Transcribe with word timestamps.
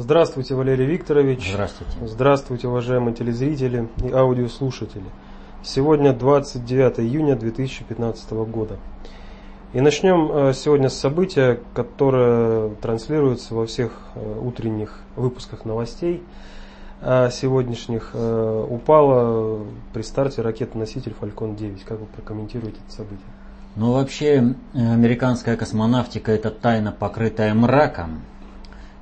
Здравствуйте, 0.00 0.54
Валерий 0.54 0.86
Викторович. 0.86 1.50
Здравствуйте. 1.50 1.92
Здравствуйте, 2.06 2.68
уважаемые 2.68 3.16
телезрители 3.16 3.88
и 4.04 4.12
аудиослушатели. 4.12 5.02
Сегодня 5.64 6.12
29 6.12 7.00
июня 7.00 7.34
2015 7.34 8.30
года. 8.30 8.76
И 9.72 9.80
начнем 9.80 10.30
э, 10.30 10.52
сегодня 10.54 10.88
с 10.88 10.96
события, 10.96 11.58
которое 11.74 12.68
транслируется 12.76 13.56
во 13.56 13.66
всех 13.66 13.90
э, 14.14 14.40
утренних 14.40 15.00
выпусках 15.16 15.64
новостей 15.64 16.22
сегодняшних. 17.02 18.10
Э, 18.14 18.66
упала 18.70 19.64
при 19.92 20.02
старте 20.02 20.42
ракета-носитель 20.42 21.14
Falcon 21.20 21.56
9. 21.56 21.82
Как 21.82 21.98
вы 21.98 22.06
прокомментируете 22.06 22.78
это 22.86 22.94
событие? 22.98 23.26
Ну, 23.74 23.94
вообще, 23.94 24.54
американская 24.74 25.56
космонавтика– 25.56 26.30
это 26.32 26.52
тайна, 26.52 26.92
покрытая 26.92 27.52
мраком. 27.52 28.22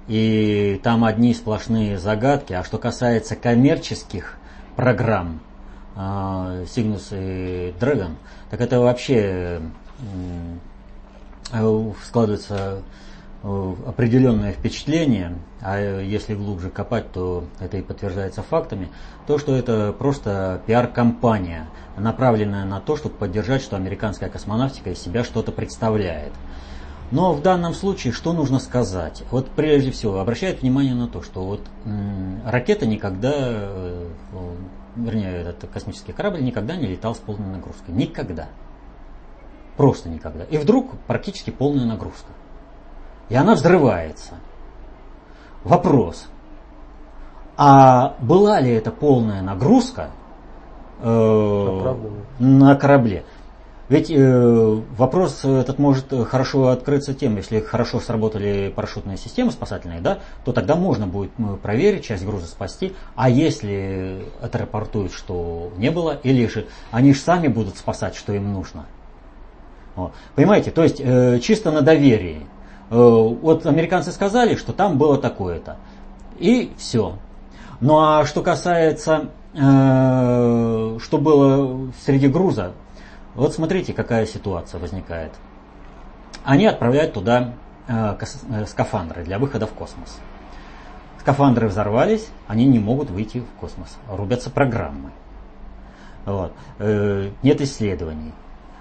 И 0.08 0.80
там 0.82 1.04
одни 1.04 1.34
сплошные 1.34 1.98
загадки. 1.98 2.52
А 2.52 2.62
что 2.64 2.78
касается 2.78 3.34
коммерческих 3.36 4.36
программ, 4.76 5.40
Cygnus 5.96 7.08
и 7.10 7.74
Dragon, 7.80 8.16
так 8.50 8.60
это 8.60 8.80
вообще 8.80 9.60
складывается 12.04 12.82
определенное 13.42 14.52
впечатление, 14.52 15.36
а 15.60 16.00
если 16.00 16.34
глубже 16.34 16.68
копать, 16.68 17.12
то 17.12 17.44
это 17.60 17.76
и 17.76 17.82
подтверждается 17.82 18.42
фактами, 18.42 18.88
то, 19.26 19.38
что 19.38 19.54
это 19.54 19.92
просто 19.92 20.60
пиар-компания, 20.66 21.68
направленная 21.96 22.64
на 22.64 22.80
то, 22.80 22.96
чтобы 22.96 23.14
поддержать, 23.14 23.62
что 23.62 23.76
американская 23.76 24.28
космонавтика 24.28 24.90
из 24.90 24.98
себя 24.98 25.22
что-то 25.22 25.52
представляет. 25.52 26.32
Но 27.10 27.32
в 27.32 27.42
данном 27.42 27.72
случае 27.72 28.12
что 28.12 28.32
нужно 28.32 28.58
сказать? 28.58 29.22
Вот 29.30 29.48
прежде 29.50 29.90
всего 29.90 30.18
обращают 30.18 30.62
внимание 30.62 30.94
на 30.94 31.06
то, 31.06 31.22
что 31.22 31.44
вот 31.44 31.60
ракета 32.44 32.86
никогда, 32.86 33.32
э, 33.34 34.08
вернее 34.96 35.42
этот 35.42 35.70
космический 35.70 36.12
корабль 36.12 36.42
никогда 36.42 36.76
не 36.76 36.86
летал 36.86 37.14
с 37.14 37.18
полной 37.18 37.48
нагрузкой. 37.48 37.94
Никогда. 37.94 38.48
Просто 39.76 40.08
никогда. 40.08 40.44
И 40.44 40.58
вдруг 40.58 40.92
практически 41.06 41.50
полная 41.50 41.84
нагрузка. 41.84 42.32
И 43.28 43.34
она 43.34 43.54
взрывается. 43.54 44.34
Вопрос. 45.64 46.26
А 47.56 48.16
была 48.20 48.60
ли 48.60 48.70
это 48.70 48.90
полная 48.90 49.42
нагрузка 49.42 50.10
э, 51.00 51.94
на 52.38 52.74
корабле? 52.76 53.24
Ведь 53.88 54.10
э, 54.10 54.80
вопрос 54.96 55.44
этот 55.44 55.78
может 55.78 56.06
хорошо 56.28 56.68
открыться 56.68 57.14
тем, 57.14 57.36
если 57.36 57.60
хорошо 57.60 58.00
сработали 58.00 58.72
парашютные 58.74 59.16
системы 59.16 59.52
спасательные, 59.52 60.00
да, 60.00 60.18
то 60.44 60.52
тогда 60.52 60.74
можно 60.74 61.06
будет 61.06 61.30
проверить, 61.62 62.04
часть 62.04 62.24
груза 62.24 62.46
спасти. 62.46 62.94
А 63.14 63.30
если 63.30 64.24
отрапортуют, 64.40 65.12
что 65.12 65.70
не 65.76 65.90
было, 65.92 66.18
или 66.24 66.46
же 66.48 66.66
они 66.90 67.14
же 67.14 67.20
сами 67.20 67.46
будут 67.46 67.76
спасать, 67.76 68.16
что 68.16 68.32
им 68.32 68.52
нужно. 68.52 68.86
Вот. 69.94 70.12
Понимаете, 70.34 70.72
то 70.72 70.82
есть 70.82 71.00
э, 71.00 71.38
чисто 71.40 71.70
на 71.70 71.80
доверии. 71.80 72.46
Э, 72.90 72.96
вот 72.96 73.66
американцы 73.66 74.10
сказали, 74.10 74.56
что 74.56 74.72
там 74.72 74.98
было 74.98 75.16
такое-то. 75.16 75.76
И 76.38 76.72
все. 76.76 77.18
Ну 77.80 77.98
а 77.98 78.24
что 78.24 78.42
касается, 78.42 79.30
э, 79.54 80.98
что 81.00 81.18
было 81.18 81.90
среди 82.04 82.28
груза, 82.28 82.72
вот 83.36 83.52
смотрите, 83.52 83.92
какая 83.92 84.24
ситуация 84.26 84.80
возникает. 84.80 85.32
Они 86.42 86.64
отправляют 86.66 87.12
туда 87.12 87.52
э, 87.86 88.16
э, 88.50 88.66
скафандры 88.66 89.24
для 89.24 89.38
выхода 89.38 89.66
в 89.66 89.72
космос. 89.72 90.18
Скафандры 91.20 91.68
взорвались, 91.68 92.28
они 92.46 92.64
не 92.64 92.78
могут 92.78 93.10
выйти 93.10 93.38
в 93.38 93.60
космос. 93.60 93.96
Рубятся 94.08 94.48
программы. 94.48 95.10
Вот. 96.24 96.52
Э, 96.78 97.30
нет 97.42 97.60
исследований. 97.60 98.32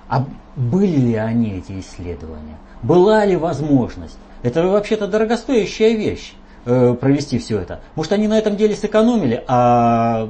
А 0.08 0.26
были 0.56 0.98
ли 0.98 1.16
они, 1.16 1.58
эти 1.58 1.80
исследования? 1.80 2.56
Была 2.82 3.26
ли 3.26 3.36
возможность? 3.36 4.18
Это 4.42 4.66
вообще-то 4.68 5.08
дорогостоящая 5.08 5.98
вещь 5.98 6.34
провести 6.64 7.38
все 7.38 7.60
это. 7.60 7.82
Может, 7.96 8.12
они 8.14 8.28
на 8.28 8.38
этом 8.40 8.56
деле 8.56 8.76
сэкономили, 8.76 9.44
а 9.48 10.30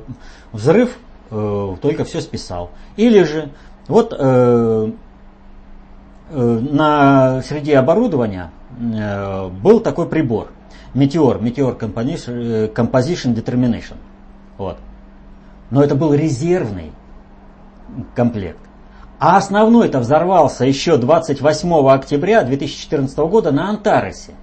взрыв 0.51 0.97
только 1.29 2.03
все 2.03 2.19
списал. 2.19 2.71
Или 2.97 3.23
же 3.23 3.51
вот 3.87 4.15
э, 4.17 4.91
э, 6.29 6.59
на, 6.71 7.41
среди 7.43 7.73
оборудования 7.73 8.51
э, 8.79 9.47
был 9.49 9.79
такой 9.79 10.07
прибор. 10.07 10.49
Meteor, 10.93 11.41
Meteor 11.41 11.77
Composition, 11.77 12.73
Composition 12.73 13.35
Determination. 13.35 13.97
Вот. 14.57 14.77
Но 15.69 15.83
это 15.83 15.95
был 15.95 16.13
резервный 16.13 16.91
комплект. 18.15 18.59
А 19.19 19.37
основной 19.37 19.87
это 19.87 19.99
взорвался 19.99 20.65
еще 20.65 20.97
28 20.97 21.89
октября 21.89 22.43
2014 22.43 23.17
года 23.19 23.51
на 23.51 23.69
Антаресе. 23.69 24.33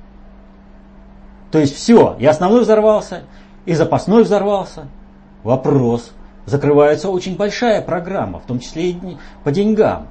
То 1.51 1.59
есть 1.59 1.77
все, 1.77 2.17
и 2.19 2.27
основной 2.27 2.63
взорвался, 2.63 3.23
и 3.67 3.75
запасной 3.75 4.23
взорвался. 4.23 4.89
Вопрос, 5.43 6.13
закрывается 6.47 7.09
очень 7.09 7.37
большая 7.37 7.83
программа, 7.83 8.41
в 8.41 8.45
том 8.45 8.59
числе 8.59 8.91
и 8.91 9.17
по 9.45 9.53
деньгам. 9.53 10.09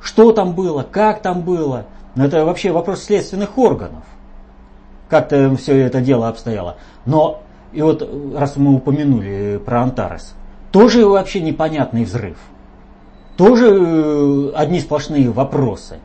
Что 0.00 0.32
там 0.32 0.54
было, 0.54 0.82
как 0.82 1.22
там 1.22 1.42
было, 1.42 1.86
но 2.14 2.24
это 2.26 2.44
вообще 2.44 2.72
вопрос 2.72 3.04
следственных 3.04 3.56
органов. 3.56 4.04
Как-то 5.08 5.54
все 5.56 5.78
это 5.78 6.00
дело 6.00 6.28
обстояло. 6.28 6.76
Но, 7.06 7.42
и 7.72 7.82
вот 7.82 8.08
раз 8.34 8.56
мы 8.56 8.74
упомянули 8.74 9.60
про 9.64 9.82
Антарес, 9.82 10.34
тоже 10.72 11.06
вообще 11.06 11.40
непонятный 11.40 12.04
взрыв. 12.04 12.38
Тоже 13.36 13.68
э, 13.68 14.52
одни 14.54 14.80
сплошные 14.80 15.30
вопросы. 15.30 16.00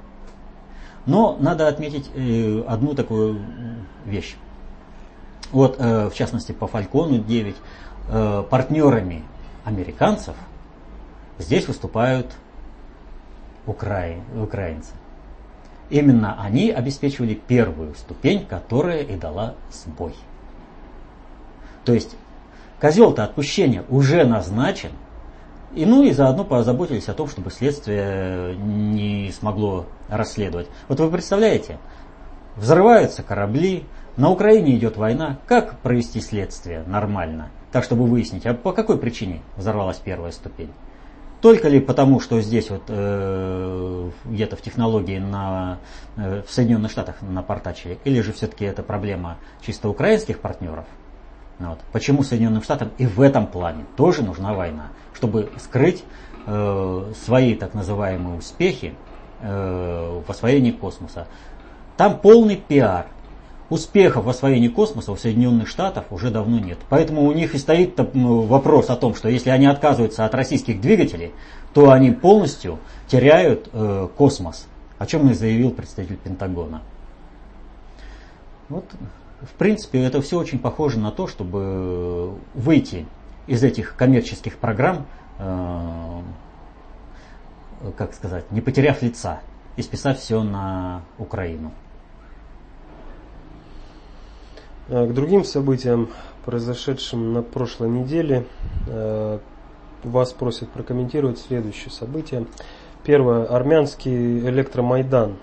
Но 1.06 1.38
надо 1.40 1.68
отметить 1.68 2.10
э, 2.14 2.64
одну 2.68 2.94
такую 2.94 3.40
вещь. 4.06 4.36
Вот, 5.52 5.78
э, 5.80 6.10
в 6.10 6.14
частности, 6.14 6.52
по 6.52 6.68
Фалькону 6.68 7.20
9 7.20 7.56
э, 8.08 8.44
партнерами 8.50 9.24
американцев 9.66 10.36
здесь 11.38 11.68
выступают 11.68 12.34
укра... 13.66 14.16
украинцы. 14.36 14.92
Именно 15.90 16.42
они 16.42 16.72
обеспечивали 16.72 17.34
первую 17.34 17.96
ступень, 17.96 18.46
которая 18.46 19.04
и 19.04 19.16
дала 19.16 19.56
сбой. 19.72 20.14
То 21.86 21.94
есть 21.94 22.16
козел-то 22.82 23.24
отпущения 23.24 23.86
уже 23.90 24.26
назначен, 24.26 24.92
и 25.74 25.86
ну 25.86 26.04
и 26.04 26.12
заодно 26.12 26.44
позаботились 26.44 27.08
о 27.08 27.14
том, 27.14 27.28
чтобы 27.30 27.52
следствие 27.52 28.56
не 28.58 29.32
смогло 29.32 29.86
расследовать. 30.10 30.68
Вот 30.90 31.00
вы 31.00 31.10
представляете, 31.10 31.78
взрываются 32.58 33.24
корабли, 33.24 33.86
на 34.18 34.30
Украине 34.30 34.76
идет 34.76 34.98
война, 34.98 35.38
как 35.46 35.78
провести 35.80 36.20
следствие 36.20 36.84
нормально? 36.88 37.50
Так, 37.72 37.84
чтобы 37.84 38.06
выяснить, 38.06 38.46
а 38.46 38.54
по 38.54 38.72
какой 38.72 38.98
причине 38.98 39.42
взорвалась 39.58 39.98
первая 39.98 40.32
ступень. 40.32 40.72
Только 41.42 41.68
ли 41.68 41.80
потому, 41.80 42.20
что 42.20 42.42
здесь 42.42 42.70
вот 42.70 42.84
э, 42.88 44.10
где-то 44.26 44.56
в 44.56 44.62
технологии 44.62 45.20
на, 45.20 45.78
э, 46.16 46.42
в 46.42 46.52
Соединенных 46.52 46.90
Штатах 46.90 47.22
напортачили, 47.22 48.00
или 48.06 48.22
же 48.22 48.34
все-таки 48.34 48.66
это 48.66 48.82
проблема 48.82 49.38
чисто 49.62 49.90
украинских 49.90 50.40
партнеров? 50.40 50.86
Вот. 51.60 51.80
Почему 51.92 52.24
Соединенным 52.24 52.64
Штатам 52.64 52.92
и 52.98 53.06
в 53.06 53.22
этом 53.22 53.46
плане 53.48 53.86
тоже 53.96 54.24
нужна 54.24 54.54
война, 54.54 54.88
чтобы 55.14 55.52
скрыть 55.60 56.04
э, 56.48 57.12
свои 57.24 57.54
так 57.54 57.76
называемые 57.76 58.38
успехи 58.38 58.96
э, 59.42 60.22
в 60.26 60.30
освоении 60.30 60.72
космоса. 60.72 61.28
Там 61.98 62.20
полный 62.20 62.56
пиар 62.56 63.08
успехов 63.70 64.26
в 64.26 64.30
освоении 64.30 64.70
космоса 64.70 65.12
у 65.12 65.18
Соединенных 65.18 65.68
Штатов 65.68 66.06
уже 66.12 66.32
давно 66.32 66.60
нет. 66.60 66.78
Поэтому 66.90 67.26
у 67.26 67.32
них 67.34 67.54
и 67.54 67.58
стоит 67.58 67.96
вопрос 67.98 68.90
о 68.90 68.96
том, 68.96 69.14
что 69.16 69.30
если 69.30 69.50
они 69.50 69.66
отказываются 69.66 70.26
от 70.26 70.34
российских 70.34 70.80
двигателей, 70.80 71.34
то 71.74 71.92
они 71.92 72.12
полностью 72.12 72.80
теряют 73.08 73.70
э, 73.74 74.08
космос, 74.18 74.68
о 74.98 75.06
чем 75.06 75.30
и 75.30 75.34
заявил 75.34 75.72
представитель 75.72 76.18
Пентагона. 76.18 76.82
Вот, 78.70 78.86
в 79.42 79.54
принципе, 79.54 80.04
это 80.04 80.22
все 80.22 80.40
очень 80.40 80.60
похоже 80.60 81.00
на 81.00 81.12
то, 81.12 81.28
чтобы 81.28 82.36
выйти 82.54 83.06
из 83.48 83.64
этих 83.64 83.96
коммерческих 83.96 84.58
программ, 84.58 85.06
э, 85.40 86.22
как 87.98 88.14
сказать, 88.14 88.50
не 88.52 88.62
потеряв 88.62 89.02
лица 89.02 89.42
и 89.76 89.82
списать 89.82 90.20
все 90.20 90.42
на 90.42 91.02
Украину. 91.18 91.72
Э, 91.72 91.88
к 94.88 95.14
другим 95.14 95.44
событиям, 95.44 96.10
произошедшим 96.46 97.34
на 97.34 97.42
прошлой 97.42 97.90
неделе, 97.90 98.46
э, 98.88 99.40
вас 100.04 100.32
просят 100.32 100.70
прокомментировать 100.70 101.40
следующее 101.40 101.92
событие. 101.92 102.46
Первое. 103.04 103.46
Армянский 103.46 104.40
электромайдан. 104.40 105.36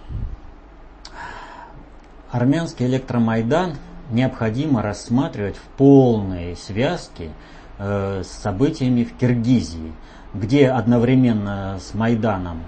Армянский 2.30 2.86
электромайдан 2.86 3.74
необходимо 4.10 4.82
рассматривать 4.82 5.56
в 5.56 5.62
полной 5.76 6.56
связке 6.56 7.30
э, 7.78 8.22
с 8.24 8.28
событиями 8.28 9.04
в 9.04 9.16
Киргизии, 9.16 9.92
где 10.32 10.70
одновременно 10.70 11.78
с 11.80 11.94
Майданом 11.94 12.62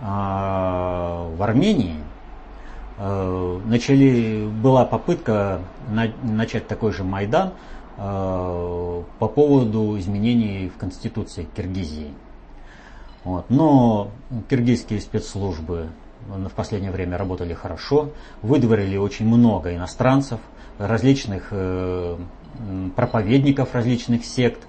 э, 0.00 0.04
в 0.04 1.42
Армении 1.42 1.96
начали, 3.00 4.46
была 4.46 4.84
попытка 4.84 5.62
на, 5.88 6.12
начать 6.22 6.68
такой 6.68 6.92
же 6.92 7.02
Майдан 7.02 7.54
э, 7.96 9.02
по 9.18 9.28
поводу 9.28 9.98
изменений 9.98 10.68
в 10.68 10.78
Конституции 10.78 11.48
Киргизии. 11.56 12.12
Вот. 13.24 13.46
Но 13.48 14.10
киргизские 14.48 15.00
спецслужбы 15.00 15.88
в 16.26 16.50
последнее 16.50 16.92
время 16.92 17.16
работали 17.16 17.54
хорошо, 17.54 18.10
выдворили 18.42 18.96
очень 18.96 19.26
много 19.26 19.74
иностранцев, 19.74 20.40
различных 20.78 21.48
э, 21.50 22.16
проповедников 22.96 23.74
различных 23.74 24.24
сект. 24.24 24.60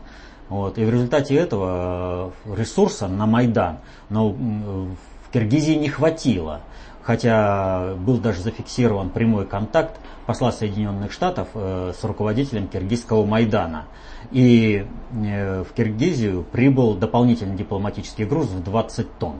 Вот. 0.49 0.77
И 0.77 0.85
в 0.85 0.89
результате 0.89 1.35
этого 1.35 2.33
э, 2.45 2.55
ресурса 2.55 3.07
на 3.07 3.25
Майдан 3.25 3.79
но 4.09 4.29
в 4.29 5.33
Киргизии 5.33 5.75
не 5.75 5.87
хватило. 5.89 6.61
Хотя 7.03 7.95
был 7.95 8.17
даже 8.17 8.41
зафиксирован 8.41 9.09
прямой 9.09 9.45
контакт 9.45 9.99
посла 10.25 10.51
Соединенных 10.51 11.11
Штатов 11.11 11.47
э, 11.55 11.93
с 11.99 12.03
руководителем 12.03 12.67
киргизского 12.67 13.25
Майдана. 13.25 13.85
И 14.31 14.85
в 15.11 15.67
Киргизию 15.75 16.43
прибыл 16.43 16.93
дополнительный 16.93 17.55
дипломатический 17.55 18.23
груз 18.23 18.47
в 18.47 18.63
20 18.63 19.17
тонн. 19.17 19.35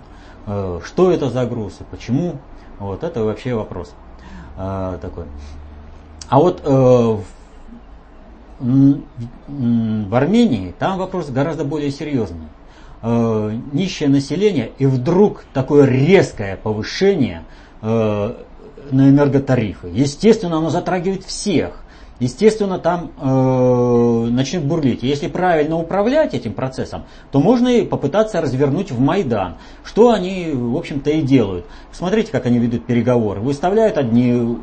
Э, 0.48 0.80
что 0.84 1.12
это 1.12 1.30
за 1.30 1.46
груз 1.46 1.78
и 1.82 1.84
почему, 1.84 2.38
вот 2.80 3.04
это 3.04 3.24
вообще 3.24 3.54
вопрос 3.54 3.94
э, 4.58 4.98
такой. 5.02 5.26
А 6.30 6.40
вот 6.40 6.62
э, 6.64 7.18
в 8.60 10.16
Армении 10.16 10.74
там 10.78 10.98
вопрос 10.98 11.30
гораздо 11.30 11.64
более 11.64 11.92
серьезный. 11.92 12.48
Нищее 13.04 14.10
население 14.10 14.72
и 14.78 14.86
вдруг 14.86 15.46
такое 15.54 15.86
резкое 15.86 16.56
повышение 16.56 17.44
на 17.82 18.36
энерготарифы. 18.92 19.88
Естественно, 19.88 20.58
оно 20.58 20.70
затрагивает 20.70 21.24
всех 21.24 21.81
естественно, 22.22 22.78
там 22.78 23.12
э, 23.20 24.28
начнет 24.30 24.64
бурлить. 24.64 25.02
Если 25.02 25.28
правильно 25.28 25.78
управлять 25.78 26.36
этим 26.36 26.54
процессом, 26.54 27.04
то 27.32 27.40
можно 27.40 27.68
и 27.68 27.82
попытаться 27.84 28.40
развернуть 28.40 28.92
в 28.92 29.00
Майдан, 29.00 29.56
что 29.84 30.12
они, 30.12 30.52
в 30.54 30.78
общем-то, 30.78 31.10
и 31.10 31.22
делают. 31.22 31.66
Смотрите, 31.92 32.32
как 32.32 32.46
они 32.46 32.60
ведут 32.60 32.86
переговоры. 32.86 33.42
Выставляют 33.42 33.98
одни 33.98 34.58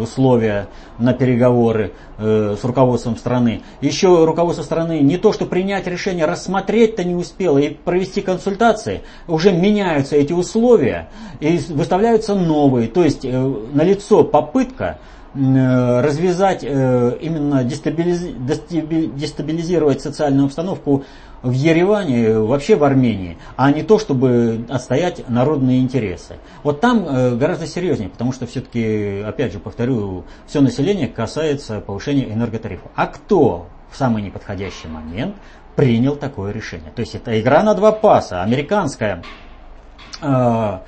условия 0.00 0.68
на 0.98 1.12
переговоры 1.12 1.92
э, 2.18 2.56
с 2.60 2.64
руководством 2.64 3.16
страны. 3.16 3.62
Еще 3.80 4.24
руководство 4.24 4.62
страны 4.62 5.00
не 5.00 5.18
то, 5.18 5.32
что 5.32 5.44
принять 5.44 5.88
решение, 5.88 6.24
рассмотреть-то 6.24 7.02
не 7.02 7.16
успело 7.16 7.58
и 7.58 7.70
провести 7.70 8.20
консультации, 8.20 9.02
уже 9.26 9.52
меняются 9.52 10.14
эти 10.14 10.32
условия 10.32 11.08
и 11.40 11.58
выставляются 11.70 12.36
новые. 12.36 12.86
То 12.86 13.02
есть 13.02 13.24
э, 13.24 13.54
налицо 13.72 14.22
попытка 14.22 14.98
развязать, 15.36 16.60
э, 16.62 17.18
именно 17.20 17.62
дестабилизировать 17.62 20.00
социальную 20.00 20.46
обстановку 20.46 21.04
в 21.42 21.52
Ереване, 21.52 22.38
вообще 22.38 22.76
в 22.76 22.84
Армении, 22.84 23.36
а 23.56 23.70
не 23.70 23.82
то, 23.82 23.98
чтобы 23.98 24.64
отстоять 24.68 25.28
народные 25.28 25.80
интересы. 25.80 26.36
Вот 26.62 26.80
там 26.80 27.06
э, 27.06 27.36
гораздо 27.36 27.66
серьезнее, 27.66 28.08
потому 28.08 28.32
что 28.32 28.46
все-таки, 28.46 29.20
опять 29.20 29.52
же, 29.52 29.58
повторю, 29.58 30.24
все 30.46 30.60
население 30.60 31.08
касается 31.08 31.80
повышения 31.80 32.32
энерготарифа. 32.32 32.88
А 32.94 33.06
кто 33.06 33.66
в 33.90 33.96
самый 33.96 34.22
неподходящий 34.22 34.88
момент 34.88 35.36
принял 35.76 36.16
такое 36.16 36.52
решение? 36.52 36.90
То 36.94 37.00
есть 37.00 37.14
это 37.14 37.38
игра 37.38 37.62
на 37.62 37.74
два 37.74 37.92
паса, 37.92 38.42
американская 38.42 39.22
э, 40.22 40.78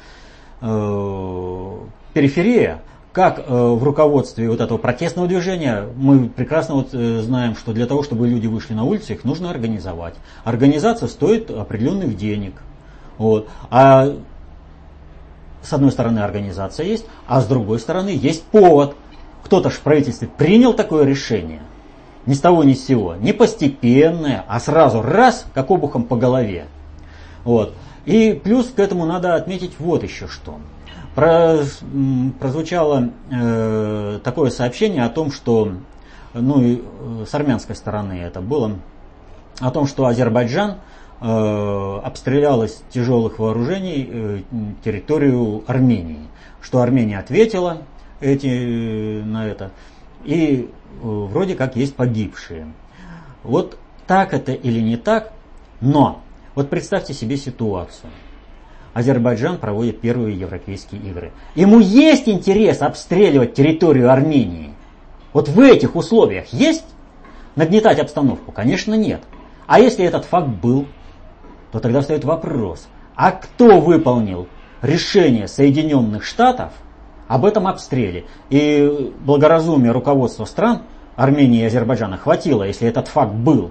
э, 0.62 1.78
периферия 2.14 2.80
как 3.18 3.40
э, 3.40 3.42
в 3.52 3.82
руководстве 3.82 4.48
вот 4.48 4.60
этого 4.60 4.78
протестного 4.78 5.26
движения 5.26 5.88
мы 5.96 6.28
прекрасно 6.28 6.76
вот 6.76 6.90
э, 6.92 7.20
знаем, 7.20 7.56
что 7.56 7.72
для 7.72 7.86
того, 7.86 8.04
чтобы 8.04 8.28
люди 8.28 8.46
вышли 8.46 8.74
на 8.74 8.84
улицы, 8.84 9.14
их 9.14 9.24
нужно 9.24 9.50
организовать. 9.50 10.14
Организация 10.44 11.08
стоит 11.08 11.50
определенных 11.50 12.16
денег. 12.16 12.62
Вот. 13.16 13.48
А 13.72 14.14
с 15.62 15.72
одной 15.72 15.90
стороны 15.90 16.20
организация 16.20 16.86
есть, 16.86 17.06
а 17.26 17.40
с 17.40 17.46
другой 17.48 17.80
стороны 17.80 18.10
есть 18.10 18.44
повод. 18.44 18.94
Кто-то 19.42 19.70
же 19.70 19.78
в 19.78 19.80
правительстве 19.80 20.28
принял 20.28 20.72
такое 20.72 21.04
решение. 21.04 21.62
Ни 22.24 22.34
с 22.34 22.40
того 22.40 22.62
ни 22.62 22.74
с 22.74 22.86
сего. 22.86 23.16
Не 23.16 23.32
постепенное, 23.32 24.44
а 24.46 24.60
сразу 24.60 25.02
раз, 25.02 25.44
как 25.54 25.72
обухом 25.72 26.04
по 26.04 26.14
голове. 26.14 26.66
Вот. 27.42 27.74
И 28.06 28.40
плюс 28.44 28.66
к 28.68 28.78
этому 28.78 29.06
надо 29.06 29.34
отметить 29.34 29.72
вот 29.80 30.04
еще 30.04 30.28
что 30.28 30.60
прозвучало 31.18 33.10
э, 33.30 34.20
такое 34.22 34.50
сообщение 34.50 35.04
о 35.04 35.08
том, 35.08 35.32
что, 35.32 35.72
ну 36.32 36.62
и 36.62 36.80
э, 36.80 37.24
с 37.28 37.34
армянской 37.34 37.74
стороны 37.74 38.20
это 38.20 38.40
было, 38.40 38.76
о 39.58 39.70
том, 39.72 39.88
что 39.88 40.06
Азербайджан 40.06 40.76
э, 41.20 42.00
обстрелял 42.04 42.62
из 42.62 42.84
тяжелых 42.90 43.40
вооружений 43.40 44.08
э, 44.08 44.42
территорию 44.84 45.64
Армении, 45.66 46.28
что 46.60 46.82
Армения 46.82 47.18
ответила 47.18 47.78
эти, 48.20 49.20
на 49.22 49.44
это, 49.44 49.72
и 50.24 50.70
э, 50.70 51.02
вроде 51.02 51.56
как 51.56 51.74
есть 51.74 51.96
погибшие. 51.96 52.68
Вот 53.42 53.76
так 54.06 54.34
это 54.34 54.52
или 54.52 54.80
не 54.80 54.96
так, 54.96 55.32
но 55.80 56.22
вот 56.54 56.70
представьте 56.70 57.12
себе 57.12 57.36
ситуацию– 57.36 58.12
Азербайджан 58.98 59.58
проводит 59.58 60.00
первые 60.00 60.36
европейские 60.36 61.00
игры. 61.00 61.30
Ему 61.54 61.78
есть 61.78 62.28
интерес 62.28 62.82
обстреливать 62.82 63.54
территорию 63.54 64.10
Армении. 64.10 64.74
Вот 65.32 65.48
в 65.48 65.60
этих 65.60 65.94
условиях 65.94 66.52
есть 66.52 66.84
нагнетать 67.54 68.00
обстановку? 68.00 68.50
Конечно, 68.50 68.94
нет. 68.94 69.20
А 69.68 69.78
если 69.78 70.04
этот 70.04 70.24
факт 70.24 70.48
был, 70.48 70.86
то 71.70 71.78
тогда 71.78 72.00
встает 72.00 72.24
вопрос, 72.24 72.88
а 73.14 73.30
кто 73.30 73.80
выполнил 73.80 74.48
решение 74.82 75.46
Соединенных 75.46 76.24
Штатов 76.24 76.72
об 77.28 77.44
этом 77.44 77.68
обстреле? 77.68 78.24
И 78.50 79.12
благоразумие 79.20 79.92
руководства 79.92 80.44
стран 80.44 80.82
Армении 81.14 81.60
и 81.60 81.66
Азербайджана 81.66 82.16
хватило, 82.16 82.64
если 82.64 82.88
этот 82.88 83.06
факт 83.06 83.32
был, 83.32 83.70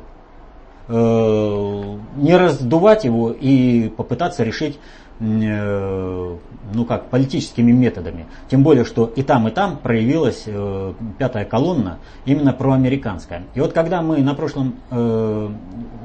э, 0.87 1.97
не 2.15 2.37
раздувать 2.37 3.03
его 3.03 3.31
и 3.31 3.89
попытаться 3.89 4.45
решить 4.45 4.79
ну 5.19 6.85
как, 6.87 7.09
политическими 7.09 7.71
методами. 7.71 8.27
Тем 8.49 8.63
более, 8.63 8.85
что 8.85 9.05
и 9.15 9.23
там, 9.23 9.47
и 9.47 9.51
там 9.51 9.77
проявилась 9.77 10.43
э, 10.45 10.93
пятая 11.17 11.45
колонна, 11.45 11.99
именно 12.25 12.53
проамериканская. 12.53 13.43
И 13.55 13.59
вот 13.59 13.73
когда 13.73 14.01
мы 14.01 14.17
на 14.17 14.35
прошлом 14.35 14.75
э, 14.91 15.49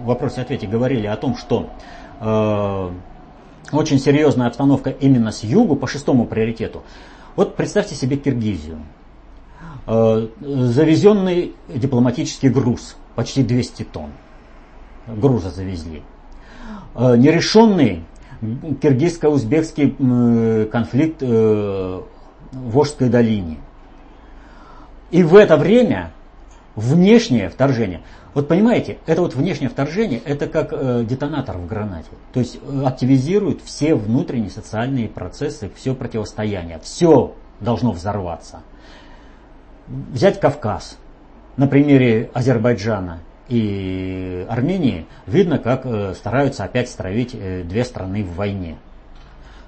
вопросе-ответе 0.05 0.67
говорили 0.67 1.07
о 1.07 1.17
том, 1.17 1.37
что 1.37 1.71
э, 2.21 2.91
очень 3.73 3.99
серьезная 3.99 4.47
обстановка 4.47 4.91
именно 4.91 5.31
с 5.31 5.45
югу 5.45 5.77
по 5.77 5.87
шестому 5.87 6.27
приоритету, 6.27 6.83
вот 7.37 7.57
представьте 7.57 7.95
себе 7.95 8.17
Киргизию. 8.17 8.79
Э, 9.87 10.29
завезенный 10.41 11.55
дипломатический 11.69 12.49
груз, 12.49 12.97
почти 13.15 13.43
200 13.43 13.83
тонн 13.85 14.11
груза 15.07 15.51
завезли. 15.51 16.03
Э, 16.95 17.17
нерешенный 17.17 18.05
киргизско-узбекский 18.43 20.67
конфликт 20.67 21.23
э, 21.23 22.01
в 22.53 22.79
Ожской 22.79 23.09
долине. 23.09 23.59
И 25.11 25.23
в 25.23 25.37
это 25.37 25.57
время 25.57 26.11
внешнее 26.75 27.49
вторжение. 27.49 28.01
Вот 28.35 28.49
понимаете, 28.49 28.99
это 29.07 29.21
вот 29.21 29.35
внешнее 29.35 29.69
вторжение, 29.69 30.21
это 30.25 30.49
как 30.49 30.73
э, 30.73 31.05
детонатор 31.09 31.59
в 31.59 31.67
гранате. 31.67 32.09
То 32.33 32.41
есть 32.41 32.59
э, 32.61 32.83
активизирует 32.85 33.61
все 33.63 33.95
внутренние 33.95 34.51
социальные 34.51 35.09
процессы, 35.09 35.71
все 35.77 35.95
противостояние. 35.95 36.81
Все 36.83 37.35
должно 37.61 37.93
взорваться. 37.93 38.63
Взять 39.87 40.41
Кавказ 40.41 40.97
на 41.57 41.67
примере 41.67 42.31
Азербайджана– 42.35 43.21
и 43.49 44.47
Армении, 44.49 45.07
видно, 45.27 45.59
как 45.59 45.83
э, 45.85 46.15
стараются 46.15 46.65
опять 46.65 46.89
стравить 46.89 47.35
э, 47.35 47.63
две 47.65 47.85
страны 47.85 48.25
в 48.25 48.35
войне. 48.35 48.77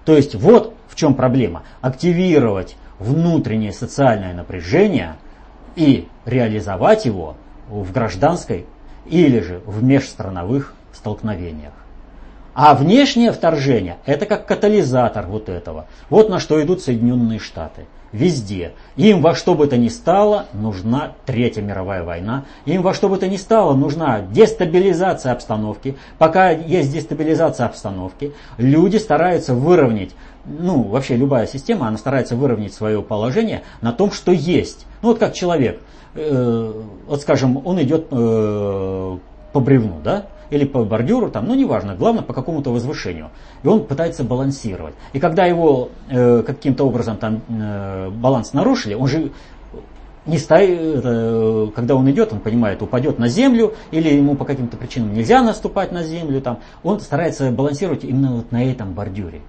То 0.04 0.16
есть 0.16 0.34
вот 0.34 0.74
в 0.88 0.96
чем 0.96 1.14
проблема. 1.14 1.64
Активировать 1.80 2.76
внутреннее 2.98 3.72
социальное 3.72 4.32
напряжение 4.32 5.16
и 5.74 6.08
реализовать 6.24 7.04
его 7.04 7.36
в 7.68 7.92
гражданской 7.92 8.66
или 9.06 9.40
же 9.40 9.60
в 9.66 9.82
межстрановых 9.82 10.74
столкновениях. 10.92 11.72
А 12.54 12.74
внешнее 12.74 13.32
вторжение– 13.32 13.96
это 14.06 14.26
как 14.26 14.46
катализатор 14.46 15.26
вот 15.26 15.48
этого. 15.48 15.86
Вот 16.08 16.28
на 16.28 16.38
что 16.38 16.62
идут 16.62 16.82
Соединенные 16.82 17.40
Штаты. 17.40 17.86
Везде. 18.14 18.72
Им 18.96 19.20
во 19.20 19.34
что 19.34 19.54
бы 19.54 19.66
то 19.66 19.76
ни 19.76 19.88
стало 19.88 20.46
нужна 20.52 21.12
Третья 21.26 21.62
мировая 21.62 22.04
война. 22.04 22.44
Им 22.64 22.82
во 22.82 22.94
что 22.94 23.08
бы 23.08 23.18
то 23.18 23.26
ни 23.26 23.36
стало 23.36 23.74
нужна 23.74 24.20
дестабилизация 24.20 25.32
обстановки. 25.32 25.96
Пока 26.16 26.50
есть 26.50 26.92
дестабилизация 26.92 27.66
обстановки, 27.66 28.32
люди 28.56 28.96
стараются 28.96 29.54
выровнять 29.54 30.10
ну, 30.46 30.82
вообще 30.82 31.16
любая 31.16 31.46
система, 31.46 31.88
она 31.88 31.96
старается 31.96 32.36
выровнять 32.36 32.74
свое 32.74 33.00
положение 33.00 33.62
на 33.80 33.92
том, 33.92 34.12
что 34.12 34.30
есть. 34.30 34.86
Ну, 35.00 35.08
вот 35.08 35.18
как 35.18 35.32
человек, 35.32 35.80
э, 36.14 36.82
вот 37.06 37.22
скажем, 37.22 37.66
он 37.66 37.80
идет 37.80 38.08
э, 38.10 39.18
по 39.54 39.60
бревну, 39.60 40.00
да, 40.04 40.26
или 40.50 40.64
по 40.64 40.84
бордюру, 40.84 41.30
там, 41.30 41.46
ну 41.46 41.54
неважно, 41.54 41.94
главное 41.94 42.22
по 42.22 42.32
какому-то 42.32 42.70
возвышению. 42.70 43.30
И 43.62 43.68
он 43.68 43.84
пытается 43.84 44.24
балансировать. 44.24 44.94
И 45.12 45.20
когда 45.20 45.44
его 45.44 45.90
э, 46.08 46.42
каким-то 46.42 46.86
образом 46.86 47.16
там 47.16 47.42
э, 47.48 48.10
баланс 48.10 48.52
нарушили, 48.52 48.94
он 48.94 49.08
же 49.08 49.32
не 50.26 50.38
стоит, 50.38 51.02
когда 51.74 51.94
он 51.94 52.10
идет, 52.10 52.32
он 52.32 52.40
понимает, 52.40 52.80
упадет 52.80 53.18
на 53.18 53.28
землю, 53.28 53.74
или 53.90 54.08
ему 54.08 54.36
по 54.36 54.46
каким-то 54.46 54.78
причинам 54.78 55.12
нельзя 55.12 55.42
наступать 55.42 55.92
на 55.92 56.02
землю, 56.02 56.40
там, 56.40 56.60
он 56.82 57.00
старается 57.00 57.50
балансировать 57.50 58.04
именно 58.04 58.36
вот 58.36 58.50
на 58.50 58.64
этом 58.64 58.94
бордюре. 58.94 59.42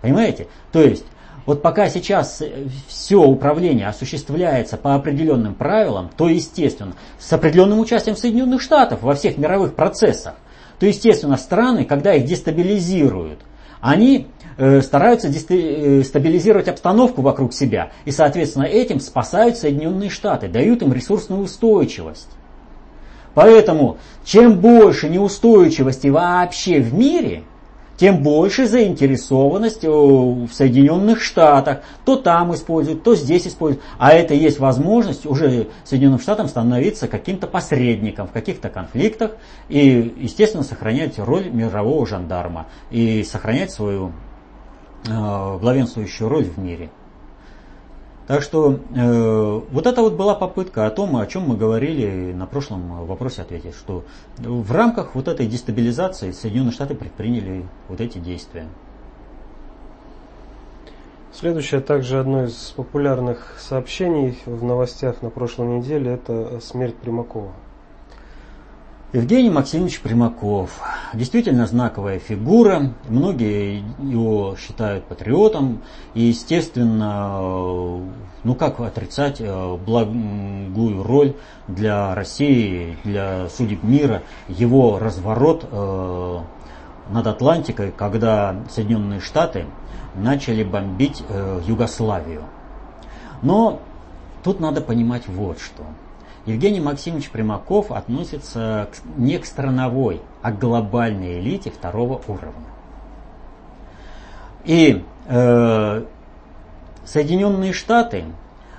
Понимаете? 0.00 0.46
То 0.72 0.80
есть 0.80 1.04
вот 1.46 1.62
пока 1.62 1.88
сейчас 1.88 2.42
э, 2.42 2.66
все 2.86 3.16
управление 3.16 3.88
осуществляется 3.88 4.76
по 4.76 4.94
определенным 4.94 5.54
правилам, 5.54 6.10
то 6.16 6.28
естественно, 6.28 6.94
с 7.18 7.32
определенным 7.32 7.80
участием 7.80 8.16
Соединенных 8.16 8.60
Штатов 8.60 9.02
во 9.02 9.14
всех 9.14 9.38
мировых 9.38 9.74
процессах, 9.74 10.34
то 10.78 10.86
естественно 10.86 11.36
страны, 11.36 11.84
когда 11.84 12.14
их 12.14 12.24
дестабилизируют, 12.24 13.40
они 13.80 14.28
э, 14.56 14.82
стараются 14.82 15.28
э, 15.28 16.02
стабилизировать 16.04 16.68
обстановку 16.68 17.22
вокруг 17.22 17.52
себя 17.52 17.92
и, 18.04 18.10
соответственно, 18.10 18.64
этим 18.64 19.00
спасают 19.00 19.56
Соединенные 19.56 20.10
Штаты, 20.10 20.48
дают 20.48 20.82
им 20.82 20.92
ресурсную 20.92 21.42
устойчивость. 21.42 22.28
Поэтому, 23.34 23.98
чем 24.24 24.58
больше 24.58 25.08
неустойчивости 25.08 26.08
вообще 26.08 26.80
в 26.80 26.92
мире, 26.92 27.44
тем 28.00 28.22
больше 28.22 28.66
заинтересованность 28.66 29.84
в 29.84 30.48
Соединенных 30.50 31.22
Штатах. 31.22 31.80
То 32.06 32.16
там 32.16 32.54
используют, 32.54 33.02
то 33.02 33.14
здесь 33.14 33.46
используют. 33.46 33.84
А 33.98 34.12
это 34.12 34.32
есть 34.32 34.58
возможность 34.58 35.26
уже 35.26 35.68
Соединенным 35.84 36.18
Штатам 36.18 36.48
становиться 36.48 37.08
каким-то 37.08 37.46
посредником 37.46 38.26
в 38.26 38.32
каких-то 38.32 38.70
конфликтах 38.70 39.32
и, 39.68 40.14
естественно, 40.16 40.64
сохранять 40.64 41.18
роль 41.18 41.50
мирового 41.50 42.06
жандарма 42.06 42.68
и 42.90 43.22
сохранять 43.22 43.70
свою 43.70 44.12
э, 45.06 45.58
главенствующую 45.60 46.30
роль 46.30 46.44
в 46.44 46.56
мире. 46.56 46.88
Так 48.30 48.42
что 48.44 48.78
э, 48.94 49.60
вот 49.72 49.86
это 49.88 50.02
вот 50.02 50.12
была 50.12 50.36
попытка 50.36 50.86
о 50.86 50.90
том, 50.90 51.16
о 51.16 51.26
чем 51.26 51.48
мы 51.48 51.56
говорили 51.56 52.32
на 52.32 52.46
прошлом 52.46 53.04
вопросе 53.04 53.42
ответить, 53.42 53.74
что 53.74 54.04
в 54.38 54.70
рамках 54.70 55.16
вот 55.16 55.26
этой 55.26 55.48
дестабилизации 55.48 56.30
Соединенные 56.30 56.70
Штаты 56.70 56.94
предприняли 56.94 57.66
вот 57.88 58.00
эти 58.00 58.18
действия. 58.18 58.68
Следующее 61.32 61.80
также 61.80 62.20
одно 62.20 62.44
из 62.44 62.72
популярных 62.76 63.56
сообщений 63.58 64.38
в 64.46 64.62
новостях 64.62 65.22
на 65.22 65.30
прошлой 65.30 65.66
неделе– 65.78 66.12
это 66.14 66.60
смерть 66.60 66.94
Примакова. 66.94 67.50
Евгений 69.12 69.50
Максимович 69.50 70.02
Примаков. 70.02 70.80
Действительно 71.14 71.66
знаковая 71.66 72.20
фигура. 72.20 72.92
Многие 73.08 73.82
его 73.98 74.54
считают 74.56 75.04
патриотом. 75.04 75.82
И, 76.14 76.22
естественно, 76.22 77.40
ну 78.44 78.54
как 78.54 78.78
отрицать 78.78 79.40
э, 79.40 79.76
благую 79.84 81.02
роль 81.02 81.34
для 81.66 82.14
России, 82.14 82.96
для 83.02 83.48
судеб 83.48 83.82
мира, 83.82 84.22
его 84.46 85.00
разворот 85.00 85.66
э, 85.68 86.38
над 87.10 87.26
Атлантикой, 87.26 87.90
когда 87.90 88.60
Соединенные 88.70 89.18
Штаты 89.18 89.66
начали 90.14 90.62
бомбить 90.62 91.24
э, 91.28 91.62
Югославию. 91.66 92.44
Но 93.42 93.80
тут 94.44 94.60
надо 94.60 94.80
понимать 94.80 95.26
вот 95.26 95.58
что– 95.58 95.82
Евгений 96.46 96.80
Максимович 96.80 97.30
Примаков 97.30 97.90
относится 97.90 98.88
не 99.16 99.38
к 99.38 99.44
страновой, 99.44 100.22
а 100.42 100.52
к 100.52 100.58
глобальной 100.58 101.40
элите 101.40 101.70
второго 101.70 102.20
уровня. 102.26 102.66
И 104.64 105.04
э, 105.26 106.04
Соединенные 107.04 107.72
Штаты 107.72 108.24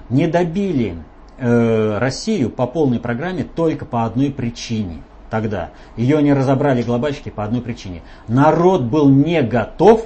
не 0.09 0.27
добили 0.27 0.97
э, 1.37 1.97
Россию 1.97 2.49
по 2.49 2.67
полной 2.67 2.99
программе 2.99 3.43
только 3.43 3.85
по 3.85 4.05
одной 4.05 4.31
причине. 4.31 5.03
Тогда 5.29 5.69
ее 5.95 6.21
не 6.21 6.33
разобрали 6.33 6.83
глобальщики 6.83 7.29
по 7.29 7.43
одной 7.43 7.61
причине. 7.61 8.01
Народ 8.27 8.83
был 8.83 9.07
не 9.09 9.41
готов 9.41 10.05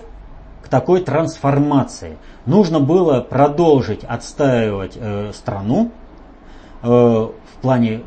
к 0.63 0.67
такой 0.67 1.01
трансформации. 1.01 2.17
Нужно 2.45 2.79
было 2.79 3.21
продолжить 3.21 4.03
отстаивать 4.03 4.93
э, 4.95 5.31
страну, 5.33 5.91
в 6.85 7.61
плане 7.61 8.01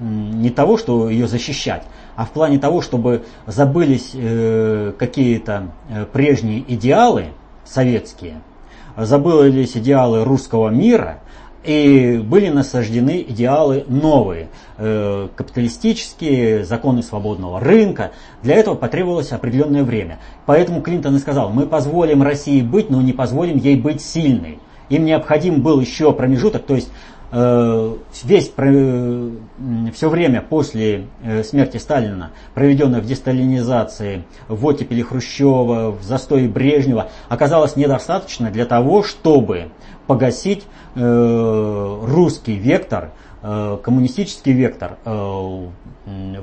не 0.00 0.50
того, 0.50 0.76
что 0.76 1.08
ее 1.08 1.26
защищать, 1.26 1.82
а 2.16 2.24
в 2.24 2.30
плане 2.30 2.58
того, 2.58 2.80
чтобы 2.80 3.24
забылись 3.46 4.10
э, 4.14 4.92
какие-то 4.98 5.68
э, 5.88 6.06
прежние 6.12 6.64
идеалы 6.66 7.26
советские, 7.64 8.40
забылись 8.96 9.76
идеалы 9.76 10.24
русского 10.24 10.68
мира, 10.68 11.18
и 11.64 12.22
были 12.22 12.48
насаждены 12.48 13.24
идеалы 13.28 13.84
новые, 13.88 14.48
э, 14.78 15.28
капиталистические, 15.34 16.64
законы 16.64 17.02
свободного 17.02 17.58
рынка. 17.58 18.12
Для 18.42 18.54
этого 18.54 18.76
потребовалось 18.76 19.32
определенное 19.32 19.82
время. 19.82 20.18
Поэтому 20.44 20.80
Клинтон 20.80 21.16
и 21.16 21.18
сказал, 21.18 21.50
мы 21.50 21.66
позволим 21.66 22.22
России 22.22 22.60
быть, 22.60 22.88
но 22.88 23.02
не 23.02 23.12
позволим 23.12 23.56
ей 23.58 23.74
быть 23.80 24.00
сильной. 24.00 24.60
Им 24.90 25.04
необходим 25.04 25.62
был 25.62 25.80
еще 25.80 26.12
промежуток, 26.12 26.64
то 26.64 26.76
есть 26.76 26.90
Э, 26.90 27.15
весь 27.36 28.50
все 29.92 30.08
время 30.08 30.40
после 30.40 31.06
э, 31.22 31.42
смерти 31.42 31.76
Сталина, 31.76 32.30
проведенное 32.54 33.00
в 33.00 33.04
десталинизации, 33.04 34.24
в 34.48 34.64
оттепели 34.64 35.02
Хрущева, 35.02 35.90
в 35.90 36.02
застое 36.02 36.48
Брежнева, 36.48 37.10
оказалось 37.28 37.76
недостаточно 37.76 38.50
для 38.50 38.64
того, 38.64 39.02
чтобы 39.02 39.68
погасить 40.06 40.64
э, 40.94 42.00
русский 42.04 42.56
вектор, 42.56 43.10
коммунистический 43.42 44.52
вектор 44.52 44.96
в 45.04 45.70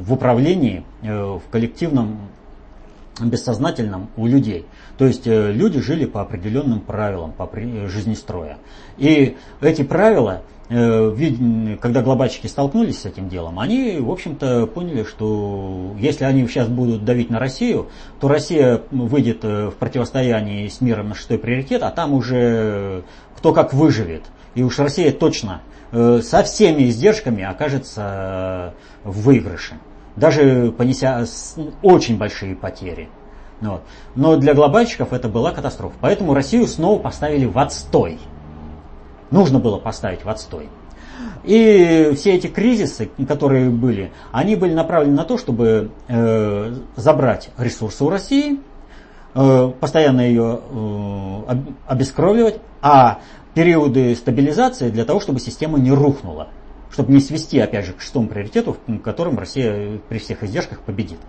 управлении, 0.08 0.86
в 1.02 1.42
коллективном 1.52 2.30
бессознательном 3.20 4.10
у 4.16 4.26
людей. 4.26 4.66
То 4.98 5.06
есть 5.06 5.26
люди 5.26 5.82
жили 5.82 6.06
по 6.06 6.22
определенным 6.22 6.80
правилам 6.80 7.34
по 7.34 7.50
жизнестроя. 7.88 8.58
И 8.98 9.36
эти 9.60 9.82
правила 9.82 10.44
Э, 10.44 10.53
когда 10.70 12.02
глобальщики 12.02 12.48
столкнулись 12.48 13.02
с 13.02 13.06
этим 13.06 13.28
делом, 13.28 13.60
они, 13.60 14.00
в 14.00 14.10
общем-то, 14.10 14.66
поняли, 14.68 15.04
что 15.04 15.94
если 16.00 16.24
они 16.24 16.48
сейчас 16.48 16.68
будут 16.68 17.04
давить 17.04 17.30
на 17.30 17.40
Россию, 17.40 17.90
то 18.20 18.28
Россия 18.28 18.82
выйдет 18.90 19.40
э, 19.44 19.68
в 19.68 19.76
противостоянии 19.76 20.68
с 20.68 20.80
миром 20.80 21.10
на 21.10 21.16
шестой 21.16 21.38
приоритет, 21.38 21.84
а 21.84 21.92
там 21.92 22.14
уже 22.14 23.04
кто 23.38 23.54
как 23.54 23.74
выживет. 23.74 24.24
И 24.56 24.64
уж 24.64 24.80
Россия 24.80 25.12
точно 25.12 25.62
э, 25.92 26.22
со 26.24 26.44
всеми 26.44 26.84
издержками 26.84 27.44
окажется 27.44 28.74
в 29.04 29.24
выигрыше, 29.24 29.76
даже 30.16 30.74
понеся 30.78 31.26
очень 31.82 32.18
большие 32.18 32.56
потери. 32.56 33.10
Вот. 33.60 33.84
Но 34.16 34.38
для 34.38 34.54
глобальщиков 34.54 35.14
это 35.14 35.30
была 35.30 35.52
катастрофа. 35.52 35.96
Поэтому 36.02 36.34
Россию 36.34 36.68
снова 36.68 37.00
поставили 37.00 37.46
в 37.46 37.58
отстой 37.58 38.20
нужно 39.32 39.60
было 39.60 39.78
поставить 39.78 40.26
в 40.26 40.30
отстой. 40.30 40.70
И 41.44 42.12
все 42.16 42.36
эти 42.36 42.48
кризисы, 42.48 43.10
которые 43.28 43.70
были, 43.70 44.12
они 44.32 44.56
были 44.56 44.74
направлены 44.74 45.16
на 45.16 45.26
то, 45.26 45.38
чтобы 45.38 45.92
э, 46.08 46.76
забрать 46.96 47.50
ресурсы 47.58 48.04
у 48.04 48.10
России, 48.10 48.60
э, 49.36 49.72
постоянно 49.80 50.22
ее 50.22 50.62
э, 50.70 51.56
обескровливать, 51.86 52.60
а 52.82 53.20
периоды 53.54 54.16
стабилизации 54.16 54.90
для 54.90 55.06
того, 55.06 55.20
чтобы 55.20 55.40
система 55.40 55.80
не 55.80 55.92
рухнула, 55.92 56.50
чтобы 56.92 57.12
не 57.12 57.20
свести, 57.20 57.60
опять 57.60 57.86
же, 57.86 57.94
к 57.94 58.02
шестому 58.02 58.28
приоритету, 58.28 58.78
в 58.88 59.00
котором 59.00 59.38
Россия 59.38 60.00
при 60.10 60.20
всех 60.20 60.44
издержках 60.44 60.80
победит. 60.80 61.20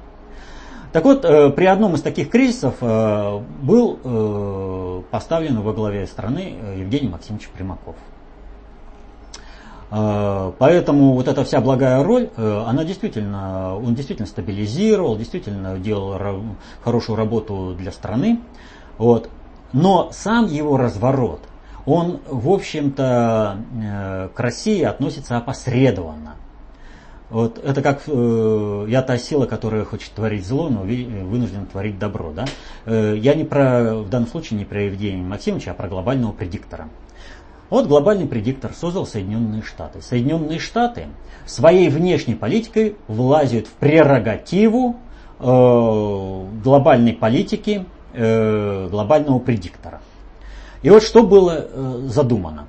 Так 0.95 1.03
вот, 1.03 1.25
э, 1.25 1.51
при 1.51 1.65
одном 1.65 1.97
из 1.97 2.03
таких 2.03 2.31
кризисов 2.31 2.77
э, 2.81 3.41
был 3.63 3.99
э, 4.05 5.03
поставлен 5.11 5.61
во 5.61 5.73
главе 5.73 6.07
страны 6.07 6.55
Евгений 6.77 7.09
Максимович 7.09 7.49
Примаков. 7.49 7.97
Поэтому 9.91 11.13
вот 11.13 11.29
эта 11.29 11.45
вся 11.45 11.61
благая 11.61 12.03
роль, 12.03 12.29
она 12.37 12.83
действительно, 12.85 13.77
он 13.77 13.95
действительно 13.95 14.27
стабилизировал, 14.27 15.17
действительно 15.17 15.79
делал 15.79 16.43
хорошую 16.83 17.17
работу 17.17 17.77
для 17.79 17.93
страны. 17.93 18.41
Вот. 18.99 19.31
Но 19.73 20.09
сам 20.11 20.47
его 20.47 20.77
разворот, 20.77 21.43
он, 21.87 22.19
в 22.29 22.51
общем-то, 22.51 24.31
к 24.35 24.41
России 24.41 24.83
относится 24.83 25.37
опосредованно. 25.37 26.35
Вот 27.35 27.59
это 27.59 27.83
как 27.83 28.05
э, 28.07 28.87
я 28.88 29.03
та 29.03 29.19
сила, 29.19 29.47
которая 29.47 29.85
хочет 29.85 30.12
творить 30.12 30.47
зло, 30.47 30.69
но 30.69 30.83
вынуждена 30.83 31.67
творить 31.67 31.99
добро. 31.99 32.31
Да? 32.31 32.45
Э, 32.85 33.17
я 33.19 33.35
не 33.35 33.43
про, 33.43 33.97
в 33.97 34.09
данном 34.09 34.29
случае 34.29 34.61
не 34.61 34.64
про 34.64 34.83
Евгения 34.83 35.21
Максимовича, 35.21 35.73
а 35.73 35.75
про 35.75 35.88
глобального 35.88 36.31
предиктора. 36.31 36.88
Вот 37.71 37.88
глобальный 37.88 38.29
предиктор 38.29 38.73
создал 38.73 39.05
Соединенные 39.05 39.62
Штаты. 39.62 40.00
Соединенные 40.00 40.61
Штаты 40.61 41.09
своей 41.45 41.88
внешней 41.88 42.37
политикой 42.37 42.95
влазят 43.09 43.67
в 43.67 43.73
прерогативу 43.73 44.95
э, 45.41 46.45
глобальной 46.62 47.14
политики 47.14 47.85
э, 48.12 48.88
глобального 48.88 49.41
предиктора. 49.41 50.00
И 50.83 50.91
вот 50.91 51.03
что 51.03 51.25
было 51.25 51.67
э, 51.69 52.03
задумано. 52.07 52.69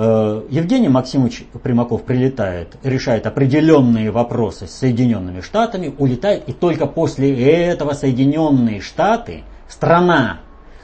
Э, 0.00 0.42
Евгений 0.48 0.88
Максимович 0.88 1.44
Примаков 1.60 2.04
прилетает, 2.04 2.76
решает 2.84 3.26
определенные 3.26 4.12
вопросы 4.12 4.68
с 4.68 4.70
Соединенными 4.70 5.40
Штатами, 5.40 5.92
улетает, 5.98 6.48
и 6.48 6.52
только 6.52 6.86
после 6.86 7.34
этого 7.66 7.94
Соединенные 7.94 8.80
Штаты, 8.80 9.42
страна, 9.66 10.38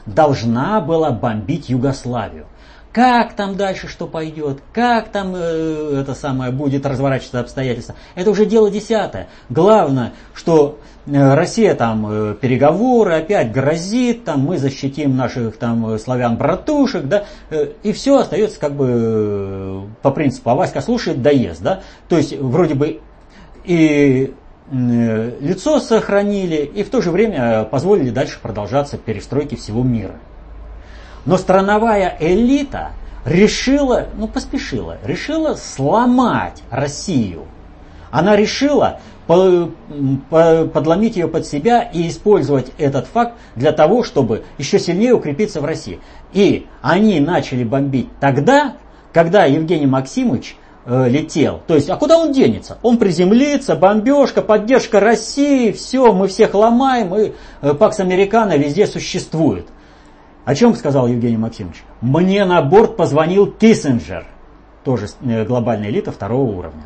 должна 0.04 0.80
была 0.80 1.12
бомбить 1.12 1.68
Югославию. 1.68 2.46
Как 2.94 3.32
там 3.32 3.56
дальше 3.56 3.88
что 3.88 4.06
пойдет, 4.06 4.60
как 4.72 5.08
там 5.08 5.34
э, 5.34 5.98
это 6.00 6.14
самое 6.14 6.52
будет 6.52 6.86
разворачиваться 6.86 7.40
обстоятельства, 7.40 7.96
это 8.14 8.30
уже 8.30 8.46
дело 8.46 8.70
десятое. 8.70 9.26
Главное, 9.50 10.12
что 10.32 10.78
э, 11.06 11.34
Россия 11.34 11.74
там 11.74 12.06
э, 12.08 12.34
переговоры 12.40 13.14
опять 13.14 13.50
грозит, 13.50 14.24
там 14.24 14.42
мы 14.42 14.58
защитим 14.58 15.16
наших 15.16 15.56
там 15.56 15.88
э, 15.88 15.98
славян-братушек, 15.98 17.06
да, 17.06 17.24
э, 17.50 17.72
и 17.82 17.92
все 17.92 18.18
остается 18.18 18.60
как 18.60 18.74
бы 18.74 19.88
по 20.00 20.12
принципу, 20.12 20.50
а 20.50 20.54
Васька 20.54 20.80
слушает, 20.80 21.20
доест, 21.20 21.62
да, 21.62 21.80
то 22.08 22.16
есть 22.16 22.38
вроде 22.38 22.74
бы 22.74 23.00
и 23.64 24.32
лицо 24.70 25.80
сохранили, 25.80 26.58
и 26.64 26.84
в 26.84 26.90
то 26.90 27.02
же 27.02 27.10
время 27.10 27.64
позволили 27.64 28.10
дальше 28.10 28.38
продолжаться 28.40 28.98
перестройки 28.98 29.56
всего 29.56 29.82
мира. 29.82 30.14
Но 31.26 31.38
страновая 31.38 32.16
элита 32.20 32.90
решила, 33.24 34.08
ну 34.16 34.28
поспешила, 34.28 34.98
решила 35.04 35.54
сломать 35.54 36.62
Россию. 36.70 37.44
Она 38.10 38.36
решила 38.36 39.00
подломить 39.26 41.16
ее 41.16 41.28
под 41.28 41.46
себя 41.46 41.80
и 41.80 42.08
использовать 42.08 42.72
этот 42.76 43.06
факт 43.06 43.34
для 43.56 43.72
того, 43.72 44.04
чтобы 44.04 44.44
еще 44.58 44.78
сильнее 44.78 45.14
укрепиться 45.14 45.60
в 45.60 45.64
России. 45.64 46.00
И 46.32 46.66
они 46.82 47.20
начали 47.20 47.64
бомбить 47.64 48.08
тогда, 48.20 48.76
когда 49.14 49.46
Евгений 49.46 49.86
Максимович 49.86 50.56
э, 50.84 51.08
летел. 51.08 51.62
То 51.66 51.74
есть, 51.74 51.88
а 51.88 51.96
куда 51.96 52.18
он 52.18 52.32
денется? 52.32 52.78
Он 52.82 52.98
приземлится, 52.98 53.76
бомбежка, 53.76 54.42
поддержка 54.42 55.00
России, 55.00 55.72
все, 55.72 56.12
мы 56.12 56.28
всех 56.28 56.52
ломаем, 56.52 57.14
и 57.14 57.32
э, 57.62 57.74
Пакс 57.74 58.00
Американо 58.00 58.58
везде 58.58 58.86
существует. 58.86 59.66
О 60.44 60.54
чем 60.54 60.74
сказал 60.74 61.06
Евгений 61.06 61.38
Максимович? 61.38 61.82
Мне 62.00 62.44
на 62.44 62.60
борт 62.62 62.96
позвонил 62.96 63.50
Киссинджер, 63.50 64.26
тоже 64.84 65.06
э, 65.22 65.44
глобальная 65.44 65.88
элита 65.88 66.12
второго 66.12 66.50
уровня. 66.50 66.82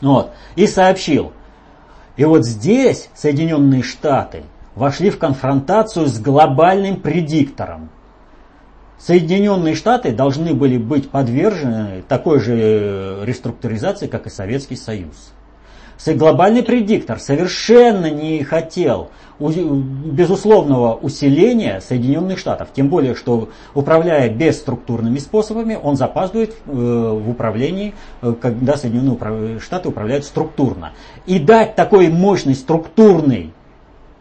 Вот, 0.00 0.32
и 0.56 0.66
сообщил. 0.66 1.32
И 2.16 2.24
вот 2.24 2.46
здесь 2.46 3.10
Соединенные 3.14 3.82
Штаты 3.82 4.44
вошли 4.74 5.10
в 5.10 5.18
конфронтацию 5.18 6.06
с 6.06 6.18
глобальным 6.18 7.00
предиктором. 7.00 7.90
Соединенные 8.98 9.74
Штаты 9.74 10.12
должны 10.12 10.54
были 10.54 10.78
быть 10.78 11.10
подвержены 11.10 12.02
такой 12.08 12.40
же 12.40 12.56
э, 12.56 13.24
реструктуризации, 13.26 14.06
как 14.06 14.26
и 14.26 14.30
Советский 14.30 14.76
Союз. 14.76 15.32
Глобальный 16.06 16.62
предиктор 16.62 17.18
совершенно 17.18 18.10
не 18.10 18.44
хотел 18.44 19.10
безусловного 19.38 20.94
усиления 20.94 21.80
Соединенных 21.80 22.38
Штатов. 22.38 22.68
Тем 22.72 22.88
более, 22.88 23.14
что 23.14 23.50
управляя 23.74 24.30
бесструктурными 24.30 25.18
способами, 25.18 25.78
он 25.80 25.96
запаздывает 25.96 26.54
э, 26.66 26.70
в 26.72 27.28
управлении, 27.28 27.94
э, 28.22 28.34
когда 28.40 28.76
Соединенные 28.76 29.60
Штаты 29.60 29.88
управляют 29.90 30.24
структурно. 30.24 30.92
И 31.26 31.38
дать 31.38 31.74
такой 31.74 32.08
мощный 32.08 32.54
структурный 32.54 33.52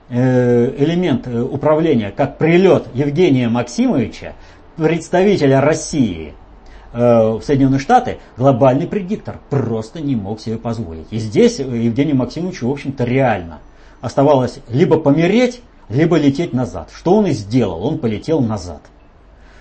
э, 0.10 0.74
элемент 0.78 1.28
управления, 1.28 2.12
как 2.12 2.38
прилет 2.38 2.88
Евгения 2.94 3.48
Максимовича, 3.48 4.34
представителя 4.76 5.62
России– 5.62 6.34
в 6.94 7.42
Соединенные 7.44 7.80
Штаты, 7.80 8.20
глобальный 8.38 8.88
предиктор 8.88 9.42
просто 9.50 10.00
не 10.00 10.16
мог 10.16 10.40
себе 10.40 10.56
позволить. 10.56 11.08
И 11.12 11.18
здесь 11.18 11.60
Евгению 11.60 12.16
Максимовичу, 12.16 12.70
в 12.70 12.72
общем-то, 12.72 13.04
реально– 13.04 13.60
оставалось 14.02 14.60
либо 14.70 15.00
помереть, 15.00 15.62
либо 15.90 16.18
лететь 16.18 16.54
назад. 16.54 16.90
Что 16.94 17.16
он 17.16 17.28
и 17.28 17.32
сделал, 17.32 17.86
он 17.86 18.00
полетел 18.00 18.42
назад. 18.42 18.82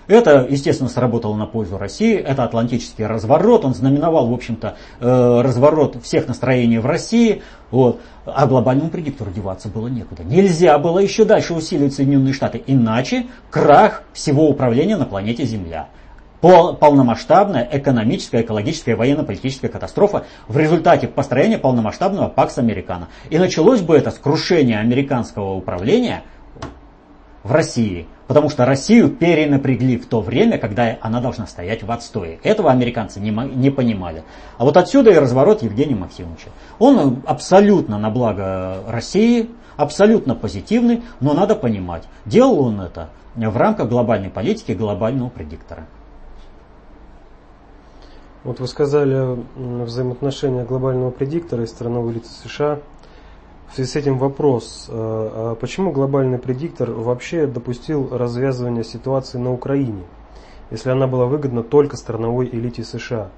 Это, 0.06 0.46
естественно, 0.48 0.90
сработало 0.90 1.34
на 1.34 1.46
пользу 1.46 1.78
России. 1.78 2.14
Это 2.16 2.44
атлантический 2.44 3.06
разворот. 3.06 3.64
Он 3.64 3.74
знаменовал, 3.74 4.28
в 4.28 4.34
общем-то, 4.34 4.76
э, 5.00 5.40
разворот 5.42 5.96
всех 6.02 6.28
настроений 6.28 6.78
в 6.78 6.86
России. 6.86 7.42
Вот. 7.70 8.00
А 8.26 8.46
глобальному 8.46 8.90
предиктору 8.90 9.30
деваться 9.30 9.68
было 9.68 9.88
некуда. 9.88 10.22
Нельзя 10.22 10.78
было 10.78 10.98
еще 10.98 11.24
дальше 11.24 11.54
усиливать 11.54 11.94
Соединенные 11.94 12.34
Штаты. 12.34 12.62
Иначе 12.66 13.26
крах 13.50 14.02
всего 14.12 14.48
управления 14.48 14.96
на 14.96 15.06
планете 15.06 15.44
Земля 15.44 15.88
полномасштабная 16.44 17.66
экономическая, 17.72 18.42
экологическая, 18.42 18.96
военно-политическая 18.96 19.68
катастрофа 19.68 20.24
в 20.46 20.58
результате 20.58 21.08
построения 21.08 21.56
полномасштабного 21.56 22.28
Пакс 22.28 22.58
Американо. 22.58 23.08
И 23.30 23.38
началось 23.38 23.80
бы 23.80 23.96
это 23.96 24.10
с 24.10 24.18
крушения 24.18 24.78
американского 24.78 25.54
управления 25.54 26.22
в 27.44 27.52
России, 27.52 28.06
потому 28.26 28.50
что 28.50 28.66
Россию 28.66 29.08
перенапрягли 29.08 29.96
в 29.96 30.06
то 30.06 30.20
время, 30.20 30.58
когда 30.58 30.98
она 31.00 31.22
должна 31.22 31.46
стоять 31.46 31.82
в 31.82 31.90
отстое. 31.90 32.38
Этого 32.42 32.70
американцы 32.70 33.20
не, 33.20 33.30
не 33.30 33.70
понимали. 33.70 34.22
А 34.58 34.64
вот 34.64 34.76
отсюда 34.76 35.12
и 35.12 35.14
разворот 35.14 35.62
Евгения 35.62 35.94
Максимовича. 35.94 36.50
Он 36.78 37.22
абсолютно 37.26 37.98
на 37.98 38.10
благо 38.10 38.82
России, 38.88 39.48
абсолютно 39.78 40.34
позитивный, 40.34 41.02
но 41.20 41.32
надо 41.32 41.54
понимать, 41.54 42.04
делал 42.26 42.60
он 42.60 42.82
это 42.82 43.08
в 43.34 43.56
рамках 43.56 43.88
глобальной 43.88 44.28
политики 44.28 44.72
глобального 44.72 45.30
предиктора. 45.30 45.86
Вот 48.44 48.60
вы 48.60 48.68
сказали 48.68 49.38
взаимоотношения 49.56 50.64
глобального 50.64 51.10
предиктора 51.10 51.64
и 51.64 51.66
страновой 51.66 52.12
лица 52.12 52.30
США. 52.46 52.80
В 53.70 53.74
связи 53.74 53.90
с 53.90 53.96
этим 53.96 54.18
вопрос, 54.18 54.86
э, 54.90 54.92
а 54.92 55.54
почему 55.54 55.92
глобальный 55.92 56.38
предиктор 56.38 56.90
вообще 56.90 57.46
допустил 57.46 58.10
развязывание 58.12 58.84
ситуации 58.84 59.38
на 59.38 59.50
Украине, 59.50 60.02
если 60.70 60.90
она 60.90 61.06
была 61.06 61.24
выгодна 61.24 61.62
только 61.62 61.96
страновой 61.96 62.50
элите 62.52 62.84
США? 62.84 63.30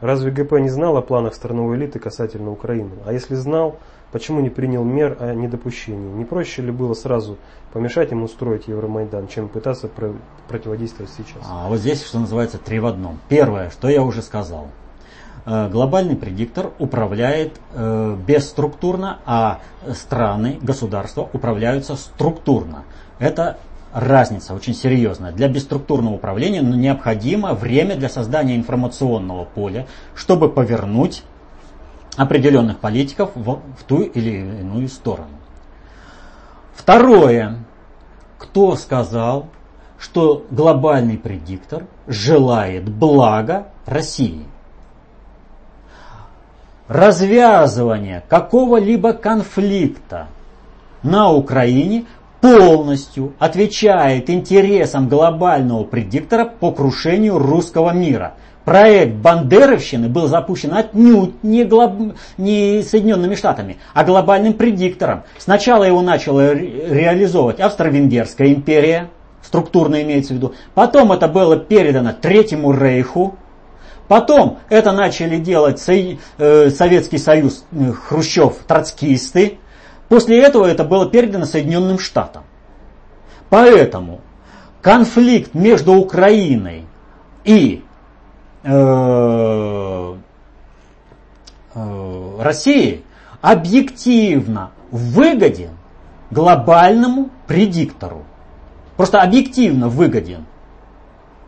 Разве 0.00 0.30
ГП 0.30 0.52
не 0.52 0.70
знал 0.70 0.96
о 0.96 1.02
планах 1.02 1.34
страновой 1.34 1.76
элиты 1.76 1.98
касательно 1.98 2.50
Украины? 2.50 2.92
А 3.04 3.12
если 3.12 3.34
знал, 3.34 3.76
Почему 4.14 4.40
не 4.40 4.48
принял 4.48 4.84
мер 4.84 5.16
о 5.18 5.34
недопущении? 5.34 6.08
Не 6.14 6.24
проще 6.24 6.62
ли 6.62 6.70
было 6.70 6.94
сразу 6.94 7.36
помешать 7.72 8.12
им 8.12 8.22
устроить 8.22 8.68
Евромайдан, 8.68 9.26
чем 9.26 9.48
пытаться 9.48 9.88
про- 9.88 10.14
противодействовать 10.46 11.10
сейчас? 11.10 11.42
А 11.44 11.68
вот 11.68 11.80
здесь, 11.80 12.06
что 12.06 12.20
называется, 12.20 12.58
три 12.58 12.78
в 12.78 12.86
одном. 12.86 13.18
Первое, 13.28 13.70
что 13.70 13.88
я 13.88 14.04
уже 14.04 14.22
сказал. 14.22 14.68
Э, 15.46 15.68
глобальный 15.68 16.14
предиктор 16.14 16.70
управляет 16.78 17.58
э, 17.72 18.16
бесструктурно, 18.24 19.18
а 19.26 19.58
страны, 19.92 20.60
государства 20.62 21.28
управляются 21.32 21.96
структурно. 21.96 22.84
Это 23.18 23.58
разница 23.92 24.54
очень 24.54 24.74
серьезная. 24.74 25.32
Для 25.32 25.48
бесструктурного 25.48 26.14
управления 26.14 26.60
необходимо 26.60 27.52
время 27.52 27.96
для 27.96 28.08
создания 28.08 28.54
информационного 28.54 29.44
поля, 29.44 29.88
чтобы 30.14 30.48
повернуть 30.48 31.24
определенных 32.16 32.78
политиков 32.78 33.30
в, 33.34 33.60
в 33.78 33.84
ту 33.86 34.02
или 34.02 34.30
иную 34.60 34.88
сторону. 34.88 35.28
Второе. 36.74 37.58
Кто 38.38 38.76
сказал, 38.76 39.46
что 39.98 40.44
глобальный 40.50 41.16
предиктор 41.16 41.86
желает 42.06 42.88
блага 42.88 43.68
России? 43.86 44.44
Развязывание 46.88 48.22
какого-либо 48.28 49.14
конфликта 49.14 50.28
на 51.02 51.32
Украине 51.32 52.04
полностью 52.42 53.32
отвечает 53.38 54.28
интересам 54.28 55.08
глобального 55.08 55.84
предиктора 55.84 56.44
по 56.44 56.70
крушению 56.70 57.38
русского 57.38 57.92
мира– 57.92 58.34
проект 58.64 59.14
бандеровщины 59.14 60.08
был 60.08 60.26
запущен 60.26 60.74
отнюдь 60.74 61.42
не, 61.42 61.64
глоб... 61.64 62.14
не 62.38 62.82
Соединенными 62.82 63.34
Штатами, 63.34 63.78
а 63.92 64.04
глобальным 64.04 64.54
предиктором. 64.54 65.24
Сначала 65.38 65.84
его 65.84 66.02
начала 66.02 66.52
ре 66.52 66.88
реализовывать 66.88 67.60
Австро-Венгерская 67.60 68.48
империя 68.48 69.10
структурно 69.42 70.02
имеется 70.02 70.32
в 70.32 70.36
виду. 70.36 70.54
Потом 70.74 71.12
это 71.12 71.28
было 71.28 71.56
передано 71.56 72.12
Третьему 72.12 72.72
Рейху. 72.72 73.36
Потом 74.08 74.58
это 74.68 74.92
начали 74.92 75.38
делать 75.38 75.82
э, 75.88 76.70
Советский 76.70 77.18
Союз, 77.18 77.64
э, 77.72 77.92
Хрущев, 77.92 78.56
троцкисты. 78.66 79.58
После 80.08 80.40
этого 80.40 80.66
это 80.66 80.84
было 80.84 81.08
передано 81.08 81.46
Соединенным 81.46 81.98
Штатам. 81.98 82.44
Поэтому 83.48 84.20
конфликт 84.82 85.54
между 85.54 85.94
Украиной 85.94 86.84
и 87.44 87.82
э, 88.64 90.14
э, 91.74 92.36
Россией 92.40 93.04
объективно 93.40 94.70
выгоден 94.90 95.70
глобальному 96.30 97.30
предиктору. 97.46 98.24
Просто 98.96 99.20
объективно 99.20 99.88
выгоден. 99.88 100.46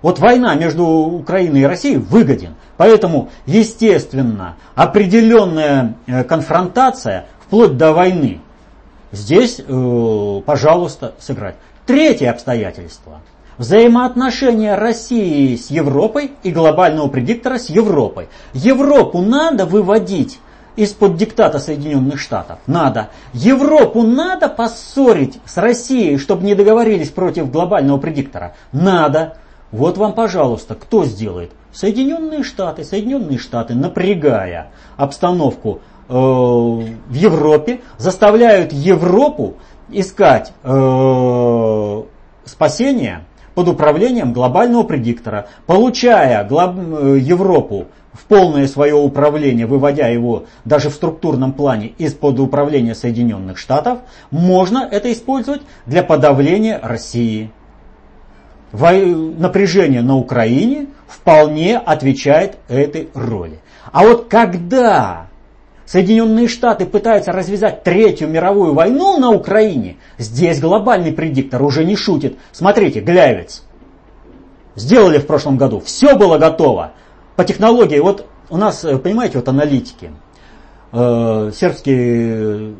Вот 0.02 0.18
война 0.18 0.54
между 0.54 0.84
Украиной 0.84 1.60
и 1.60 1.64
Россией 1.64 1.96
выгоден. 1.96 2.54
Поэтому, 2.76 3.30
естественно, 3.46 4.56
определенная 4.74 5.96
э, 6.06 6.22
конфронтация 6.24 7.26
вплоть 7.40 7.76
до 7.76 7.92
войны 7.92 8.40
здесь, 9.12 9.60
пожалуйста, 10.44 11.14
сыграть. 11.18 11.56
Третье 11.86 12.30
обстоятельство. 12.30 13.20
Взаимоотношения 13.58 14.74
России 14.74 15.56
с 15.56 15.70
Европой 15.70 16.32
и 16.42 16.50
глобального 16.50 17.08
предиктора 17.08 17.58
с 17.58 17.70
Европой. 17.70 18.28
Европу 18.52 19.20
надо 19.20 19.64
выводить 19.64 20.38
из-под 20.76 21.16
диктата 21.16 21.58
Соединенных 21.58 22.20
Штатов. 22.20 22.58
Надо. 22.66 23.08
Европу 23.32 24.02
надо 24.02 24.48
поссорить 24.48 25.40
с 25.46 25.56
Россией, 25.56 26.18
чтобы 26.18 26.44
не 26.44 26.54
договорились 26.54 27.08
против 27.10 27.50
глобального 27.50 27.98
предиктора. 27.98 28.54
Надо. 28.72 29.38
Вот 29.72 29.96
вам, 29.98 30.12
пожалуйста, 30.12 30.74
кто 30.74 31.04
сделает? 31.04 31.50
Соединенные 31.72 32.42
Штаты. 32.42 32.84
Соединенные 32.84 33.38
Штаты, 33.38 33.74
напрягая 33.74 34.70
обстановку 34.98 35.80
э, 36.08 36.12
в 36.12 37.12
Европе, 37.12 37.80
заставляют 37.96 38.72
Европу 38.72 39.54
искать 39.88 40.52
э, 40.62 42.02
спасение 42.44 43.24
под 43.56 43.68
управлением 43.68 44.34
глобального 44.34 44.82
предиктора, 44.82 45.48
получая 45.66 46.44
глоб, 46.44 46.76
э, 46.76 47.18
Европу 47.18 47.86
в 48.12 48.26
полное 48.26 48.68
свое 48.68 48.94
управление, 48.94 49.64
выводя 49.64 50.08
его 50.08 50.44
даже 50.66 50.90
в 50.90 50.94
структурном 50.94 51.54
плане 51.54 51.94
из-под 51.96 52.38
управления 52.38 52.94
Соединенных 52.94 53.56
Штатов, 53.56 54.00
можно 54.30 54.86
это 54.90 55.10
использовать 55.10 55.62
для 55.86 56.02
подавления 56.02 56.78
России. 56.82 57.50
Напряжение 58.72 60.02
на 60.02 60.16
Украине 60.16 60.88
вполне 61.08 61.78
отвечает 61.78 62.58
этой 62.68 63.08
роли. 63.14 63.60
А 63.90 64.02
вот 64.02 64.26
когда 64.28 65.28
Соединенные 65.86 66.48
Штаты 66.48 66.84
пытаются 66.84 67.32
развязать 67.32 67.84
Третью 67.84 68.28
мировую 68.28 68.74
войну 68.74 69.18
на 69.18 69.30
Украине, 69.30 69.96
здесь 70.18 70.60
глобальный 70.60 71.12
предиктор 71.12 71.62
уже 71.62 71.84
не 71.84 71.96
шутит. 71.96 72.36
Смотрите, 72.52 73.00
Глявец. 73.00 73.62
Сделали 74.74 75.18
в 75.18 75.26
прошлом 75.26 75.56
году. 75.56 75.80
Все 75.80 76.16
было 76.16 76.38
готово 76.38 76.92
по 77.36 77.44
технологии, 77.44 77.98
вот 78.00 78.26
у 78.50 78.56
нас, 78.56 78.84
э, 78.84 78.98
понимаете, 78.98 79.38
вот 79.38 79.48
аналитики. 79.48 80.10
Э, 80.92 81.50
сербский 81.54 82.74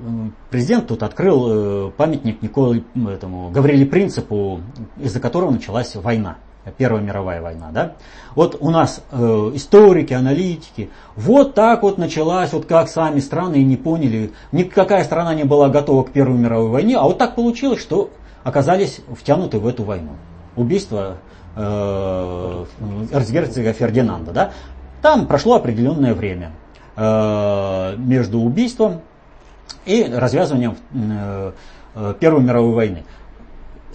президент 0.51 0.88
тут 0.88 1.03
открыл 1.03 1.47
э, 1.49 1.90
памятник 1.97 2.42
Николе, 2.42 2.85
этому, 3.09 3.51
Гавриле 3.51 3.87
Принципу, 3.87 4.61
из-за 4.99 5.21
которого 5.21 5.51
началась 5.51 5.95
война. 5.95 6.37
Первая 6.76 7.02
мировая 7.02 7.40
война, 7.40 7.70
да? 7.72 7.92
Вот 8.35 8.57
у 8.61 8.70
нас 8.70 9.02
э, 9.12 9.50
историки, 9.55 10.12
аналитики, 10.12 10.90
вот 11.14 11.55
так 11.55 11.83
вот 11.83 11.96
началась, 11.96 12.52
вот 12.52 12.66
как 12.66 12.88
сами 12.88 13.20
страны 13.20 13.57
и 13.57 13.64
не 13.64 13.76
поняли, 13.76 14.33
никакая 14.52 15.05
страна 15.05 15.35
не 15.35 15.44
была 15.44 15.68
готова 15.68 16.02
к 16.02 16.11
Первой 16.11 16.37
мировой 16.37 16.70
войне, 16.70 16.96
а 16.96 17.05
вот 17.05 17.18
так 17.18 17.37
получилось, 17.37 17.81
что 17.81 18.11
оказались 18.42 19.00
втянуты 19.16 19.59
в 19.59 19.66
эту 19.66 19.85
войну. 19.85 20.12
Убийство 20.57 21.16
э, 21.55 22.64
эрцгерцога 23.12 23.72
Фердинанда. 23.72 24.33
Да? 24.33 24.50
Там 25.02 25.26
прошло 25.26 25.55
определенное 25.57 26.14
время 26.14 26.52
э, 26.96 27.94
между 27.96 28.40
убийством 28.40 29.00
и 29.85 30.05
развязыванием 30.05 30.76
э, 30.92 31.52
э, 31.94 32.14
Первой 32.18 32.42
мировой 32.42 32.74
войны. 32.74 33.05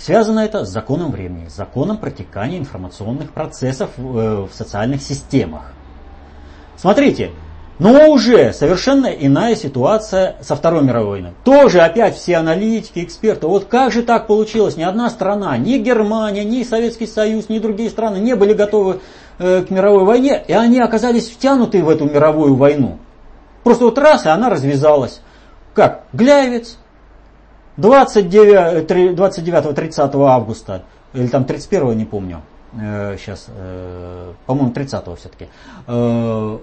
Связано 0.01 0.39
это 0.39 0.65
с 0.65 0.69
законом 0.69 1.11
времени, 1.11 1.47
с 1.47 1.55
законом 1.55 1.97
протекания 1.97 2.57
информационных 2.57 3.31
процессов 3.31 3.91
в 3.97 4.49
социальных 4.51 5.03
системах. 5.03 5.73
Смотрите, 6.75 7.29
но 7.77 8.09
уже 8.09 8.51
совершенно 8.51 9.05
иная 9.05 9.55
ситуация 9.55 10.37
со 10.41 10.55
Второй 10.55 10.81
мировой 10.81 11.09
войной. 11.09 11.31
Тоже 11.43 11.81
опять 11.81 12.15
все 12.15 12.37
аналитики, 12.37 13.03
эксперты. 13.03 13.45
Вот 13.45 13.65
как 13.65 13.91
же 13.91 14.01
так 14.01 14.25
получилось? 14.25 14.75
Ни 14.75 14.81
одна 14.81 15.07
страна, 15.11 15.55
ни 15.57 15.77
Германия, 15.77 16.43
ни 16.43 16.63
Советский 16.63 17.05
Союз, 17.05 17.47
ни 17.49 17.59
другие 17.59 17.91
страны 17.91 18.17
не 18.17 18.35
были 18.35 18.53
готовы 18.53 19.01
э, 19.37 19.61
к 19.61 19.69
мировой 19.69 20.05
войне, 20.05 20.43
и 20.47 20.53
они 20.53 20.79
оказались 20.79 21.29
втянуты 21.29 21.83
в 21.83 21.89
эту 21.89 22.05
мировую 22.05 22.55
войну. 22.55 22.97
Просто 23.63 23.85
вот 23.85 23.99
раз, 23.99 24.25
и 24.25 24.29
она 24.29 24.49
развязалась. 24.49 25.21
Как? 25.75 26.05
Гляевец. 26.11 26.77
29-30 27.77 30.27
августа, 30.27 30.83
или 31.13 31.27
там 31.27 31.45
31 31.45 31.97
не 31.97 32.05
помню, 32.05 32.41
э, 32.73 33.17
сейчас, 33.17 33.47
э, 33.49 34.33
по-моему, 34.45 34.71
30 34.71 35.17
все-таки, 35.17 35.47
э, 35.87 36.57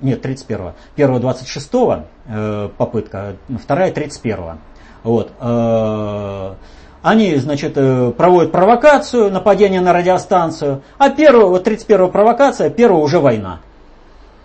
нет, 0.00 0.24
31-го. 0.24 0.74
Первого 0.94 1.20
26-го 1.20 2.04
э, 2.26 2.68
попытка, 2.76 3.36
вторая 3.62 3.92
31-го. 3.92 4.58
Вот. 5.02 5.32
Э, 5.40 6.54
они, 7.02 7.36
значит, 7.36 7.72
э, 7.76 8.12
проводят 8.16 8.52
провокацию, 8.52 9.30
нападение 9.30 9.80
на 9.80 9.92
радиостанцию, 9.92 10.82
а 10.98 11.08
первого, 11.08 11.48
вот 11.48 11.66
31-го 11.66 12.08
провокация, 12.08 12.68
первого 12.68 13.00
уже 13.00 13.20
война. 13.20 13.60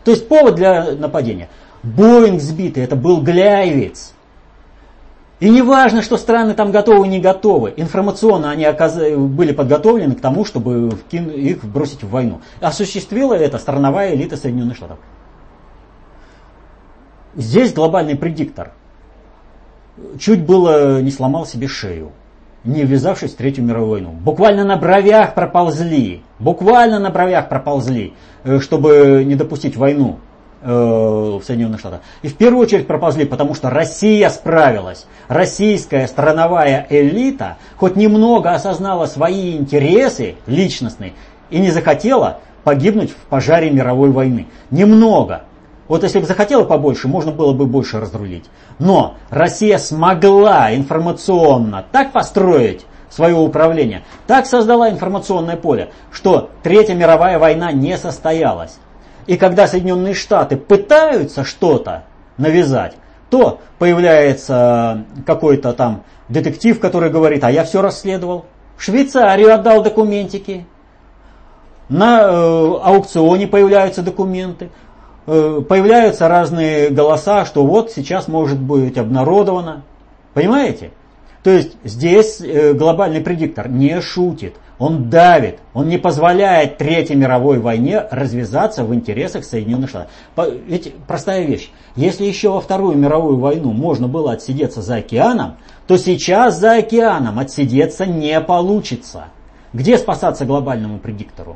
То 0.05 0.11
есть 0.11 0.27
повод 0.27 0.55
для 0.55 0.93
нападения. 0.93 1.49
Боинг 1.83 2.41
сбитый, 2.41 2.83
это 2.83 2.95
был 2.95 3.21
Гляевец. 3.21 4.13
И 5.39 5.49
не 5.49 5.61
важно, 5.61 6.01
что 6.01 6.17
страны 6.17 6.53
там 6.53 6.71
готовы, 6.71 7.07
не 7.07 7.19
готовы. 7.19 7.73
Информационно 7.75 8.51
они 8.51 8.65
были 9.17 9.51
подготовлены 9.51 10.15
к 10.15 10.21
тому, 10.21 10.45
чтобы 10.45 10.97
их 11.11 11.65
бросить 11.65 12.03
в 12.03 12.09
войну. 12.09 12.39
Осуществила 12.61 13.33
это 13.33 13.57
страновая 13.57 14.15
элита 14.15 14.37
Соединенных 14.37 14.77
Штатов. 14.77 14.97
Здесь 17.35 17.73
глобальный 17.73 18.15
предиктор. 18.15 18.71
Чуть 20.19 20.45
было 20.45 21.01
не 21.01 21.11
сломал 21.11 21.45
себе 21.45 21.67
шею, 21.67 22.11
не 22.63 22.83
ввязавшись 22.83 23.33
в 23.33 23.35
Третью 23.35 23.65
мировую 23.65 23.91
войну. 23.91 24.11
Буквально 24.11 24.63
на 24.63 24.77
бровях 24.77 25.35
проползли, 25.35 26.21
буквально 26.39 26.99
на 26.99 27.09
бровях 27.09 27.49
проползли, 27.49 28.13
э, 28.43 28.59
чтобы 28.59 29.23
не 29.25 29.35
допустить 29.35 29.75
войну 29.75 30.19
в 30.61 31.41
Соединенных 31.45 31.79
Штатах. 31.79 32.01
И 32.21 32.27
в 32.27 32.35
первую 32.35 32.63
очередь 32.63 32.87
проползли, 32.87 33.25
потому 33.25 33.53
что 33.53 33.69
Россия 33.69 34.29
справилась. 34.29 35.05
Российская 35.27 36.07
страновая 36.07 36.87
элита 36.89 37.57
хоть 37.77 37.95
немного 37.95 38.53
осознала 38.53 39.05
свои 39.05 39.57
интересы 39.57 40.35
личностные 40.47 41.13
и 41.49 41.59
не 41.59 41.71
захотела 41.71 42.39
погибнуть 42.63 43.11
в 43.11 43.15
пожаре 43.29 43.69
мировой 43.69 44.09
войны. 44.09 44.47
Немного. 44.71 45.43
Вот 45.87 46.01
если 46.01 46.19
бы 46.19 46.25
захотела 46.25 46.63
побольше, 46.63 47.07
можно 47.07 47.31
было 47.31 47.53
бы 47.53 47.67
больше 47.67 47.99
разрулить. 47.99 48.45
Но 48.79 49.15
Россия 49.29 49.77
смогла 49.77 50.75
информационно 50.75 51.85
так 51.91 52.11
построить 52.11 52.85
свое 53.09 53.35
управление, 53.35 54.03
так 54.27 54.45
создала 54.47 54.89
информационное 54.89 55.55
поле, 55.55 55.91
что 56.11 56.49
Третья 56.63 56.95
мировая 56.95 57.37
война 57.39 57.71
не 57.71 57.97
состоялась. 57.97 58.79
И 59.27 59.37
когда 59.37 59.67
Соединенные 59.67 60.13
Штаты 60.13 60.57
пытаются 60.57 61.43
что-то 61.43 62.03
навязать, 62.37 62.93
то 63.29 63.59
появляется 63.79 65.05
какой-то 65.25 65.73
там 65.73 66.03
детектив, 66.29 66.79
который 66.79 67.09
говорит, 67.09 67.43
а 67.43 67.51
я 67.51 67.63
все 67.63 67.81
расследовал. 67.81 68.45
В 68.77 68.83
Швейцарию 68.83 69.53
отдал 69.53 69.83
документики. 69.83 70.65
На 71.89 72.21
э, 72.21 72.73
аукционе 72.83 73.47
появляются 73.47 74.01
документы. 74.01 74.69
Э, 75.27 75.61
появляются 75.67 76.27
разные 76.27 76.89
голоса, 76.89 77.45
что 77.45 77.65
вот 77.65 77.91
сейчас 77.91 78.27
может 78.27 78.59
быть 78.59 78.97
обнародовано. 78.97 79.83
Понимаете? 80.33 80.91
То 81.43 81.51
есть 81.51 81.77
здесь 81.83 82.41
э, 82.41 82.73
глобальный 82.73 83.21
предиктор 83.21 83.69
не 83.69 84.01
шутит. 84.01 84.55
Он 84.77 85.09
давит, 85.09 85.59
он 85.73 85.87
не 85.87 85.97
позволяет 85.97 86.77
Третьей 86.77 87.15
мировой 87.15 87.59
войне 87.59 88.03
развязаться 88.11 88.83
в 88.83 88.93
интересах 88.93 89.45
Соединенных 89.45 89.89
Штатов. 89.89 90.11
Ведь 90.67 90.93
простая 91.07 91.45
вещь. 91.45 91.71
Если 91.95 92.25
еще 92.25 92.49
во 92.49 92.59
Вторую 92.59 92.97
мировую 92.97 93.37
войну 93.37 93.71
можно 93.71 94.09
было 94.09 94.33
отсидеться 94.33 94.81
за 94.81 94.95
океаном, 94.95 95.55
то 95.87 95.97
сейчас 95.97 96.59
за 96.59 96.75
океаном 96.75 97.39
отсидеться 97.39 98.05
не 98.05 98.39
получится. 98.41 99.25
Где 99.71 99.97
спасаться 99.97 100.45
глобальному 100.45 100.99
предиктору? 100.99 101.55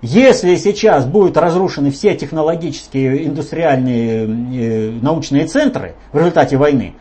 Если 0.00 0.54
сейчас 0.56 1.06
будут 1.06 1.36
разрушены 1.36 1.90
все 1.90 2.14
технологические, 2.14 3.26
индустриальные, 3.26 4.26
э, 4.26 4.90
научные 5.02 5.46
центры 5.46 5.94
в 6.12 6.18
результате 6.18 6.56
войны, 6.56 6.94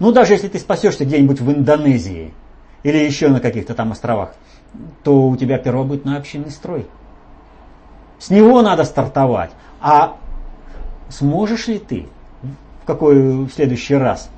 ну 0.00 0.12
даже 0.12 0.34
если 0.34 0.48
ты 0.48 0.58
спасешься 0.58 1.04
где-нибудь 1.04 1.40
в 1.40 1.50
Индонезии 1.50 2.34
или 2.82 2.98
еще 2.98 3.28
на 3.28 3.40
каких-то 3.40 3.74
там 3.74 3.92
островах, 3.92 4.34
то 5.02 5.28
у 5.28 5.36
тебя 5.36 5.58
первобытный 5.58 6.16
общинный 6.16 6.50
строй. 6.50 6.86
С 8.18 8.30
него 8.30 8.62
надо 8.62 8.84
стартовать. 8.84 9.50
А 9.80 10.16
сможешь 11.08 11.68
ли 11.68 11.78
ты 11.78 12.06
в 12.82 12.86
какой 12.86 13.44
в 13.46 13.50
следующий 13.50 13.94
раз 13.94 14.30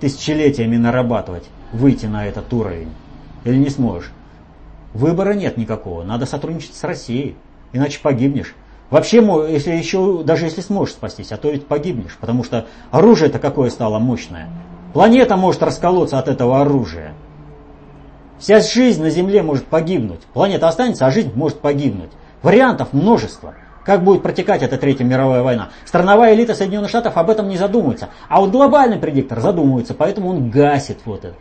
тысячелетиями 0.00 0.76
нарабатывать, 0.76 1.48
выйти 1.72 2.06
на 2.06 2.26
этот 2.26 2.52
уровень? 2.52 2.90
Или 3.44 3.56
не 3.56 3.70
сможешь? 3.70 4.10
Выбора 4.92 5.34
нет 5.34 5.56
никакого, 5.56 6.04
надо 6.04 6.24
сотрудничать 6.24 6.74
с 6.74 6.84
Россией, 6.84 7.36
иначе 7.72 8.00
погибнешь. 8.00 8.54
Вообще, 8.90 9.18
если 9.50 9.72
еще, 9.72 10.22
даже 10.22 10.44
если 10.44 10.60
сможешь 10.60 10.94
спастись, 10.94 11.32
а 11.32 11.36
то 11.36 11.50
ведь 11.50 11.66
погибнешь, 11.66 12.16
потому 12.20 12.44
что 12.44 12.66
оружие-то 12.92 13.40
какое 13.40 13.70
стало 13.70 13.98
мощное. 13.98 14.48
Планета 14.92 15.36
может 15.36 15.62
расколоться 15.64 16.18
от 16.18 16.28
этого 16.28 16.60
оружия. 16.60 17.14
Вся 18.38 18.60
жизнь 18.60 19.02
на 19.02 19.10
Земле 19.10 19.42
может 19.42 19.64
погибнуть. 19.66 20.20
Планета 20.32 20.68
останется, 20.68 21.06
а 21.06 21.10
жизнь 21.10 21.32
может 21.34 21.60
погибнуть. 21.60 22.10
Вариантов 22.42 22.92
множество. 22.92 23.54
Как 23.84 24.02
будет 24.02 24.22
протекать 24.22 24.62
эта 24.62 24.78
Третья 24.78 25.04
мировая 25.04 25.42
война? 25.42 25.70
Страновая 25.84 26.34
элита 26.34 26.54
Соединенных 26.54 26.88
Штатов 26.88 27.16
об 27.16 27.30
этом 27.30 27.48
не 27.48 27.56
задумывается. 27.56 28.08
А 28.28 28.40
вот 28.40 28.50
глобальный 28.50 28.98
предиктор 28.98 29.40
задумывается, 29.40 29.94
поэтому 29.94 30.30
он 30.30 30.50
гасит 30.50 30.98
вот 31.04 31.24
это. 31.24 31.34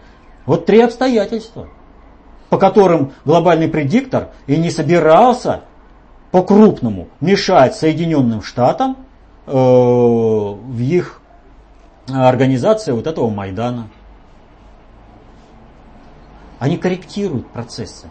Вот 0.45 0.65
три 0.65 0.81
обстоятельства 0.81 1.67
по 2.53 2.59
которым 2.59 3.13
глобальный 3.25 3.67
предиктор 3.67 4.27
и 4.45 4.57
не 4.57 4.69
собирался 4.69 5.61
по-крупному 6.29 7.07
мешать 7.19 7.75
Соединенным 7.75 8.43
Штатам 8.43 8.95
э, 9.47 9.51
в 9.51 10.79
их 10.79 11.19
организации 12.07 12.91
вот 12.91 13.07
этого 13.07 13.31
Майдана. 13.31 13.87
Они 16.63 16.77
корректируют 16.77 17.45
процессы. 17.47 18.07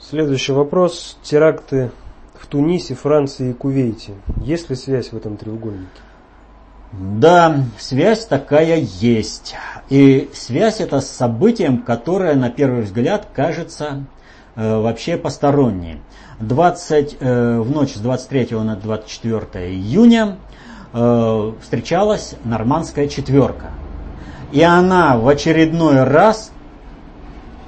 Следующий 0.00 0.50
вопрос. 0.50 1.16
Теракты 1.22 1.92
в 2.34 2.48
Тунисе, 2.48 2.96
Франции 2.96 3.50
и 3.50 3.52
Кувейте. 3.52 4.14
Есть 4.42 4.68
ли 4.68 4.74
связь 4.74 5.12
в 5.12 5.16
этом 5.16 5.36
треугольнике? 5.36 5.86
Да, 6.90 7.66
связь 7.78 8.26
такая 8.26 8.78
есть. 8.78 9.54
И 9.90 10.28
связь 10.34 10.80
это 10.80 11.00
с 11.00 11.08
событием, 11.08 11.82
которое 11.82 12.34
на 12.34 12.50
первый 12.50 12.82
взгляд 12.82 13.28
кажется 13.32 14.06
э, 14.56 14.76
вообще 14.76 15.16
посторонней. 15.18 16.02
20, 16.40 17.18
э, 17.20 17.60
в 17.60 17.70
ночь 17.70 17.94
с 17.94 18.00
23 18.00 18.56
на 18.56 18.74
24 18.74 19.72
июня 19.72 20.36
э, 20.92 21.52
встречалась 21.62 22.34
нормандская 22.42 23.06
четверка. 23.06 23.70
И 24.52 24.62
она 24.62 25.16
в 25.16 25.28
очередной 25.28 26.02
раз 26.04 26.52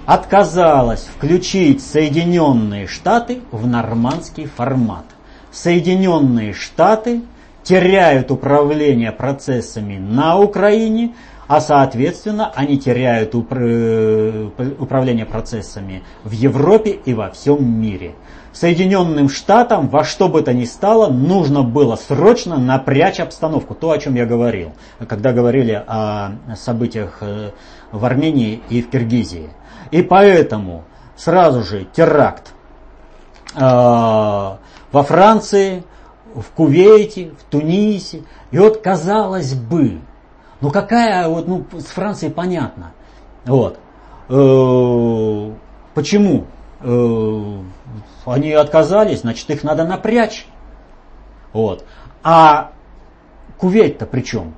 отказалась 0.05 1.09
включить 1.16 1.83
Соединенные 1.83 2.87
Штаты 2.87 3.40
в 3.53 3.66
нормандский 3.66 4.47
формат. 4.47 5.05
Соединенные 5.53 6.53
Штаты 6.53 7.23
теряют 7.62 8.31
управление 8.31 9.12
процессами 9.12 9.99
на 9.99 10.38
Украине, 10.38 11.14
а 11.47 11.61
соответственно 11.61 12.51
они 12.55 12.79
теряют 12.79 13.35
управление 13.35 15.27
процессами 15.27 16.03
в 16.25 16.33
Европе 16.33 16.99
и 17.05 17.14
во 17.14 17.31
всем 17.31 17.64
мире. 17.64 18.14
Соединенным 18.53 19.31
Штатам 19.31 19.88
во 19.88 20.05
что 20.05 20.29
бы 20.29 20.43
то 20.43 20.53
ни 20.53 20.65
стало 20.65 21.09
нужно 21.09 21.62
было 21.62 21.97
срочно 21.97 22.59
напрячь 22.59 23.19
обстановку. 23.19 23.75
То, 23.75 23.93
о 23.93 23.99
чем 23.99 24.15
я 24.15 24.27
говорил, 24.27 24.73
когда 25.09 25.33
говорили 25.33 25.83
о 25.87 26.33
событиях 26.57 27.19
э, 27.23 27.51
в 27.91 28.05
Армении 28.05 28.61
и 28.69 28.83
в 28.83 28.91
Киргизии. 28.91 29.49
И 29.91 30.03
поэтому 30.03 30.85
сразу 31.17 31.62
же 31.62 31.87
теракт 31.95 32.53
э, 33.55 33.61
во 33.61 34.59
Франции, 34.93 35.83
в 36.35 36.45
Кувейте, 36.55 37.31
в 37.38 37.45
Тунисе. 37.51 38.23
И 38.51 38.59
вот 38.59 38.83
казалось 38.83 39.55
бы, 39.55 40.01
ну 40.61 40.71
какая 40.71 41.27
вот, 41.27 41.49
ну 41.49 41.65
с 41.79 41.87
Францией 41.87 42.31
понятно. 42.31 42.93
Вот. 43.47 43.79
Э, 44.29 45.53
почему? 45.95 46.45
Они 48.25 48.53
отказались, 48.53 49.21
значит 49.21 49.49
их 49.51 49.65
надо 49.65 49.85
напрячь. 49.85 50.47
Вот. 51.53 51.85
А 52.23 52.73
Кувейт-то 53.59 54.07
при 54.07 54.23
чем? 54.23 54.55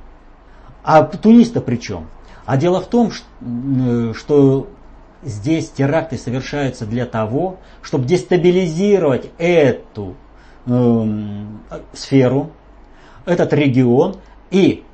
А 0.83 1.03
Тунис-то 1.03 1.61
при 1.61 1.77
чем? 1.77 2.09
А 2.47 2.57
дело 2.57 2.81
в 2.81 2.87
том, 2.87 3.11
что 3.11 4.69
здесь 5.23 5.71
теракты 5.71 6.19
совершаются 6.19 6.87
для 6.87 7.07
того, 7.07 7.57
чтобы 7.83 8.05
дестабилизировать 8.05 9.31
эту 9.39 10.15
э, 10.67 11.45
сферу, 11.95 12.51
этот 13.25 13.53
регион 13.55 14.17
и 14.51 14.85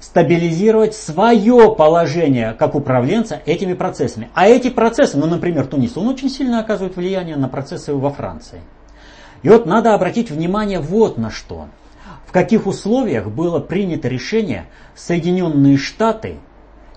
стабилизировать 0.00 0.94
свое 0.94 1.74
положение 1.74 2.54
как 2.58 2.74
управленца 2.74 3.40
этими 3.46 3.74
процессами. 3.74 4.30
А 4.34 4.46
эти 4.46 4.70
процессы, 4.70 5.18
ну, 5.18 5.26
например, 5.26 5.66
Тунис, 5.66 5.96
он 5.96 6.08
очень 6.08 6.30
сильно 6.30 6.60
оказывает 6.60 6.96
влияние 6.96 7.36
на 7.36 7.48
процессы 7.48 7.92
во 7.92 8.10
Франции. 8.10 8.60
И 9.42 9.48
вот 9.48 9.66
надо 9.66 9.94
обратить 9.94 10.30
внимание 10.30 10.80
вот 10.80 11.18
на 11.18 11.30
что. 11.30 11.68
В 12.26 12.32
каких 12.32 12.66
условиях 12.66 13.28
было 13.28 13.58
принято 13.58 14.08
решение 14.08 14.66
Соединенные 14.94 15.78
Штаты 15.78 16.36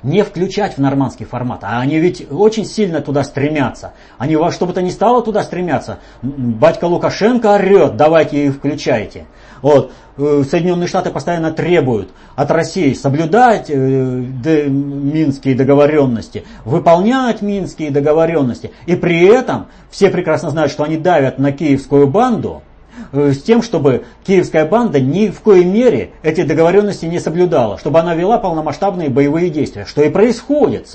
не 0.03 0.23
включать 0.23 0.77
в 0.77 0.77
нормандский 0.79 1.25
формат. 1.25 1.63
А 1.63 1.79
они 1.79 1.99
ведь 1.99 2.25
очень 2.31 2.65
сильно 2.65 3.01
туда 3.01 3.23
стремятся. 3.23 3.93
Они 4.17 4.35
во 4.35 4.51
что 4.51 4.65
бы 4.65 4.73
то 4.73 4.81
ни 4.81 4.89
стало 4.89 5.23
туда 5.23 5.43
стремятся. 5.43 5.99
Батька 6.21 6.85
Лукашенко 6.85 7.53
орет, 7.53 7.97
давайте 7.97 8.47
их 8.47 8.55
включайте. 8.55 9.25
Вот. 9.61 9.91
Э, 10.17 10.43
Соединенные 10.49 10.87
Штаты 10.87 11.09
постоянно 11.11 11.51
требуют 11.51 12.09
от 12.35 12.51
России 12.51 12.93
соблюдать 12.93 13.69
э, 13.69 13.75
минские 13.75 15.55
договоренности, 15.55 16.43
выполнять 16.65 17.41
минские 17.41 17.91
договоренности. 17.91 18.71
И 18.85 18.95
при 18.95 19.25
этом 19.25 19.67
все 19.89 20.09
прекрасно 20.09 20.49
знают, 20.49 20.71
что 20.71 20.83
они 20.83 20.97
давят 20.97 21.39
на 21.39 21.51
киевскую 21.51 22.07
банду, 22.07 22.61
Э, 23.11 23.31
с 23.33 23.41
тем, 23.41 23.61
чтобы 23.61 24.05
киевская 24.25 24.65
банда 24.65 24.99
ни 24.99 25.29
в 25.29 25.41
коей 25.41 25.65
мере 25.65 26.11
эти 26.23 26.43
договоренности 26.43 27.05
не 27.05 27.19
соблюдала, 27.19 27.77
чтобы 27.77 27.99
она 27.99 28.15
вела 28.15 28.37
полномасштабные 28.37 29.09
боевые 29.09 29.49
действия. 29.49 29.85
Что 29.85 30.03
и 30.03 30.09
происходит. 30.09 30.87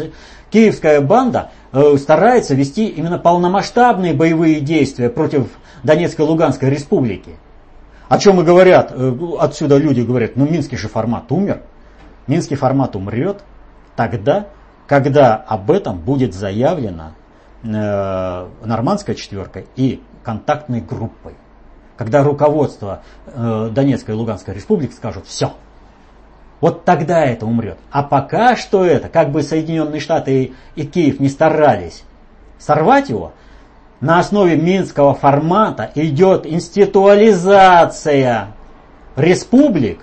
Киевская 0.50 1.00
банда 1.00 1.50
старается 1.98 2.54
вести 2.54 2.86
именно 2.86 3.18
полномасштабные 3.18 4.14
боевые 4.14 4.60
действия 4.60 5.10
против 5.10 5.48
Донецкой 5.82 6.24
и 6.24 6.28
Луганской 6.28 6.70
республики. 6.70 7.32
О 8.08 8.18
чем 8.18 8.40
и 8.40 8.44
говорят, 8.44 8.92
э, 8.92 9.18
отсюда 9.38 9.76
люди 9.78 10.00
говорят, 10.00 10.36
ну 10.36 10.48
Минский 10.48 10.76
же 10.76 10.88
формат 10.88 11.30
умер. 11.32 11.62
Минский 12.26 12.56
формат 12.56 12.96
умрет 12.96 13.42
тогда, 13.96 14.48
когда 14.86 15.36
об 15.36 15.70
этом 15.70 15.98
будет 15.98 16.34
заявлено 16.34 17.12
э, 17.62 18.48
нормандской 18.64 19.14
четверкой 19.14 19.66
и 19.76 20.02
контактной 20.22 20.80
группой 20.80 21.34
когда 21.96 22.22
руководство 22.22 23.02
э, 23.26 23.70
Донецкой 23.72 24.14
и 24.14 24.18
Луганской 24.18 24.54
республик 24.54 24.92
скажут 24.92 25.26
«все». 25.26 25.52
Вот 26.60 26.84
тогда 26.84 27.24
это 27.24 27.44
умрет. 27.44 27.78
А 27.90 28.02
пока 28.02 28.56
что 28.56 28.84
это, 28.84 29.08
как 29.08 29.30
бы 29.30 29.42
Соединенные 29.42 30.00
Штаты 30.00 30.42
и, 30.42 30.54
и 30.74 30.86
Киев 30.86 31.20
не 31.20 31.28
старались 31.28 32.02
сорвать 32.58 33.10
его, 33.10 33.32
на 34.00 34.18
основе 34.18 34.56
минского 34.56 35.14
формата 35.14 35.90
идет 35.94 36.46
институализация 36.46 38.48
республик 39.16 40.00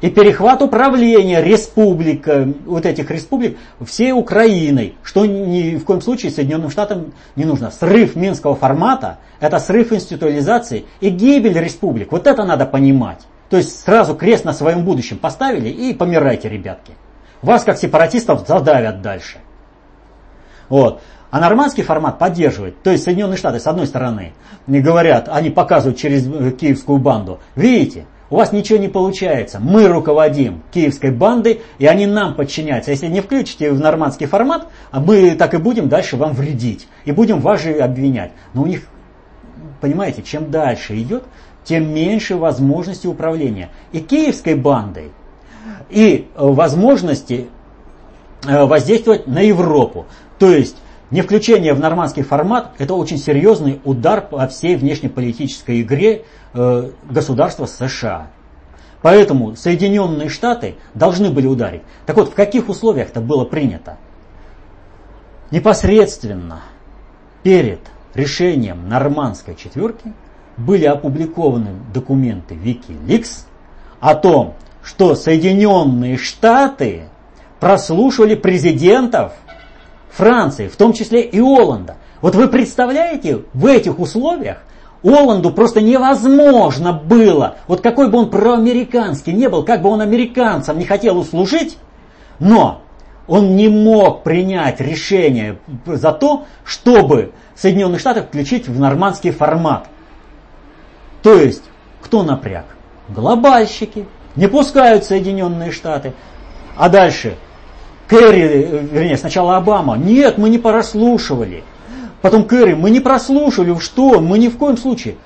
и 0.00 0.10
перехват 0.10 0.62
управления 0.62 1.42
республика, 1.42 2.48
вот 2.66 2.84
этих 2.84 3.10
республик 3.10 3.56
всей 3.86 4.12
Украиной, 4.12 4.96
что 5.02 5.24
ни 5.24 5.76
в 5.76 5.84
коем 5.84 6.02
случае 6.02 6.30
Соединенным 6.30 6.70
Штатам 6.70 7.12
не 7.36 7.44
нужно. 7.44 7.70
Срыв 7.70 8.16
минского 8.16 8.54
формата– 8.54 9.18
это 9.40 9.58
срыв 9.58 9.92
институализации 9.92 10.84
и 11.00 11.08
гибель 11.08 11.58
республик. 11.58 12.12
Вот 12.12 12.26
это 12.26 12.44
надо 12.44 12.66
понимать. 12.66 13.20
То 13.48 13.56
есть 13.56 13.80
сразу 13.80 14.14
крест 14.14 14.44
на 14.44 14.52
своем 14.52 14.84
будущем 14.84 15.18
поставили 15.18 15.68
и 15.68 15.94
помирайте, 15.94 16.48
ребятки. 16.48 16.92
Вас, 17.40 17.62
как 17.62 17.78
сепаратистов, 17.78 18.46
задавят 18.46 19.00
дальше. 19.00 19.38
Вот. 20.68 21.00
А 21.34 21.40
нормандский 21.40 21.82
формат 21.82 22.20
поддерживает. 22.20 22.80
То 22.84 22.90
есть 22.90 23.02
Соединенные 23.02 23.36
Штаты, 23.36 23.58
с 23.58 23.66
одной 23.66 23.88
стороны, 23.88 24.34
говорят, 24.68 25.28
они 25.28 25.50
показывают 25.50 25.98
через 25.98 26.28
э, 26.28 26.52
киевскую 26.52 26.98
банду. 26.98 27.40
Видите, 27.56 28.06
у 28.30 28.36
вас 28.36 28.52
ничего 28.52 28.78
не 28.78 28.86
получается. 28.86 29.58
Мы 29.58 29.88
руководим 29.88 30.62
киевской 30.72 31.10
бандой, 31.10 31.62
и 31.78 31.86
они 31.86 32.06
нам 32.06 32.36
подчиняются. 32.36 32.92
Если 32.92 33.08
не 33.08 33.20
включите 33.20 33.72
в 33.72 33.80
нормандский 33.80 34.26
формат, 34.26 34.68
а 34.92 35.00
мы 35.00 35.32
так 35.32 35.54
и 35.54 35.56
будем 35.56 35.88
дальше 35.88 36.16
вам 36.16 36.34
вредить. 36.34 36.86
И 37.04 37.10
будем 37.10 37.40
вас 37.40 37.62
же 37.62 37.72
обвинять. 37.80 38.30
Но 38.52 38.62
у 38.62 38.66
них, 38.66 38.82
понимаете, 39.80 40.22
чем 40.22 40.52
дальше 40.52 40.96
идет, 41.02 41.24
тем 41.64 41.92
меньше 41.92 42.36
возможностей 42.36 43.08
управления. 43.08 43.70
И 43.90 43.98
киевской 43.98 44.54
бандой, 44.54 45.10
и 45.90 46.28
э, 46.32 46.46
возможности 46.46 47.48
э, 48.46 48.64
воздействовать 48.64 49.26
на 49.26 49.40
Европу. 49.40 50.06
То 50.38 50.50
есть 50.50 50.76
не 51.10 51.20
включение 51.22 51.74
в 51.74 51.80
нормандский 51.80 52.22
формат– 52.22 52.72
это 52.78 52.94
очень 52.94 53.18
серьезный 53.18 53.80
удар 53.84 54.20
по 54.22 54.46
всей 54.48 54.76
внешнеполитической 54.76 55.82
игре 55.82 56.24
э, 56.54 56.90
государства 57.08 57.66
США. 57.66 58.28
Поэтому 59.02 59.54
Соединенные 59.54 60.30
Штаты 60.30 60.76
должны 60.94 61.30
были 61.30 61.46
ударить. 61.46 61.82
Так 62.06 62.16
вот, 62.16 62.30
в 62.30 62.34
каких 62.34 62.70
условиях 62.70 63.08
это 63.08 63.20
было 63.20 63.44
принято? 63.44 63.98
Непосредственно 65.50 66.62
перед 67.42 67.80
решением 68.14 68.88
нормандской 68.88 69.54
четверки 69.54 70.14
были 70.56 70.86
опубликованы 70.86 71.72
документы 71.92 72.54
Wikileaks 72.54 73.44
о 74.00 74.14
том, 74.14 74.54
что 74.82 75.14
Соединенные 75.14 76.16
Штаты 76.16 77.08
прослушивали 77.60 78.34
президентов 78.34 79.32
Франции, 80.16 80.68
в 80.68 80.76
том 80.76 80.92
числе 80.92 81.22
и 81.22 81.40
Оланда. 81.40 81.96
Вот 82.20 82.34
вы 82.34 82.48
представляете, 82.48 83.42
в 83.52 83.66
этих 83.66 83.98
условиях 83.98 84.58
Оланду 85.02 85.50
просто 85.50 85.80
невозможно 85.80 86.92
было, 86.92 87.56
вот 87.66 87.80
какой 87.82 88.08
бы 88.08 88.18
он 88.18 88.30
проамериканский 88.30 89.32
не 89.32 89.48
был, 89.48 89.64
как 89.64 89.82
бы 89.82 89.90
он 89.90 90.00
американцам 90.00 90.78
не 90.78 90.86
хотел 90.86 91.18
услужить, 91.18 91.76
но 92.38 92.80
он 93.26 93.56
не 93.56 93.68
мог 93.68 94.22
принять 94.22 94.80
решение 94.80 95.58
за 95.86 96.12
то, 96.12 96.44
чтобы 96.64 97.32
Соединенные 97.54 97.98
Штаты 97.98 98.22
включить 98.22 98.68
в 98.68 98.78
нормандский 98.78 99.30
формат. 99.30 99.88
То 101.22 101.34
есть, 101.34 101.64
кто 102.02 102.22
напряг? 102.22 102.66
Глобальщики. 103.08 104.06
Не 104.36 104.46
пускают 104.46 105.04
Соединенные 105.04 105.70
Штаты. 105.70 106.12
А 106.76 106.88
дальше 106.88 107.36
Керри, 108.08 108.42
вернее, 108.42 109.16
сначала 109.16 109.56
Обама. 109.56 109.96
Нет, 109.96 110.38
мы 110.38 110.50
не 110.50 110.58
прослушивали. 110.58 111.64
Потом 112.20 112.46
Керри, 112.46 112.74
мы 112.74 112.90
не 112.90 113.00
прослушивали. 113.00 113.78
Что? 113.78 114.20
Мы 114.20 114.38
ни 114.38 114.48
в 114.48 114.56
коем 114.56 114.76
случае. 114.76 115.16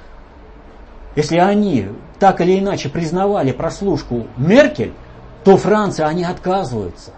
Если 1.17 1.39
они 1.39 1.89
так 2.19 2.41
или 2.41 2.59
иначе 2.59 2.89
признавали 2.89 3.53
прослушку 3.53 4.27
Меркель, 4.37 4.93
то 5.45 5.57
Франция, 5.57 6.07
они 6.07 6.25
отказываются. 6.25 7.13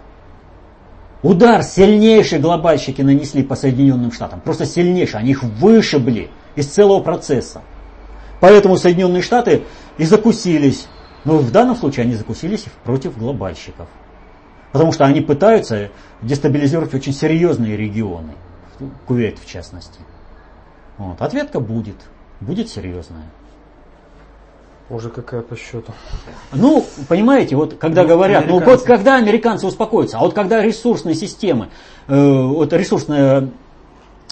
Удар 1.22 1.62
сильнейший 1.62 2.38
глобальщики 2.38 3.02
нанесли 3.02 3.42
по 3.42 3.54
Соединенным 3.54 4.12
Штатам. 4.12 4.40
Просто 4.40 4.64
сильнейший. 4.64 5.20
Они 5.20 5.32
их 5.32 5.42
вышибли 5.42 6.30
из 6.56 6.66
целого 6.66 7.00
процесса. 7.00 7.60
Поэтому 8.40 8.78
Соединенные 8.78 9.22
Штаты 9.22 9.64
и 9.98 10.04
закусились. 10.04 10.88
Но 11.24 11.36
в 11.36 11.50
данном 11.50 11.76
случае 11.76 12.04
они 12.04 12.14
закусились 12.14 12.64
против 12.84 13.18
глобальщиков. 13.18 13.86
Потому 14.72 14.92
что 14.92 15.04
они 15.04 15.20
пытаются 15.20 15.90
дестабилизировать 16.22 16.94
очень 16.94 17.12
серьезные 17.12 17.76
регионы, 17.76 18.35
Кувейт 19.06 19.38
в 19.38 19.46
частности. 19.46 20.00
Вот. 20.96 21.20
Ответка 21.20 21.61
будет, 21.61 21.96
будет 22.40 22.68
серьезная. 22.68 23.24
Уже 24.88 25.09
какая 25.09 25.42
по 25.42 25.56
счету? 25.56 25.92
Ну, 26.52 26.85
понимаете, 27.09 27.54
вот 27.54 27.74
когда 27.74 28.02
ну, 28.02 28.09
говорят, 28.09 28.46
ну 28.48 28.59
вот 28.59 28.83
когда 28.83 29.16
американцы 29.16 29.66
успокоятся, 29.66 30.18
а 30.18 30.20
вот 30.20 30.35
когда 30.35 30.62
ресурсные 30.62 31.14
системы, 31.14 31.68
э, 32.09 32.42
вот 32.42 32.72
ресурсная 32.72 33.50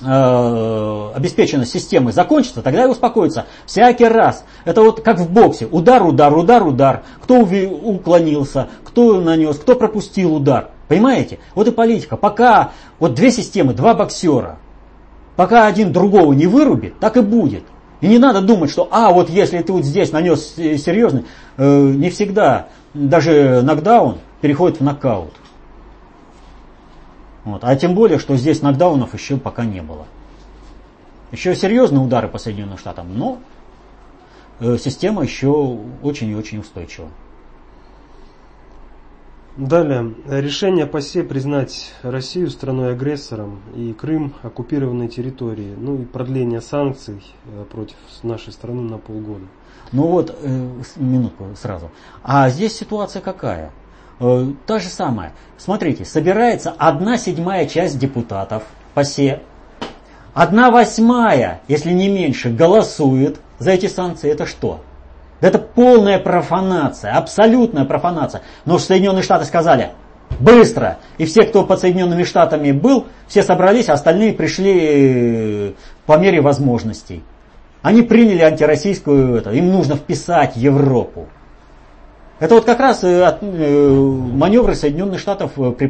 обеспеченность 0.01 1.73
системы 1.73 2.13
закончится, 2.13 2.63
тогда 2.63 2.85
и 2.85 2.89
успокоится. 2.89 3.47
Всякий 3.67 4.07
раз. 4.07 4.45
Это 4.65 4.83
вот 4.83 5.03
как 5.03 5.19
в 5.19 5.31
боксе. 5.31 5.67
Удар, 5.67 6.05
удар, 6.07 6.37
удар, 6.37 6.67
удар. 6.67 7.03
Кто 7.23 7.41
уклонился, 7.41 8.69
кто 8.85 9.21
нанес, 9.21 9.57
кто 9.57 9.75
пропустил 9.75 10.35
удар. 10.37 10.71
Понимаете? 10.89 11.39
Вот 11.55 11.69
и 11.69 11.71
политика. 11.71 12.17
Пока 12.17 12.73
вот 12.99 13.15
две 13.15 13.31
системы, 13.31 13.75
два 13.75 13.95
боксера, 13.95 14.59
пока 15.37 15.67
один 15.67 15.93
другого 15.93 16.33
не 16.33 16.47
вырубит, 16.47 16.99
так 16.99 17.17
и 17.17 17.21
будет. 17.21 17.65
И 18.01 18.07
не 18.07 18.19
надо 18.19 18.41
думать, 18.41 18.71
что, 18.71 18.89
а, 18.91 19.13
вот 19.13 19.29
если 19.29 19.59
ты 19.59 19.73
вот 19.73 19.85
здесь 19.85 20.13
нанес 20.13 20.55
серьезный, 20.57 21.25
э, 21.57 21.91
не 21.97 22.11
всегда 22.11 22.69
даже 22.95 23.61
нокдаун 23.63 24.19
переходит 24.41 24.79
в 24.79 24.85
нокаут. 24.85 25.33
Вот. 27.53 27.65
А 27.65 27.75
тем 27.77 27.95
более, 27.95 28.19
что 28.19 28.37
здесь 28.37 28.63
нокдаунов 28.63 29.15
еще 29.15 29.37
пока 29.37 29.65
не 29.65 29.83
было. 29.83 30.07
Еще 31.33 31.55
серьезные 31.55 32.01
удары 32.01 32.29
по 32.29 32.39
Соединенным 32.39 32.79
Штатам, 32.79 33.17
но 33.17 33.39
э, 34.61 34.77
система 34.79 35.23
еще 35.23 35.79
очень 36.03 36.31
и 36.31 36.35
очень 36.35 36.59
устойчива. 36.59 37.09
Далее. 39.57 40.15
Решение 40.29 40.87
ПАСЕ 40.87 41.25
признать 41.25 41.93
Россию 42.03 42.49
страной-агрессором 42.49 43.61
и 43.75 43.93
Крым 43.93 44.35
оккупированной 44.43 45.09
территорией. 45.09 45.75
Ну 45.77 45.97
и 46.01 46.05
продление 46.05 46.61
санкций 46.61 47.25
э, 47.47 47.65
против 47.71 47.97
нашей 48.23 48.53
страны 48.53 48.83
на 48.83 48.99
полгода. 48.99 49.47
Ну 49.91 50.07
вот, 50.07 50.37
э, 50.41 50.71
минутку 50.97 51.47
сразу. 51.61 51.91
А 52.23 52.49
здесь 52.51 52.77
ситуация 52.77 53.21
какая? 53.21 53.73
Э, 54.21 54.47
та 54.67 54.79
же 54.79 54.89
самая. 54.89 55.33
Смотрите, 55.57 56.05
собирается 56.05 56.75
одна 56.77 57.19
седьмая 57.19 57.67
часть 57.67 57.99
депутатов 57.99 58.65
ПАСЕ, 58.95 59.41
одна 60.35 60.71
восьмая, 60.71 61.61
если 61.69 61.93
не 61.93 62.09
меньше, 62.09 62.51
голосует 62.51 63.41
за 63.59 63.73
эти 63.73 63.87
санкции. 63.87 64.31
Это 64.31 64.47
что? 64.47 64.81
Это 65.41 65.59
полная 65.59 66.19
профанация, 66.19 67.13
абсолютная 67.13 67.85
профанация. 67.85 68.43
Но 68.65 68.79
Соединенные 68.79 69.23
Штаты 69.23 69.45
сказали, 69.45 69.91
быстро. 70.41 70.99
И 71.17 71.25
все, 71.25 71.45
кто 71.45 71.65
под 71.65 71.81
Соединенными 71.81 72.25
Штатами 72.25 72.73
был, 72.73 73.07
все 73.29 73.43
собрались, 73.43 73.89
а 73.89 73.93
остальные 73.93 74.33
пришли 74.33 74.79
э, 74.81 75.73
по 76.07 76.19
мере 76.19 76.41
возможностей. 76.41 77.23
Они 77.83 78.03
приняли 78.03 78.43
антироссийскую, 78.43 79.37
это, 79.37 79.53
им 79.53 79.71
нужно 79.71 79.95
вписать 79.95 80.57
Европу. 80.57 81.29
Это 82.41 82.55
вот 82.55 82.65
как 82.65 82.79
раз 82.79 83.03
э, 83.03 83.39
э, 83.41 83.89
маневры 83.91 84.77
Соединенных 84.77 85.19
Штатов 85.19 85.59
э, 85.59 85.73
при, 85.73 85.89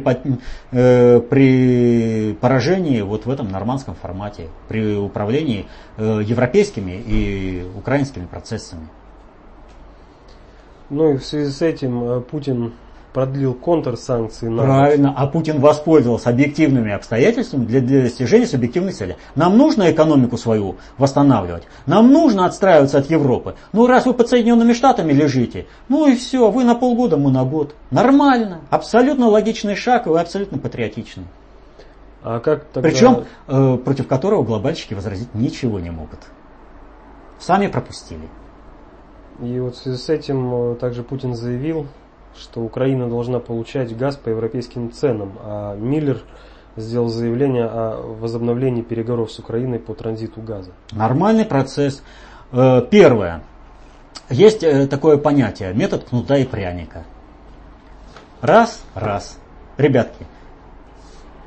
при 1.21 2.33
поражении 2.41 3.01
вот 3.01 3.27
в 3.27 3.29
этом 3.29 3.49
нормандском 3.51 3.93
формате, 3.93 4.47
при 4.67 4.95
управлении 4.95 5.67
европейскими 5.97 7.01
и 7.05 7.67
украинскими 7.75 8.25
процессами. 8.25 8.87
Ну 10.89 11.13
и 11.13 11.17
в 11.17 11.25
связи 11.25 11.51
с 11.51 11.61
этим 11.61 12.23
Путин 12.23 12.73
продлил 13.13 13.53
контрсанкции 13.53 14.47
на... 14.47 14.63
Правильно, 14.63 15.13
а 15.15 15.27
Путин 15.27 15.59
воспользовался 15.59 16.29
объективными 16.29 16.91
обстоятельствами 16.91 17.65
для, 17.65 17.81
для 17.81 18.01
достижения 18.03 18.45
субъективной 18.45 18.91
цели. 18.91 19.17
Нам 19.35 19.57
нужно 19.57 19.91
экономику 19.91 20.37
свою 20.37 20.77
восстанавливать, 20.97 21.63
нам 21.85 22.11
нужно 22.11 22.45
отстраиваться 22.45 22.99
от 22.99 23.09
Европы. 23.09 23.55
Ну 23.73 23.87
раз 23.87 24.05
вы 24.05 24.13
под 24.13 24.29
Соединенными 24.29 24.73
Штатами 24.73 25.11
лежите, 25.13 25.67
ну 25.87 26.07
и 26.07 26.15
все, 26.15 26.51
вы 26.51 26.63
на 26.63 26.75
полгода, 26.75 27.17
мы 27.17 27.31
на 27.31 27.43
год. 27.43 27.75
Нормально, 27.91 28.61
абсолютно 28.69 29.27
логичный 29.27 29.75
шаг 29.75 30.07
и 30.07 30.11
абсолютно 30.11 30.57
патриотичный. 30.57 31.25
А 32.21 32.39
как 32.39 32.65
тогда... 32.65 32.89
Причем 32.89 33.25
э, 33.47 33.77
против 33.77 34.07
которого 34.07 34.43
глобальщики 34.43 34.93
возразить 34.93 35.33
ничего 35.33 35.79
не 35.79 35.89
могут. 35.89 36.19
Сами 37.39 37.67
пропустили. 37.67 38.27
И 39.41 39.59
вот 39.59 39.75
в 39.75 39.77
связи 39.77 39.97
с 39.97 40.09
этим 40.09 40.73
э, 40.73 40.75
также 40.75 41.03
Путин 41.03 41.33
заявил, 41.33 41.87
что 42.39 42.61
Украина 42.61 43.07
должна 43.07 43.39
получать 43.39 43.95
газ 43.95 44.15
по 44.15 44.29
европейским 44.29 44.91
ценам, 44.91 45.33
а 45.43 45.75
Миллер 45.75 46.21
сделал 46.75 47.09
заявление 47.09 47.65
о 47.65 48.15
возобновлении 48.19 48.81
переговоров 48.81 49.31
с 49.31 49.39
Украиной 49.39 49.79
по 49.79 49.93
транзиту 49.93 50.41
газа. 50.41 50.71
Нормальный 50.91 51.45
процесс. 51.45 52.01
Э, 52.51 52.81
первое. 52.89 53.43
Есть 54.29 54.63
э, 54.63 54.87
такое 54.87 55.17
понятие, 55.17 55.73
метод 55.73 56.05
кнута 56.05 56.37
и 56.37 56.45
пряника. 56.45 57.03
Раз, 58.41 58.81
раз. 58.95 59.37
Ребятки, 59.77 60.25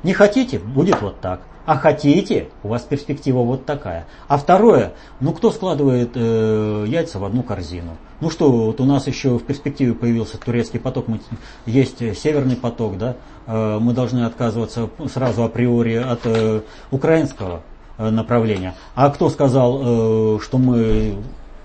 не 0.03 0.13
хотите, 0.13 0.59
будет 0.59 1.01
вот 1.01 1.19
так. 1.21 1.41
А 1.65 1.77
хотите, 1.77 2.49
у 2.61 2.67
вас 2.67 2.81
перспектива 2.81 3.39
вот 3.39 3.65
такая. 3.65 4.05
А 4.27 4.37
второе, 4.37 4.93
ну 5.21 5.31
кто 5.31 5.49
складывает 5.49 6.11
э, 6.15 6.85
яйца 6.89 7.19
в 7.19 7.23
одну 7.23 7.41
корзину? 7.41 7.95
Ну 8.19 8.29
что, 8.29 8.51
вот 8.51 8.81
у 8.81 8.85
нас 8.85 9.07
еще 9.07 9.37
в 9.37 9.43
перспективе 9.43 9.93
появился 9.93 10.37
турецкий 10.37 10.79
поток, 10.79 11.07
мы, 11.07 11.21
есть 11.65 11.99
северный 12.19 12.57
поток, 12.57 12.97
да? 12.97 13.15
Э, 13.47 13.79
мы 13.79 13.93
должны 13.93 14.25
отказываться 14.25 14.89
сразу 15.13 15.43
априори 15.45 15.95
от 15.95 16.19
э, 16.25 16.61
украинского 16.91 17.61
э, 17.97 18.09
направления. 18.09 18.75
А 18.93 19.09
кто 19.09 19.29
сказал, 19.29 19.79
э, 19.81 20.39
что 20.41 20.57
мы 20.57 21.15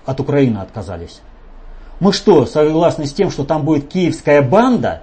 от 0.05 0.19
Украины 0.21 0.59
отказались? 0.59 1.19
Мы 1.99 2.13
что, 2.13 2.45
согласны 2.45 3.05
с 3.05 3.11
тем, 3.11 3.31
что 3.31 3.43
там 3.43 3.65
будет 3.65 3.89
киевская 3.89 4.41
банда? 4.41 5.01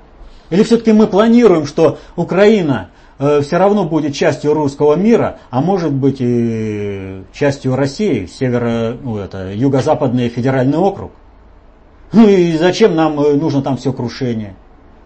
Или 0.49 0.63
все-таки 0.63 0.93
мы 0.93 1.07
планируем, 1.07 1.67
что 1.67 1.99
Украина 2.17 2.89
все 3.19 3.57
равно 3.57 3.85
будет 3.85 4.14
частью 4.14 4.53
русского 4.53 4.95
мира, 4.95 5.39
а 5.51 5.61
может 5.61 5.93
быть 5.93 6.19
и 6.21 7.23
частью 7.33 7.75
России, 7.75 8.27
северо, 8.27 8.97
ну, 9.03 9.19
это, 9.19 9.53
юго-западный 9.53 10.29
федеральный 10.29 10.79
округ? 10.79 11.12
Ну 12.12 12.29
и 12.29 12.57
зачем 12.57 12.95
нам 12.95 13.19
э, 13.21 13.35
нужно 13.35 13.62
там 13.62 13.77
все 13.77 13.93
крушение? 13.93 14.55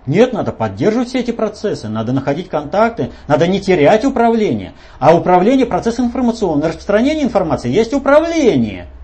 Нет, 0.06 0.32
надо 0.32 0.52
поддерживать 0.52 1.08
все 1.08 1.20
эти 1.20 1.30
процессы, 1.30 1.88
надо 1.88 2.12
находить 2.12 2.48
контакты, 2.48 3.10
надо 3.28 3.46
не 3.46 3.60
терять 3.60 4.04
управление. 4.04 4.72
А 4.98 5.14
управление– 5.14 5.66
процесс 5.66 6.00
информационный. 6.00 6.68
Распространение 6.68 7.24
информации 7.24 7.70
есть 7.70 7.92
управление– 7.92 8.86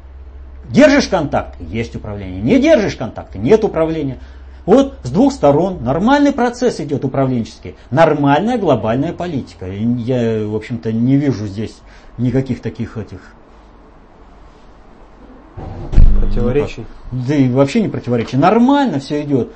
Держишь 0.68 1.06
контакты, 1.06 1.64
есть 1.70 1.94
управление. 1.94 2.40
Не 2.42 2.58
держишь 2.58 2.96
контакты, 2.96 3.38
нет 3.38 3.62
управления. 3.64 4.18
Вот 4.66 4.98
с 5.04 5.10
двух 5.10 5.32
сторон 5.32 5.82
нормальный 5.84 6.32
процесс 6.32 6.80
идет 6.80 7.04
управленческий, 7.04 7.76
нормальная 7.92 8.58
глобальная 8.58 9.12
политика. 9.12 9.66
Я, 9.68 10.44
в 10.44 10.56
общем-то, 10.56 10.92
не 10.92 11.16
вижу 11.16 11.46
здесь 11.46 11.78
никаких 12.18 12.60
таких 12.60 12.96
этих 12.98 13.20
противоречий. 16.18 16.84
Ну, 17.12 17.22
да 17.26 17.34
и 17.34 17.48
вообще 17.48 17.80
не 17.80 17.88
противоречий. 17.88 18.36
Нормально 18.36 18.98
все 18.98 19.22
идет. 19.22 19.52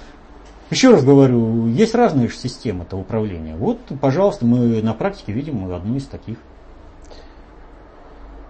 Еще 0.71 0.91
раз 0.91 1.03
говорю, 1.03 1.67
есть 1.67 1.97
разные 1.97 2.31
системы 2.31 2.85
-то 2.89 2.97
управления. 2.97 3.57
Вот, 3.57 3.81
пожалуйста, 4.01 4.47
мы 4.47 4.81
на 4.81 4.95
практике 4.95 5.33
видим 5.33 5.73
одну 5.73 5.97
из 5.97 6.07
таких. 6.07 6.39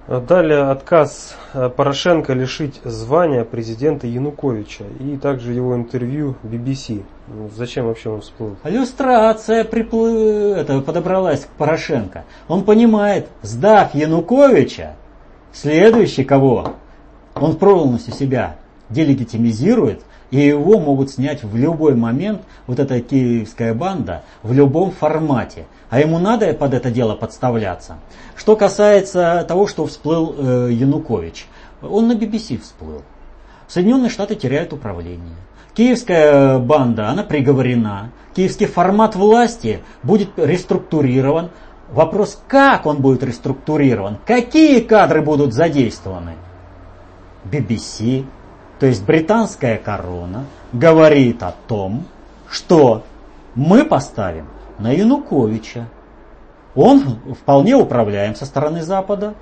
Далее 0.08 0.62
отказ 0.70 1.36
э, 1.52 1.68
Порошенко 1.68 2.32
лишить 2.32 2.80
звания 2.84 3.44
президента 3.44 4.06
Януковича 4.06 4.84
и 4.98 5.16
также 5.16 5.52
его 5.52 5.76
интервью 5.76 6.34
BBC. 6.42 7.04
Ну, 7.28 7.48
зачем 7.54 7.86
вообще 7.86 8.10
он 8.10 8.20
всплыл? 8.22 8.56
Иллюстрация 8.64 9.62
приплы... 9.62 10.52
это, 10.56 10.80
подобралась 10.80 11.44
к 11.44 11.48
Порошенко. 11.50 12.24
Он 12.48 12.64
понимает, 12.64 13.28
сдав 13.42 13.94
Януковича, 13.94 14.96
следующий 15.52 16.24
кого? 16.24 16.74
Он 17.36 17.56
полностью 17.56 18.12
себя 18.12 18.56
делегитимизирует, 18.88 20.02
и 20.30 20.40
его 20.40 20.78
могут 20.78 21.10
снять 21.10 21.42
в 21.42 21.56
любой 21.56 21.94
момент, 21.94 22.42
вот 22.66 22.78
эта 22.78 23.00
киевская 23.00 23.74
банда, 23.74 24.22
в 24.42 24.52
любом 24.52 24.92
формате. 24.92 25.66
А 25.88 25.98
ему 25.98 26.18
надо 26.18 26.52
под 26.54 26.74
это 26.74 26.90
дело 26.90 27.14
подставляться. 27.14 27.98
Что 28.36 28.56
касается 28.56 29.44
того, 29.46 29.66
что 29.66 29.86
всплыл 29.86 30.34
э, 30.36 30.68
Янукович, 30.72 31.46
он 31.82 32.08
на 32.08 32.12
BBC 32.12 32.60
всплыл. 32.60 33.02
Соединенные 33.66 34.10
Штаты 34.10 34.34
теряют 34.34 34.72
управление. 34.72 35.36
Киевская 35.74 36.58
банда, 36.58 37.08
она 37.08 37.22
приговорена. 37.22 38.10
Киевский 38.34 38.66
формат 38.66 39.16
власти 39.16 39.80
будет 40.02 40.30
реструктурирован. 40.36 41.50
Вопрос, 41.90 42.40
как 42.46 42.86
он 42.86 42.98
будет 42.98 43.24
реструктурирован, 43.24 44.18
какие 44.24 44.80
кадры 44.80 45.22
будут 45.22 45.52
задействованы. 45.52 46.34
BBC, 47.44 48.26
то 48.80 48.86
есть 48.86 49.04
британская 49.04 49.76
корона, 49.76 50.46
говорит 50.72 51.42
о 51.42 51.54
том, 51.68 52.04
что 52.48 53.04
мы 53.54 53.84
поставим 53.84 54.46
на 54.78 54.90
Януковича. 54.90 55.86
Он 56.74 57.18
вполне 57.40 57.74
управляем 57.74 58.34
со 58.34 58.46
стороны 58.46 58.82
Запада. 58.82 59.34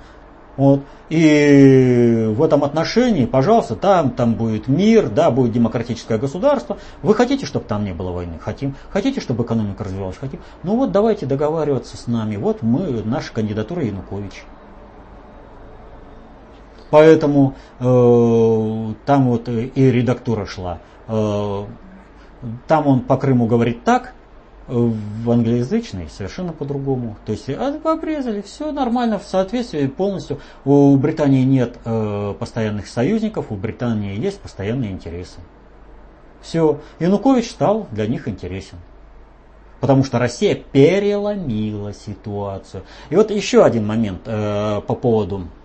Вот. 0.57 0.81
И 1.09 2.33
в 2.35 2.43
этом 2.43 2.65
отношении, 2.65 3.25
пожалуйста, 3.25 3.77
там, 3.77 4.11
там 4.11 4.33
будет 4.33 4.67
мир, 4.67 5.07
да, 5.07 5.31
будет 5.31 5.53
демократическое 5.53 6.17
государство. 6.17 6.77
Вы 7.01 7.15
хотите, 7.15 7.45
чтобы 7.45 7.63
там 7.63 7.85
не 7.85 7.93
было 7.93 8.11
войны? 8.11 8.39
Хотим. 8.41 8.75
Хотите, 8.89 9.21
чтобы 9.21 9.45
экономика 9.45 9.85
развивалась? 9.85 10.17
Хотим. 10.17 10.41
Ну 10.63 10.75
вот 10.75 10.91
давайте 10.91 11.25
договариваться 11.25 11.95
с 11.95 12.07
нами. 12.07 12.35
Вот 12.35 12.61
мы, 12.61 13.01
наша 13.05 13.31
кандидатура 13.31 13.85
Янукович. 13.85 14.43
Поэтому 16.89 17.55
э, 17.79 18.93
там 19.05 19.29
вот 19.29 19.47
и 19.47 19.91
редактура 19.91 20.45
шла. 20.45 20.79
Э, 21.07 21.65
там 22.67 22.87
он 22.87 23.01
по 23.01 23.17
Крыму 23.17 23.47
говорит 23.47 23.83
так, 23.83 24.13
в 24.69 25.31
англоязычный 25.31 26.07
совершенно 26.09 26.53
по-другому. 26.53 27.17
То 27.25 27.31
есть 27.31 27.49
обрезали, 27.49 28.41
все 28.41 28.71
нормально, 28.71 29.17
в 29.17 29.23
соответствии 29.23 29.87
полностью. 29.87 30.39
У 30.63 30.95
Британии 30.95 31.43
нет 31.43 31.77
э, 31.85 32.35
постоянных 32.39 32.87
союзников, 32.87 33.47
у 33.49 33.55
Британии 33.55 34.17
есть 34.17 34.39
постоянные 34.39 34.91
интересы. 34.91 35.39
Все, 36.41 36.79
Янукович 36.99 37.49
стал 37.49 37.87
для 37.91 38.05
них 38.07 38.27
интересен. 38.27 38.77
Потому 39.79 40.03
что 40.03 40.19
Россия 40.19 40.55
переломила 40.55 41.93
ситуацию. 41.93 42.83
И 43.09 43.15
вот 43.15 43.31
еще 43.31 43.63
один 43.63 43.87
момент 43.87 44.21
э, 44.25 44.81
по 44.85 44.93
поводу 44.93 45.43
а, 45.43 45.58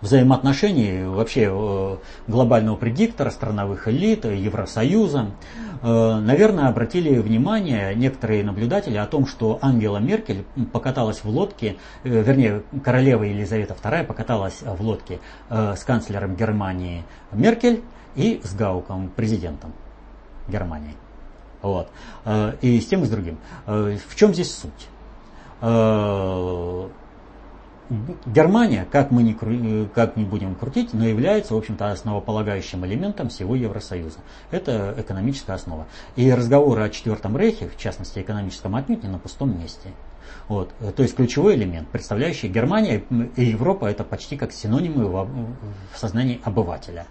взаимоотношений 0.00 1.04
вообще 1.04 1.48
э, 1.50 1.96
глобального 2.28 2.76
предиктора, 2.76 3.30
страновых 3.30 3.88
элит, 3.88 4.24
Евросоюза. 4.24 5.30
Э, 5.82 6.20
наверное, 6.20 6.68
обратили 6.68 7.18
внимание 7.18 7.94
некоторые 7.94 8.44
наблюдатели 8.44 8.96
о 8.96 9.06
том, 9.06 9.26
что 9.26 9.58
Ангела 9.62 9.98
Меркель 9.98 10.44
покаталась 10.72 11.24
в 11.24 11.28
лодке, 11.28 11.76
э, 12.02 12.08
вернее, 12.08 12.62
королева 12.82 13.22
Елизавета 13.22 13.74
II 13.74 14.04
покаталась 14.04 14.62
в 14.62 14.82
лодке 14.82 15.20
с 15.48 15.82
канцлером 15.84 16.36
Германии 16.36 17.04
Меркель 17.32 17.82
и 18.14 18.40
с 18.44 18.54
Гауком, 18.54 19.10
президентом 19.14 19.72
Германии. 20.48 20.94
Вот. 21.62 21.88
И 22.60 22.80
с 22.80 22.86
тем 22.86 23.02
и 23.02 23.06
с 23.06 23.08
другим. 23.08 23.38
В 23.66 24.14
чем 24.14 24.34
здесь 24.34 24.54
суть? 24.54 24.88
Германия, 28.26 28.86
как 28.90 29.10
мы 29.10 29.22
не, 29.22 29.36
э, 29.40 29.86
как 29.94 30.16
не 30.16 30.24
будем 30.24 30.54
крутить, 30.54 30.94
но 30.94 31.06
является, 31.06 31.54
в 31.54 31.58
общем-то, 31.58 31.90
основополагающим 31.90 32.84
элементом 32.86 33.28
всего 33.28 33.54
Евросоюза. 33.54 34.18
Это 34.50 34.94
экономическая 34.96 35.52
основа. 35.52 35.86
И 36.16 36.30
разговоры 36.32 36.82
о 36.82 36.88
Четвертом 36.88 37.36
Рейхе, 37.36 37.68
в 37.68 37.76
частности 37.76 38.20
экономическом, 38.20 38.74
отнюдь 38.74 39.02
не 39.02 39.08
на 39.08 39.18
пустом 39.18 39.58
месте. 39.58 39.90
Вот. 40.48 40.72
То 40.96 41.02
есть 41.02 41.14
ключевой 41.14 41.54
элемент, 41.56 41.88
представляющий 41.88 42.48
Германия 42.48 43.04
и 43.36 43.44
Европа, 43.44 43.86
это 43.86 44.04
почти 44.04 44.36
как 44.36 44.52
синонимы 44.52 45.06
в, 45.06 45.28
в 45.92 45.98
сознании 45.98 46.40
обывателя. 46.44 47.06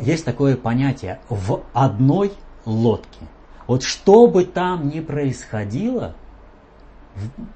Есть 0.00 0.24
такое 0.24 0.56
понятие 0.56 1.20
в 1.28 1.62
одной 1.72 2.32
лодке. 2.64 3.26
Вот 3.66 3.82
что 3.82 4.26
бы 4.26 4.44
там 4.44 4.88
ни 4.88 5.00
происходило 5.00 6.14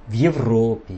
в 0.06 0.12
Европе, 0.12 0.96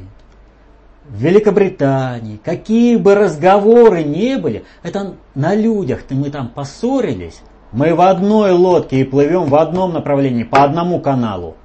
в 1.05 1.17
Великобритании, 1.17 2.37
какие 2.37 2.97
бы 2.97 3.15
разговоры 3.15 4.05
ни 4.05 4.37
были, 4.37 4.65
это 4.83 5.17
на 5.35 5.55
людях-то 5.55 6.15
мы 6.15 6.31
там 6.31 6.49
поссорились, 6.49 7.43
мы 7.73 7.95
в 7.95 8.01
одной 8.01 8.53
лодке 8.53 9.01
и 9.01 9.05
плывем 9.05 9.47
в 9.47 9.55
одном 9.57 9.93
направлении, 9.93 10.45
по 10.45 10.63
одному 10.63 11.01
каналу. 11.01 11.57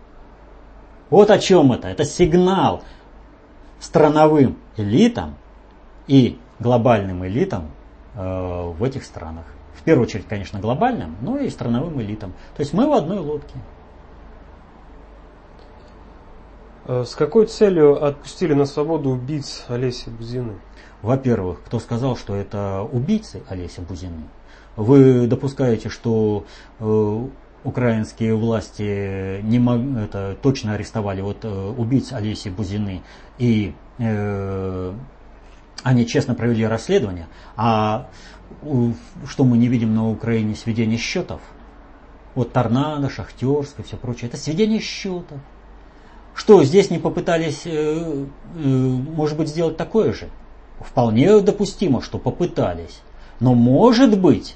Вот 1.10 1.30
о 1.30 1.40
чем 1.40 1.72
это. 1.72 1.88
Это 1.88 2.04
сигнал 2.04 2.84
страновым 3.80 4.58
элитам 4.76 5.36
и 6.08 6.40
глобальным 6.60 7.26
элитам 7.26 7.72
э, 8.16 8.74
в 8.78 8.84
этих 8.84 9.04
странах. 9.04 9.46
В 9.76 9.84
первую 9.84 10.08
очередь, 10.08 10.28
конечно, 10.28 10.60
глобальным, 10.60 11.16
но 11.22 11.38
и 11.38 11.50
страновым 11.50 12.02
элитам. 12.02 12.34
То 12.56 12.62
есть 12.62 12.74
мы 12.74 12.90
в 12.90 12.94
одной 12.94 13.20
лодке. 13.20 13.56
Э, 13.56 13.60
с 16.88 17.16
какой 17.16 17.48
целью 17.48 18.04
отпустили 18.04 18.54
на 18.54 18.66
свободу 18.66 19.10
убийц 19.10 19.66
Олеси 19.68 20.10
Бузины? 20.10 20.54
Во-первых, 21.02 21.62
кто 21.66 21.80
сказал, 21.80 22.16
что 22.16 22.36
это 22.36 22.82
убийцы 22.82 23.44
Олеси 23.50 23.82
Бузины? 23.82 24.24
Вы 24.76 25.28
допускаете, 25.28 25.90
что 25.90 26.46
э, 26.80 27.28
украинские 27.64 28.36
власти 28.36 29.42
не 29.42 29.60
мог, 29.60 29.82
это, 29.98 30.38
точно 30.42 30.76
арестовали 30.76 31.22
вот, 31.22 31.44
э, 31.44 31.74
убийц 31.78 32.14
Олеси 32.14 32.50
Бузины 32.50 33.04
и 33.38 33.74
э, 33.98 34.94
они 35.84 36.08
честно 36.08 36.36
провели 36.36 36.66
расследование, 36.66 37.28
а 37.56 38.10
что 39.28 39.44
мы 39.44 39.58
не 39.58 39.68
видим 39.68 39.94
на 39.94 40.10
Украине 40.10 40.56
сведение 40.56 40.98
счетов? 40.98 41.42
Вот 42.36 42.54
торнадо, 42.54 43.10
шахтерское, 43.10 43.86
все 43.86 43.98
прочее. 43.98 44.30
Это 44.30 44.38
сведение 44.38 44.80
счетов. 44.80 45.40
Что, 46.38 46.64
здесь 46.64 46.92
не 46.92 47.00
попытались, 47.00 47.64
э, 47.66 48.26
э, 48.56 48.60
может 48.60 49.38
быть, 49.38 49.50
сделать 49.50 49.76
такое 49.76 50.14
же? 50.14 50.30
Вполне 50.80 51.40
допустимо, 51.40 52.00
что 52.00 52.20
попытались. 52.20 53.02
Но, 53.40 53.56
может 53.56 54.20
быть, 54.20 54.56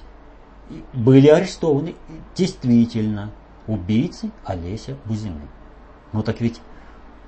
были 0.94 1.28
арестованы 1.28 1.96
действительно 2.36 3.32
убийцы 3.66 4.30
Олеся 4.46 4.96
Бузины. 5.06 5.42
Но 6.14 6.22
так 6.22 6.40
ведь 6.40 6.62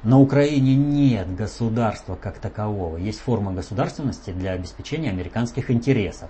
на 0.04 0.20
Украине 0.20 0.76
нет 0.76 1.36
государства 1.36 2.16
как 2.16 2.38
такового. 2.38 2.98
Есть 2.98 3.22
форма 3.22 3.54
государственности 3.54 4.30
для 4.30 4.52
обеспечения 4.52 5.10
американских 5.10 5.72
интересов. 5.72 6.30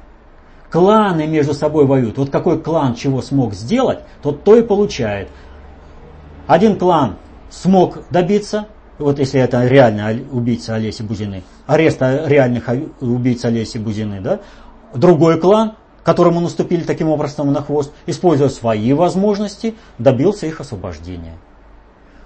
Кланы 0.71 1.27
между 1.27 1.53
собой 1.53 1.85
воюют. 1.85 2.17
Вот 2.17 2.29
какой 2.29 2.61
клан 2.61 2.95
чего 2.95 3.21
смог 3.21 3.53
сделать, 3.53 3.99
тот 4.21 4.45
то 4.45 4.55
и 4.55 4.61
получает. 4.61 5.27
Один 6.47 6.79
клан 6.79 7.17
смог 7.53 7.99
добиться, 8.09 8.67
вот 8.97 9.19
если 9.19 9.39
это 9.39 9.65
реально 9.67 10.15
убийца 10.31 10.75
Олеси 10.75 11.03
Бузины, 11.03 11.43
ареста 11.67 12.23
реальных 12.27 12.69
убийц 12.99 13.45
Олеси 13.45 13.77
Бузины, 13.77 14.21
да, 14.21 14.39
другой 14.93 15.39
клан, 15.39 15.73
которому 16.03 16.39
наступили 16.39 16.83
таким 16.83 17.09
образом 17.09 17.51
на 17.51 17.61
хвост, 17.61 17.93
используя 18.05 18.49
свои 18.49 18.93
возможности, 18.93 19.75
добился 19.97 20.47
их 20.47 20.59
освобождения. 20.59 21.37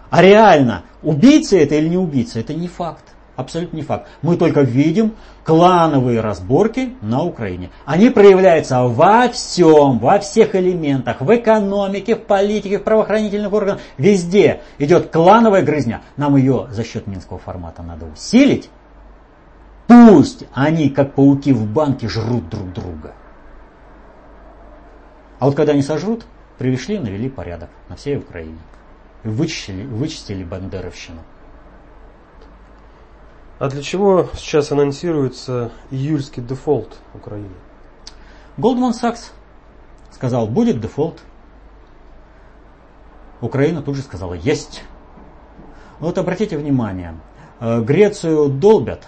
А 0.09 0.21
реально, 0.21 0.83
убийца 1.03 1.57
это 1.57 1.75
или 1.75 1.89
не 1.89 1.97
убийца, 1.97 2.39
это 2.39 2.53
не 2.53 2.67
факт. 2.67 3.03
Абсолютно 3.37 3.75
не 3.77 3.83
факт. 3.83 4.09
Мы 4.23 4.35
только 4.35 4.61
видим 4.61 5.13
клановые 5.43 6.21
разборки 6.21 6.95
на 7.01 7.21
Украине. 7.21 7.69
Они 7.85 8.09
проявляются 8.09 8.81
во 8.81 9.29
всем, 9.29 9.99
во 9.99 10.17
всех 10.17 10.55
элементах, 10.55 11.21
в 11.21 11.35
экономике, 11.35 12.15
в 12.15 12.23
политике, 12.23 12.79
в 12.79 12.83
правоохранительных 12.83 13.53
органах. 13.53 13.79
Везде 13.99 14.61
идет 14.79 15.11
клановая 15.11 15.61
грызня. 15.61 16.01
Нам 16.17 16.35
ее 16.35 16.67
за 16.71 16.83
счет 16.83 17.05
минского 17.05 17.37
формата 17.37 17.83
надо 17.83 18.07
усилить. 18.07 18.71
Пусть 19.85 20.45
они, 20.53 20.89
как 20.89 21.13
пауки 21.13 21.53
в 21.53 21.63
банке, 21.71 22.09
жрут 22.09 22.49
друг 22.49 22.73
друга. 22.73 23.13
А 25.37 25.45
вот 25.45 25.55
когда 25.55 25.73
они 25.73 25.83
сожрут, 25.83 26.25
привезли, 26.57 26.97
навели 26.97 27.29
порядок 27.29 27.69
на 27.87 27.97
всей 27.97 28.17
Украине. 28.17 28.57
Вычистили, 29.23 29.85
вычистили 29.85 30.43
бандеровщину. 30.43 31.19
А 33.59 33.69
для 33.69 33.81
чего 33.81 34.29
сейчас 34.35 34.71
анонсируется 34.71 35.71
июльский 35.89 36.43
дефолт 36.43 36.97
Украины? 37.15 37.55
Goldman 38.57 38.91
Sachs 38.91 39.31
сказал, 40.11 40.47
будет 40.47 40.79
дефолт. 40.79 41.19
Украина 43.41 43.81
тут 43.81 43.95
же 43.95 44.01
сказала, 44.01 44.33
есть. 44.33 44.83
Вот 45.99 46.17
обратите 46.19 46.57
внимание, 46.57 47.15
э, 47.59 47.81
Грецию 47.81 48.49
долбят, 48.49 49.07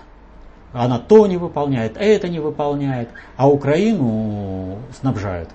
она 0.73 0.99
то 0.99 1.27
не 1.27 1.37
выполняет, 1.37 1.97
это 1.97 2.29
не 2.29 2.39
выполняет, 2.39 3.09
а 3.37 3.47
Украину 3.49 4.79
снабжают 4.99 5.49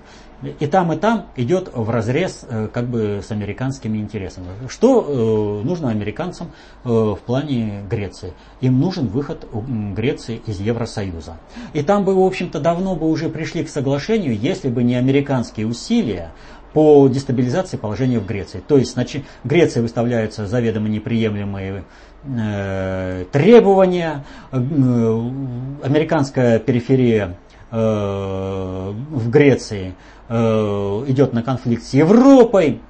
и 0.59 0.67
там, 0.67 0.93
и 0.93 0.97
там 0.97 1.27
идет 1.35 1.69
в 1.73 1.89
разрез 1.89 2.45
э, 2.47 2.67
как 2.71 2.85
бы 2.85 3.21
с 3.25 3.31
американскими 3.31 3.97
интересами. 3.97 4.47
Что 4.67 5.61
э, 5.61 5.65
нужно 5.65 5.89
американцам 5.89 6.51
э, 6.83 6.89
в 6.89 7.19
плане 7.25 7.83
Греции? 7.89 8.33
Им 8.61 8.79
нужен 8.79 9.07
выход 9.07 9.47
Греции 9.53 10.41
из 10.45 10.59
Евросоюза. 10.59 11.37
И 11.73 11.81
там 11.81 12.05
бы, 12.05 12.15
в 12.15 12.25
общем-то, 12.25 12.59
давно 12.59 12.95
бы 12.95 13.09
уже 13.09 13.29
пришли 13.29 13.63
к 13.63 13.69
соглашению, 13.69 14.37
если 14.37 14.69
бы 14.69 14.83
не 14.83 14.95
американские 14.95 15.67
усилия 15.67 16.31
по 16.75 17.07
дестабилизации 17.07 17.77
положения 17.77 18.19
в 18.19 18.27
Греции. 18.27 18.61
То 18.67 18.77
есть 18.77 18.93
значит, 18.93 19.23
Греции 19.45 19.79
выставляются 19.79 20.45
заведомо 20.45 20.89
неприемлемые 20.89 21.85
э, 22.25 23.25
требования, 23.31 24.25
э, 24.51 24.57
американская 24.57 26.59
периферия 26.59 27.37
в 27.75 29.29
Греции 29.29 29.95
Э, 30.27 31.03
идет 31.07 31.33
на 31.33 31.43
конфликт 31.43 31.83
с 31.83 31.93
Европой, 31.93 32.81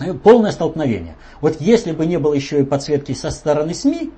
э, 0.00 0.12
полное 0.14 0.50
столкновение. 0.50 1.14
Вот 1.40 1.60
если 1.60 1.92
бы 1.92 2.06
не 2.06 2.18
было 2.18 2.34
еще 2.34 2.60
и 2.60 2.64
подсветки 2.64 3.12
со 3.12 3.30
стороны 3.30 3.72
СМИ, 3.72 4.10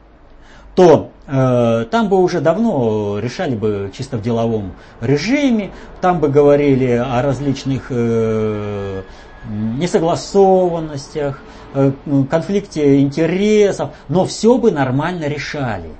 то 0.74 1.10
э, 1.26 1.84
там 1.90 2.08
бы 2.08 2.16
уже 2.16 2.40
давно 2.40 3.18
решали 3.18 3.54
бы 3.54 3.92
чисто 3.94 4.16
в 4.16 4.22
деловом 4.22 4.72
режиме, 5.02 5.72
там 6.00 6.20
бы 6.20 6.28
говорили 6.28 6.92
о 6.92 7.20
различных 7.20 7.88
э, 7.90 9.02
несогласованностях, 9.50 11.42
э, 11.74 11.92
конфликте 12.30 13.02
интересов, 13.02 13.90
но 14.08 14.24
все 14.24 14.56
бы 14.56 14.70
нормально 14.70 15.28
решали. 15.28 15.90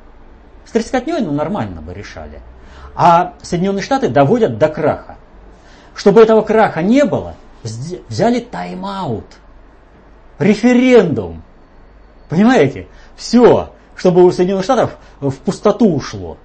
С 0.65 0.71
трескотней, 0.71 1.21
ну, 1.21 1.33
нормально 1.33 1.83
бы 1.83 1.93
решали. 1.93 2.41
А 3.01 3.35
Соединенные 3.43 3.83
Штаты 3.83 4.09
доводят 4.09 4.59
до 4.59 4.69
краха. 4.69 5.19
Чтобы 5.95 6.21
этого 6.21 6.43
краха 6.43 6.83
не 6.83 7.05
было, 7.05 7.37
взяли 7.63 8.41
тайм-аут, 8.41 9.25
референдум. 10.41 11.45
Понимаете? 12.29 12.89
Все, 13.17 13.71
чтобы 13.95 14.25
у 14.25 14.33
Соединенных 14.33 14.65
Штатов 14.65 14.97
в 15.21 15.37
пустоту 15.37 15.95
ушло. 15.95 16.39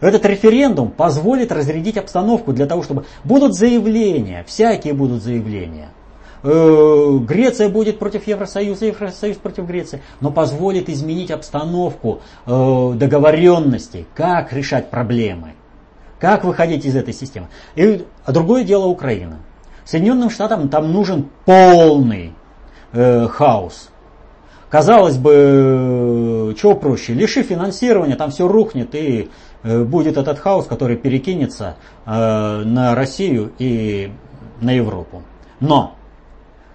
Этот 0.00 0.24
референдум 0.24 0.92
позволит 0.92 1.50
разрядить 1.50 1.96
обстановку 1.96 2.52
для 2.52 2.66
того, 2.66 2.84
чтобы 2.84 3.04
будут 3.24 3.56
заявления, 3.56 4.44
всякие 4.46 4.94
будут 4.94 5.20
заявления. 5.20 5.88
Э, 6.44 7.18
Греция 7.22 7.68
будет 7.68 7.98
против 7.98 8.24
Евросоюза, 8.28 8.86
Евросоюз 8.86 9.38
против 9.38 9.66
Греции, 9.66 10.00
но 10.20 10.30
позволит 10.30 10.88
изменить 10.88 11.32
обстановку 11.32 12.20
э, 12.46 12.92
договоренностей, 12.94 14.06
как 14.14 14.52
решать 14.52 14.90
проблемы. 14.90 15.54
Как 16.18 16.44
выходить 16.44 16.84
из 16.84 16.96
этой 16.96 17.14
системы? 17.14 17.48
И, 17.76 18.04
а 18.24 18.32
другое 18.32 18.64
дело 18.64 18.86
Украина. 18.86 19.38
Соединенным 19.84 20.30
Штатам 20.30 20.68
там 20.68 20.92
нужен 20.92 21.28
полный 21.44 22.34
э, 22.92 23.28
хаос. 23.28 23.90
Казалось 24.68 25.16
бы, 25.16 26.54
чего 26.60 26.74
проще? 26.74 27.14
Лиши 27.14 27.42
финансирования, 27.42 28.16
там 28.16 28.30
все 28.30 28.46
рухнет 28.46 28.94
и 28.94 29.30
э, 29.62 29.84
будет 29.84 30.18
этот 30.18 30.38
хаос, 30.40 30.66
который 30.66 30.96
перекинется 30.96 31.76
э, 32.04 32.62
на 32.64 32.94
Россию 32.94 33.52
и 33.58 34.12
на 34.60 34.72
Европу. 34.72 35.22
Но 35.60 35.94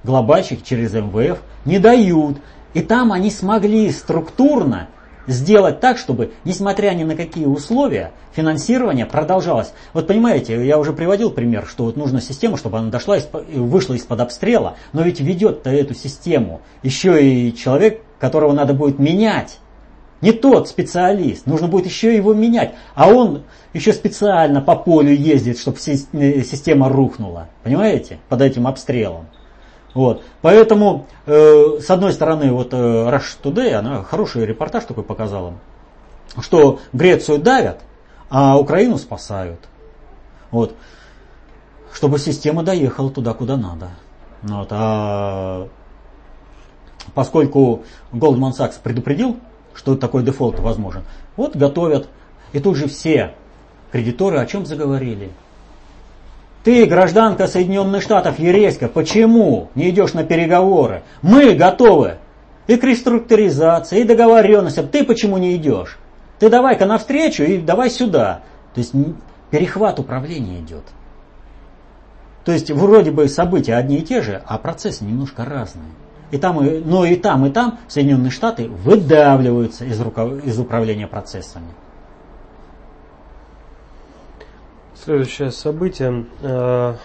глобальщики 0.04 0.64
через 0.64 0.94
МВФ 0.94 1.40
не 1.66 1.80
дают. 1.80 2.38
И 2.74 2.82
там 2.82 3.12
они 3.12 3.30
смогли 3.30 3.92
структурно 3.92 4.88
сделать 5.28 5.80
так, 5.80 5.98
чтобы, 5.98 6.34
несмотря 6.44 6.92
ни 6.92 7.04
на 7.04 7.16
какие 7.16 7.46
условия, 7.46 8.12
финансирование 8.34 9.06
продолжалось. 9.06 9.74
Вот 9.94 10.08
понимаете, 10.08 10.66
я 10.66 10.78
уже 10.78 10.94
приводил 10.94 11.32
пример, 11.32 11.66
что 11.68 11.86
вот 11.86 11.98
нужна 11.98 12.22
система, 12.22 12.58
чтобы 12.58 12.78
она 12.78 12.90
дошла, 12.90 13.18
вышла 13.54 13.94
из-под 13.94 14.22
обстрела, 14.22 14.76
но 14.92 15.02
ведь 15.02 15.20
ведет-то 15.20 15.70
эту 15.70 15.94
систему 15.94 16.62
еще 16.82 17.24
и 17.26 17.56
человек, 17.56 18.02
которого 18.20 18.54
надо 18.54 18.74
будет 18.74 19.00
менять. 19.00 19.60
Не 20.22 20.32
тот 20.32 20.70
специалист, 20.70 21.46
нужно 21.48 21.68
будет 21.68 21.86
еще 21.86 22.16
его 22.16 22.34
менять. 22.34 22.76
А 22.96 23.10
он 23.10 23.44
еще 23.74 23.92
специально 23.92 24.62
по 24.62 24.76
полю 24.76 25.12
ездит, 25.12 25.60
чтобы 25.60 25.78
э, 25.86 26.44
система 26.44 26.88
рухнула. 26.88 27.50
Понимаете? 27.62 28.20
Под 28.30 28.42
этим 28.42 28.66
обстрелом. 28.66 29.26
Вот. 29.94 30.24
Поэтому, 30.42 31.08
э, 31.26 31.80
с 31.80 31.90
одной 31.90 32.14
стороны, 32.14 32.52
вот 32.52 32.74
э, 32.74 32.78
Rush 32.78 33.38
Today, 33.42 33.74
она 33.74 34.04
хороший 34.04 34.46
репортаж 34.46 34.86
такой 34.86 35.04
показала, 35.04 35.54
что 36.40 36.80
Грецию 36.94 37.40
давят, 37.40 37.82
а 38.30 38.58
Украину 38.58 38.98
спасают. 38.98 39.60
Вот. 40.52 40.76
Чтобы 41.92 42.18
система 42.18 42.64
доехала 42.64 43.12
туда, 43.12 43.34
куда 43.34 43.56
надо. 43.56 43.90
Вот. 44.42 44.68
А 44.72 45.68
поскольку 47.14 47.84
Goldman 48.12 48.52
Sachs 48.52 48.76
предупредил, 48.82 49.38
что 49.76 49.96
такой 49.96 50.24
дефолт 50.24 50.60
возможен, 50.60 51.04
вот 51.36 51.56
готовят. 51.56 52.08
И 52.52 52.60
тут 52.60 52.78
же 52.78 52.88
все 52.88 53.36
кредиторы 53.92 54.40
о 54.40 54.46
чем 54.46 54.66
заговорили? 54.66 55.32
Ты, 56.64 56.86
гражданка 56.86 57.48
Соединенных 57.48 58.02
Штатов, 58.02 58.40
Ереська, 58.40 58.88
почему 58.88 59.70
не 59.76 59.90
идешь 59.90 60.14
на 60.14 60.24
переговоры? 60.24 61.04
Мы 61.22 61.54
готовы. 61.56 62.18
И 62.68 62.78
к 62.78 62.84
реструктуризации, 62.86 64.02
и 64.02 64.04
договоренности. 64.06 64.82
Ты 64.82 65.04
почему 65.04 65.38
не 65.38 65.58
идешь? 65.58 66.00
Ты 66.40 66.50
давай-ка 66.50 66.86
навстречу 66.86 67.44
и 67.44 67.58
давай 67.58 67.90
сюда. 67.90 68.42
То 68.74 68.80
есть 68.80 68.94
перехват 69.52 70.00
управления 70.00 70.60
идет. 70.60 70.84
То 72.46 72.54
есть 72.54 72.72
вроде 72.72 73.12
бы 73.12 73.28
события 73.28 73.76
одни 73.76 73.98
и 73.98 74.02
те 74.02 74.22
же, 74.22 74.42
а 74.46 74.58
процессы 74.58 75.04
немножко 75.04 75.44
разные. 75.44 75.92
И 76.32 76.38
там, 76.38 76.60
но 76.86 77.06
и 77.06 77.16
там, 77.16 77.46
и 77.46 77.50
там 77.50 77.80
Соединенные 77.90 78.32
Штаты 78.32 78.68
выдавливаются 78.68 79.86
из, 79.86 80.00
руков... 80.00 80.44
из 80.46 80.58
управления 80.58 81.08
процессами. 81.08 81.68
Следующее 85.04 85.52
событие. 85.52 86.26
Э, 86.42 86.96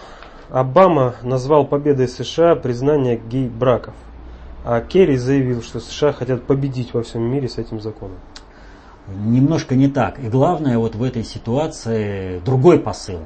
Обама 0.49 1.15
назвал 1.21 1.65
победой 1.65 2.07
США 2.07 2.55
признание 2.55 3.17
гей-браков. 3.17 3.93
А 4.63 4.79
Керри 4.79 5.17
заявил, 5.17 5.61
что 5.61 5.81
США 5.81 6.13
хотят 6.13 6.43
победить 6.43 6.93
во 6.93 7.03
всем 7.03 7.23
мире 7.23 7.49
с 7.49 7.57
этим 7.57 7.81
законом. 7.81 8.15
Немножко 9.07 9.75
не 9.75 9.89
так. 9.89 10.17
И 10.19 10.29
главное 10.29 10.77
вот 10.77 10.95
в 10.95 11.03
этой 11.03 11.25
ситуации 11.25 12.39
другой 12.45 12.79
посыл. 12.79 13.19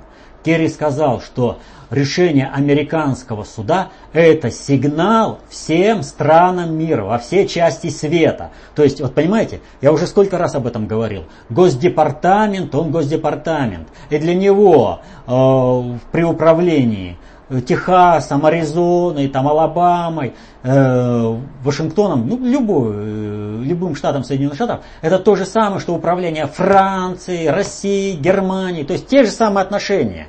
Керри 0.44 0.68
сказал, 0.68 1.22
что 1.22 1.60
решение 1.90 2.50
американского 2.54 3.44
суда– 3.44 3.90
это 4.14 4.52
сигнал 4.52 5.40
всем 5.50 6.04
странам 6.04 6.76
мира, 6.78 7.04
во 7.04 7.18
все 7.20 7.48
части 7.48 7.90
света. 7.90 8.52
То 8.76 8.84
есть, 8.84 9.00
вот 9.00 9.14
понимаете, 9.14 9.62
я 9.82 9.92
уже 9.92 10.08
сколько 10.08 10.38
раз 10.38 10.56
об 10.56 10.68
этом 10.68 10.88
говорил. 10.88 11.24
Госдепартамент, 11.50 12.74
он 12.76 12.92
госдепартамент. 12.92 13.88
И 14.10 14.18
для 14.18 14.36
него 14.36 15.02
э, 15.28 15.98
при 16.12 16.24
управлении 16.24 17.18
Техасом, 17.62 18.46
Аризоной, 18.46 19.28
там, 19.28 19.48
Алабамой, 19.48 20.34
э, 20.64 21.38
Вашингтоном, 21.64 22.28
ну, 22.28 22.38
любой, 22.40 22.94
э, 22.96 23.62
любым 23.64 23.96
штатом 23.96 24.24
Соединенных 24.24 24.56
Штатов, 24.56 24.84
это 25.02 25.20
то 25.20 25.36
же 25.36 25.46
самое, 25.46 25.80
что 25.80 25.94
управление 25.94 26.48
Франции, 26.48 27.48
России, 27.48 28.16
Германии, 28.16 28.84
то 28.84 28.94
есть 28.94 29.08
те 29.08 29.24
же 29.24 29.32
самые 29.32 29.64
отношения. 29.64 30.28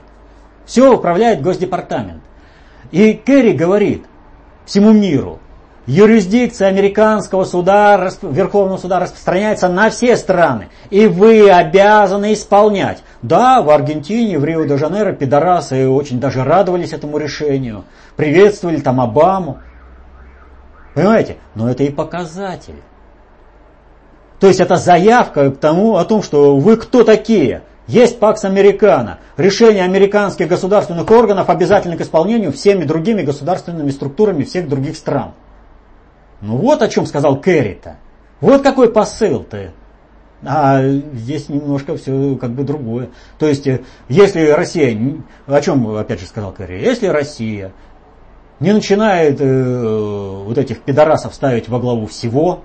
Все 0.66 0.92
управляет 0.92 1.42
Госдепартамент. 1.42 2.22
И 2.90 3.12
Керри 3.14 3.52
говорит 3.52 4.04
всему 4.64 4.92
миру, 4.92 5.40
юрисдикция 5.86 6.68
американского 6.68 7.44
суда, 7.44 8.10
Верховного 8.22 8.78
суда 8.78 9.00
распространяется 9.00 9.68
на 9.68 9.90
все 9.90 10.16
страны, 10.16 10.68
и 10.90 11.06
вы 11.06 11.50
обязаны 11.50 12.32
исполнять. 12.32 13.02
Да, 13.22 13.62
в 13.62 13.70
Аргентине, 13.70 14.38
в 14.38 14.44
Рио-де-Жанейро 14.44 15.12
пидорасы 15.12 15.88
очень 15.88 16.20
даже 16.20 16.44
радовались 16.44 16.92
этому 16.92 17.18
решению, 17.18 17.84
приветствовали 18.16 18.80
там 18.80 19.00
Обаму. 19.00 19.58
Понимаете? 20.94 21.36
Но 21.54 21.70
это 21.70 21.82
и 21.82 21.90
показатель. 21.90 22.80
То 24.40 24.46
есть 24.46 24.60
это 24.60 24.76
заявка 24.76 25.50
к 25.50 25.58
тому, 25.58 25.96
о 25.96 26.04
том, 26.04 26.22
что 26.22 26.56
вы 26.56 26.76
кто 26.76 27.02
такие– 27.02 27.62
есть 27.86 28.18
Пакс 28.18 28.44
Американо. 28.44 29.18
Решение 29.36 29.84
американских 29.84 30.48
государственных 30.48 31.10
органов 31.10 31.50
обязательно 31.50 31.96
к 31.98 32.00
исполнению 32.00 32.50
всеми 32.52 32.84
другими 32.84 33.22
государственными 33.22 33.90
структурами 33.90 34.44
всех 34.44 34.68
других 34.68 34.96
стран. 34.96 35.32
Ну 36.44 36.58
вот 36.58 36.82
о 36.82 36.88
чем 36.88 37.06
сказал 37.06 37.40
Керри-то. 37.40 37.96
Вот 38.40 38.62
какой 38.62 38.92
посыл-то. 38.92 39.70
А 40.44 40.86
здесь 41.14 41.48
немножко 41.48 41.96
все 41.96 42.36
как 42.36 42.50
бы 42.50 42.64
другое. 42.64 43.08
То 43.38 43.46
есть, 43.46 43.66
э, 43.66 43.80
если 44.10 44.48
Россия, 44.48 45.22
о 45.46 45.60
чем 45.62 45.96
опять 45.96 46.20
же 46.20 46.26
сказал 46.26 46.52
Керри, 46.52 46.82
если 46.82 47.06
Россия 47.06 47.72
не 48.60 48.74
начинает 48.74 49.40
э, 49.40 50.42
вот 50.44 50.58
этих 50.58 50.80
пидорасов 50.80 51.34
ставить 51.34 51.70
во 51.70 51.80
главу 51.80 52.06
всего, 52.06 52.62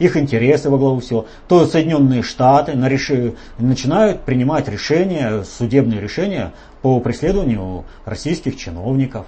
их 0.00 0.16
интересы 0.16 0.68
во 0.68 0.76
главу 0.76 0.98
всего, 0.98 1.26
то 1.46 1.64
Соединенные 1.64 2.22
Штаты 2.22 2.74
на 2.74 2.88
реши, 2.88 3.36
начинают 3.58 4.22
принимать 4.22 4.66
решения, 4.66 5.44
судебные 5.44 6.00
решения 6.00 6.52
по 6.82 6.98
преследованию 6.98 7.84
российских 8.04 8.56
чиновников. 8.56 9.26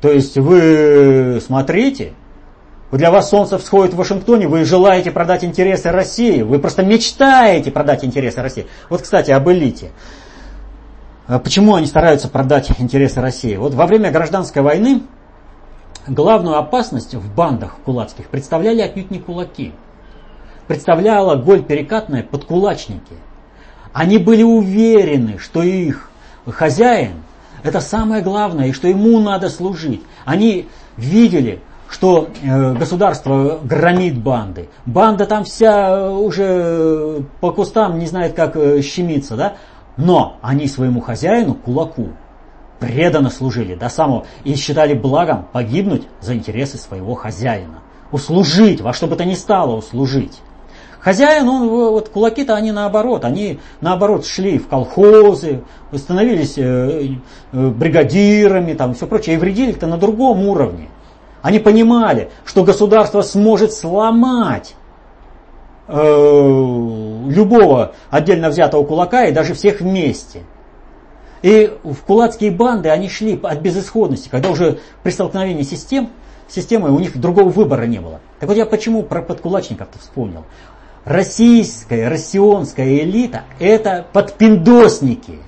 То 0.00 0.10
есть 0.10 0.36
вы 0.36 1.40
смотрите, 1.44 2.12
для 2.92 3.10
вас 3.10 3.30
солнце 3.30 3.58
всходит 3.58 3.94
в 3.94 3.96
Вашингтоне, 3.96 4.46
вы 4.46 4.64
желаете 4.64 5.10
продать 5.10 5.44
интересы 5.44 5.90
России, 5.90 6.42
вы 6.42 6.58
просто 6.58 6.84
мечтаете 6.84 7.70
продать 7.70 8.04
интересы 8.04 8.42
России. 8.42 8.66
Вот, 8.90 9.02
кстати, 9.02 9.30
об 9.30 9.48
элите. 9.48 9.90
А 11.26 11.38
почему 11.38 11.74
они 11.74 11.86
стараются 11.86 12.28
продать 12.28 12.70
интересы 12.78 13.20
России? 13.20 13.56
Вот 13.56 13.74
во 13.74 13.86
время 13.86 14.12
гражданской 14.12 14.62
войны 14.62 15.02
главную 16.06 16.56
опасность 16.56 17.14
в 17.14 17.34
бандах 17.34 17.76
кулацких 17.84 18.28
представляли 18.28 18.82
отнюдь 18.82 19.10
не 19.10 19.18
кулаки. 19.18 19.72
Представляла 20.68 21.36
голь 21.36 21.62
перекатная 21.62 22.22
подкулачники. 22.22 23.14
Они 23.92 24.18
были 24.18 24.42
уверены, 24.42 25.38
что 25.38 25.62
их 25.62 26.10
хозяин– 26.46 27.22
это 27.66 27.80
самое 27.80 28.22
главное, 28.22 28.68
и 28.68 28.72
что 28.72 28.88
ему 28.88 29.18
надо 29.20 29.48
служить. 29.48 30.02
Они 30.24 30.68
видели, 30.96 31.60
что 31.88 32.28
э, 32.42 32.74
государство 32.74 33.58
громит 33.62 34.18
банды. 34.18 34.68
Банда 34.86 35.26
там 35.26 35.44
вся 35.44 36.10
уже 36.10 37.24
по 37.40 37.52
кустам 37.52 37.98
не 37.98 38.06
знает, 38.06 38.34
как 38.34 38.56
э, 38.56 38.82
щемиться, 38.82 39.36
да? 39.36 39.56
Но 39.96 40.36
они 40.42 40.66
своему 40.66 41.00
хозяину, 41.00 41.54
кулаку, 41.54 42.08
преданно 42.80 43.30
служили 43.30 43.74
до 43.74 43.88
самого 43.88 44.26
и 44.44 44.54
считали 44.54 44.94
благом 44.94 45.46
погибнуть 45.52 46.06
за 46.20 46.34
интересы 46.34 46.76
своего 46.76 47.14
хозяина. 47.14 47.82
Услужить, 48.12 48.80
во 48.80 48.92
что 48.92 49.06
бы 49.06 49.16
то 49.16 49.24
ни 49.24 49.34
стало 49.34 49.76
услужить. 49.76 50.40
Хозяин, 51.00 51.48
он, 51.48 51.68
вот 51.68 52.08
кулаки-то 52.08 52.54
они 52.54 52.72
наоборот, 52.72 53.24
они 53.24 53.60
наоборот 53.80 54.26
шли 54.26 54.58
в 54.58 54.66
колхозы, 54.66 55.62
становились 55.94 56.58
э, 56.58 57.16
э, 57.52 57.68
бригадирами, 57.68 58.74
там 58.74 58.94
все 58.94 59.06
прочее, 59.06 59.36
и 59.36 59.38
вредили-то 59.38 59.86
на 59.86 59.98
другом 59.98 60.46
уровне. 60.46 60.88
Они 61.42 61.58
понимали, 61.58 62.30
что 62.44 62.64
государство 62.64 63.22
сможет 63.22 63.72
сломать 63.72 64.74
э, 65.86 65.94
любого 65.94 67.92
отдельно 68.10 68.48
взятого 68.48 68.84
кулака 68.84 69.26
и 69.26 69.32
даже 69.32 69.54
всех 69.54 69.80
вместе– 69.80 70.42
и 71.42 71.72
в 71.84 72.02
кулацкие 72.02 72.50
банды 72.50 72.88
они 72.88 73.08
шли 73.08 73.38
от 73.40 73.60
безысходности, 73.60 74.28
когда 74.28 74.50
уже 74.50 74.80
при 75.04 75.10
столкновении 75.10 75.62
систем, 75.62 76.10
системой 76.48 76.90
у 76.90 76.98
них 76.98 77.16
другого 77.16 77.50
выбора 77.50 77.84
не 77.84 78.00
было. 78.00 78.20
Так 78.40 78.48
вот 78.48 78.58
я 78.58 78.66
почему 78.66 79.02
про 79.02 79.22
подкулачников-то 79.22 79.98
вспомнил. 79.98 80.44
Российская, 81.06 82.08
россионская 82.08 82.98
элита– 82.98 83.44
это 83.60 84.04
подпиндосники. 84.12 85.38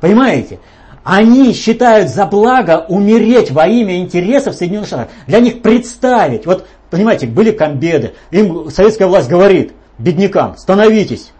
Понимаете? 0.00 0.60
Они 1.02 1.52
считают 1.54 2.08
за 2.08 2.24
благо 2.24 2.86
умереть 2.88 3.50
во 3.50 3.66
имя 3.66 3.98
интересов 3.98 4.54
Соединенных 4.54 4.86
Штатов. 4.86 5.08
Для 5.26 5.40
них 5.40 5.60
представить, 5.60 6.46
вот 6.46 6.68
понимаете, 6.88 7.26
были 7.26 7.50
комбеды, 7.50 8.14
им 8.30 8.70
советская 8.70 9.08
власть 9.08 9.28
говорит, 9.28 9.72
беднякам, 9.98 10.56
становитесь 10.56 11.32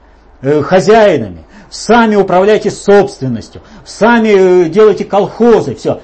э, 0.42 0.60
хозяинами, 0.62 1.44
сами 1.70 2.16
управляйте 2.16 2.72
собственностью, 2.72 3.62
сами 3.84 4.64
э, 4.64 4.68
делайте 4.70 5.04
колхозы, 5.04 5.76
все. 5.76 6.00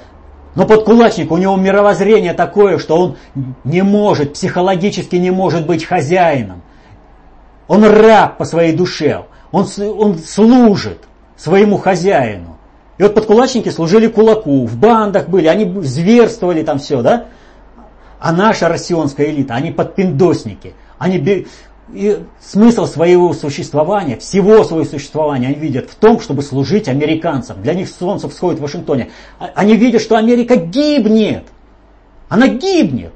Но 0.55 0.65
подкулачник, 0.65 1.33
у 1.33 1.39
него 1.39 1.57
мировоззрение 1.57 2.35
такое, 2.35 2.79
что 2.79 2.97
он 2.97 3.17
не 3.65 3.83
может, 3.83 4.35
психологически 4.35 5.17
не 5.17 5.33
может 5.33 5.67
быть 5.67 5.85
хозяином. 5.85 6.63
Он 7.69 7.85
раб 7.85 8.39
по 8.39 8.45
своей 8.45 8.75
душе, 8.75 9.25
он, 9.51 9.67
он 9.99 10.19
служит 10.19 11.05
своему 11.37 11.79
хозяину. 11.79 12.57
И 12.99 13.03
вот 13.03 13.15
подкулачники 13.15 13.69
служили 13.69 14.07
кулаку, 14.07 14.67
в 14.67 14.77
бандах 14.77 15.29
были, 15.29 15.47
они 15.47 15.83
зверствовали 15.83 16.63
там 16.63 16.79
все, 16.79 17.03
да? 17.03 17.27
А 18.19 18.33
наша 18.33 18.69
россионская 18.69 19.31
элита, 19.31 19.55
они 19.55 19.71
подпиндосники. 19.71 20.75
Они 20.99 21.19
и 21.93 22.19
смысл 22.41 22.87
своего 22.87 23.33
существования, 23.33 24.17
всего 24.17 24.65
своего 24.65 24.85
существования 24.85 25.49
они 25.49 25.57
видят 25.57 25.89
в 25.89 25.95
том, 25.95 26.21
чтобы 26.21 26.43
служить 26.43 26.89
американцам. 26.89 27.63
Для 27.63 27.75
них 27.75 27.89
солнце 27.89 28.29
всходит 28.29 28.59
в 28.59 28.63
Вашингтоне. 28.63 29.11
А, 29.39 29.51
они 29.55 29.77
видят, 29.77 30.03
что 30.03 30.17
Америка 30.17 30.57
гибнет. 30.57 31.45
Она 32.29 32.49
гибнет. 32.49 33.13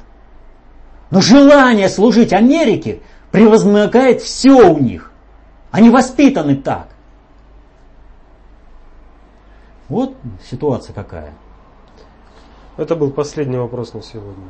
Но 1.11 1.21
желание 1.21 1.89
служить 1.89 2.33
Америке 2.33 3.01
превозмогает 3.31 4.21
все 4.21 4.71
у 4.71 4.79
них. 4.79 5.13
Они 5.71 5.91
воспитаны 5.91 6.57
так. 6.57 6.89
Вот 9.89 10.17
ситуация 10.49 10.95
какая. 10.95 11.35
Это 12.77 12.97
был 12.97 13.11
последний 13.11 13.57
вопрос 13.57 13.93
на 13.93 14.03
сегодня. 14.03 14.47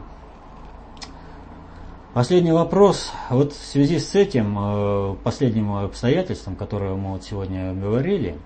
Последний 2.12 2.52
вопрос. 2.52 3.12
Вот 3.30 3.52
в 3.52 3.64
связи 3.64 4.00
с 4.00 4.14
этим, 4.16 4.56
э, 4.58 5.16
последним 5.22 5.72
обстоятельством, 5.72 6.56
которое 6.56 6.94
мы 6.94 7.12
вот 7.12 7.22
сегодня 7.22 7.72
говорили, 7.72 8.36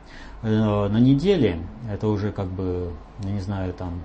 э, 0.42 0.48
на 0.48 0.98
неделе, 0.98 1.60
это 1.90 2.08
уже 2.08 2.30
как 2.30 2.46
бы, 2.46 2.92
я 3.22 3.30
не 3.30 3.40
знаю 3.40 3.72
там, 3.72 4.02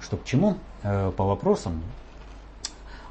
что 0.00 0.16
к 0.16 0.24
чему, 0.24 0.56
э, 0.82 1.12
по 1.16 1.24
вопросам, 1.24 1.82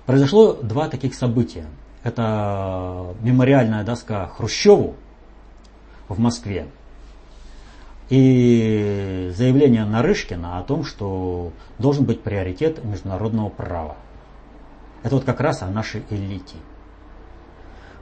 произошло 0.05 0.53
два 0.53 0.89
таких 0.89 1.15
события. 1.15 1.65
Это 2.03 3.13
мемориальная 3.21 3.83
доска 3.83 4.27
Хрущеву 4.27 4.95
в 6.07 6.19
Москве 6.19 6.67
и 8.11 9.31
заявление 9.37 9.85
Нарышкина 9.85 10.59
о 10.59 10.63
том, 10.63 10.83
что 10.83 11.53
должен 11.79 12.03
быть 12.03 12.21
приоритет 12.21 12.83
международного 12.83 13.47
права. 13.47 13.95
Это 15.01 15.15
вот 15.15 15.23
как 15.23 15.39
раз 15.39 15.61
о 15.61 15.67
нашей 15.67 16.03
элите. 16.09 16.57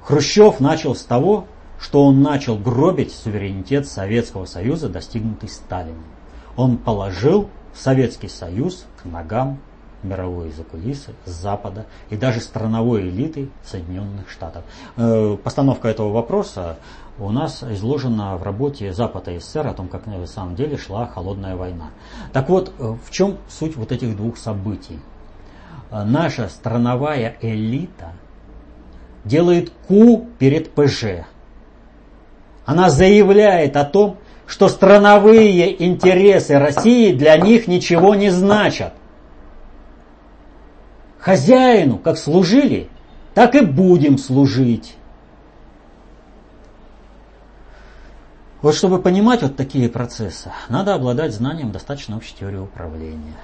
Хрущев 0.02 0.60
начал 0.60 0.96
с 0.96 1.04
того, 1.04 1.46
что 1.80 2.04
он 2.04 2.24
начал 2.24 2.58
гробить 2.58 3.14
суверенитет 3.14 3.88
Советского 3.88 4.46
Союза, 4.46 4.90
достигнутый 4.90 5.48
Сталином. 5.48 6.04
Он 6.58 6.78
положил 6.78 7.48
Советский 7.76 8.30
Союз 8.30 8.88
к 9.02 9.06
ногам 9.06 9.60
мировой 10.04 10.52
закулисы, 10.52 11.14
Запада 11.26 11.86
и 12.10 12.16
даже 12.16 12.40
страновой 12.40 13.10
элиты 13.10 13.50
Соединенных 13.64 14.30
Штатов. 14.30 14.64
Э, 14.98 15.38
постановка 15.44 15.88
этого 15.88 16.12
вопроса 16.12 16.78
у 17.18 17.32
нас 17.32 17.64
изложена 17.64 18.38
в 18.38 18.44
работе 18.44 18.94
Запада 18.94 19.32
и 19.32 19.40
СССР 19.40 19.68
о 19.68 19.74
том, 19.74 19.88
как 19.88 20.06
на 20.06 20.26
самом 20.26 20.56
деле 20.56 20.78
шла 20.78 21.08
холодная 21.08 21.56
война. 21.56 21.90
Так 22.34 22.50
вот, 22.50 22.74
э, 22.78 22.96
в 23.06 23.12
чем 23.12 23.38
суть 23.50 23.76
вот 23.76 23.92
этих 23.92 24.16
двух 24.16 24.38
событий? 24.38 25.00
Э, 25.92 26.04
наша 26.04 26.48
страновая 26.50 27.36
элита 27.42 28.14
делает 29.26 29.72
ку 29.88 30.28
перед 30.40 30.72
ПЖ. 30.72 31.26
Она 32.66 32.90
заявляет 32.90 33.76
о 33.76 33.84
том, 33.84 34.18
что 34.50 34.68
страновые 34.68 35.86
интересы 35.86 36.58
России 36.58 37.14
для 37.14 37.38
них 37.38 37.68
ничего 37.68 38.16
не 38.16 38.32
значат. 38.32 38.94
Хозяину 41.20 41.98
как 41.98 42.18
служили, 42.18 42.90
так 43.34 43.56
и 43.56 43.62
будем 43.62 44.18
служить. 44.18 44.96
Вот 48.62 48.76
чтобы 48.76 49.02
понимать 49.02 49.42
вот 49.42 49.56
такие 49.56 49.90
процессы, 49.90 50.52
надо 50.70 50.94
обладать 50.94 51.34
знанием 51.34 51.72
достаточно 51.72 52.18
общей 52.18 52.36
теории 52.36 52.58
управления. 52.58 53.36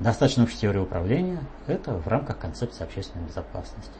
Достаточно 0.00 0.44
общей 0.44 0.58
теории 0.58 0.78
управления– 0.78 1.40
это 1.66 1.92
в 1.92 2.06
рамках 2.06 2.38
концепции 2.38 2.84
общественной 2.84 3.26
безопасности. 3.26 3.92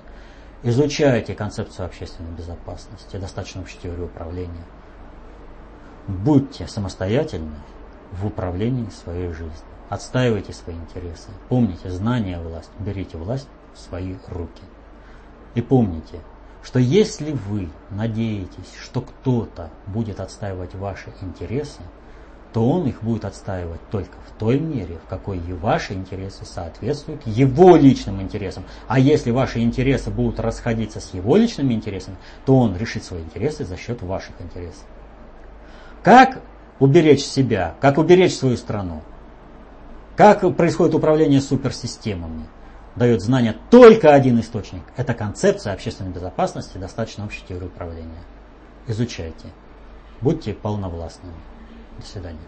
Изучайте 0.63 1.35
концепцию 1.35 1.87
общественной 1.87 2.31
безопасности, 2.33 3.17
достаточно 3.17 3.61
общей 3.61 3.79
теории 3.79 4.03
управления. 4.03 4.65
Будьте 6.07 6.67
самостоятельны 6.67 7.57
в 8.13 8.27
управлении 8.27 8.89
своей 8.91 9.29
жизнью. 9.29 9.53
Отстаивайте 9.89 10.53
свои 10.53 10.77
интересы. 10.77 11.29
Помните, 11.49 11.91
знание– 11.91 12.39
власть. 12.43 12.71
Берите 12.79 13.17
власть 13.17 13.49
в 13.75 13.79
свои 13.79 14.17
руки. 14.29 14.63
И 15.55 15.63
помните, 15.63 16.21
что 16.63 16.79
если 16.79 17.33
вы 17.33 17.69
надеетесь, 17.91 18.75
что 18.81 19.01
кто-то 19.01 19.71
будет 19.87 20.21
отстаивать 20.21 20.75
ваши 20.75 21.11
интересы, 21.23 21.81
то 22.53 22.69
он 22.69 22.87
их 22.87 23.03
будет 23.03 23.25
отстаивать 23.25 23.81
только 23.91 24.17
в 24.27 24.39
той 24.39 24.59
мере, 24.59 24.99
в 25.05 25.09
какой 25.09 25.39
и 25.39 25.53
ваши 25.53 25.95
интересы 25.95 26.45
соответствуют 26.45 27.27
его 27.27 27.77
личным 27.77 28.21
интересам. 28.23 28.65
А 28.87 28.99
если 28.99 29.31
ваши 29.31 29.61
интересы 29.61 30.11
будут 30.11 30.41
расходиться 30.41 31.01
с 31.01 31.13
его 31.15 31.37
личными 31.37 31.75
интересами, 31.75 32.17
то 32.47 32.57
он 32.57 32.77
решит 32.77 33.05
свои 33.05 33.23
интересы 33.23 33.65
за 33.65 33.77
счет 33.77 34.03
ваших 34.03 34.41
интересов. 34.41 34.85
Как 36.03 36.41
уберечь 36.79 37.25
себя, 37.25 37.75
как 37.81 37.99
уберечь 37.99 38.35
свою 38.35 38.57
страну? 38.57 39.03
Как 40.19 40.41
происходит 40.57 40.97
управление 40.97 41.41
суперсистемами? 41.41 42.49
Дает 42.97 43.23
знания 43.23 43.55
только 43.71 44.13
один 44.13 44.41
источник. 44.41 44.83
Это 44.97 45.15
концепция 45.15 45.73
общественной 45.73 46.11
безопасности, 46.11 46.77
достаточно 46.77 47.25
общей 47.25 47.45
теории 47.49 47.67
управления. 47.67 48.25
Изучайте. 48.89 49.47
Будьте 50.21 50.55
полновластными. 50.55 51.37
До 52.01 52.05
свидания. 52.05 52.41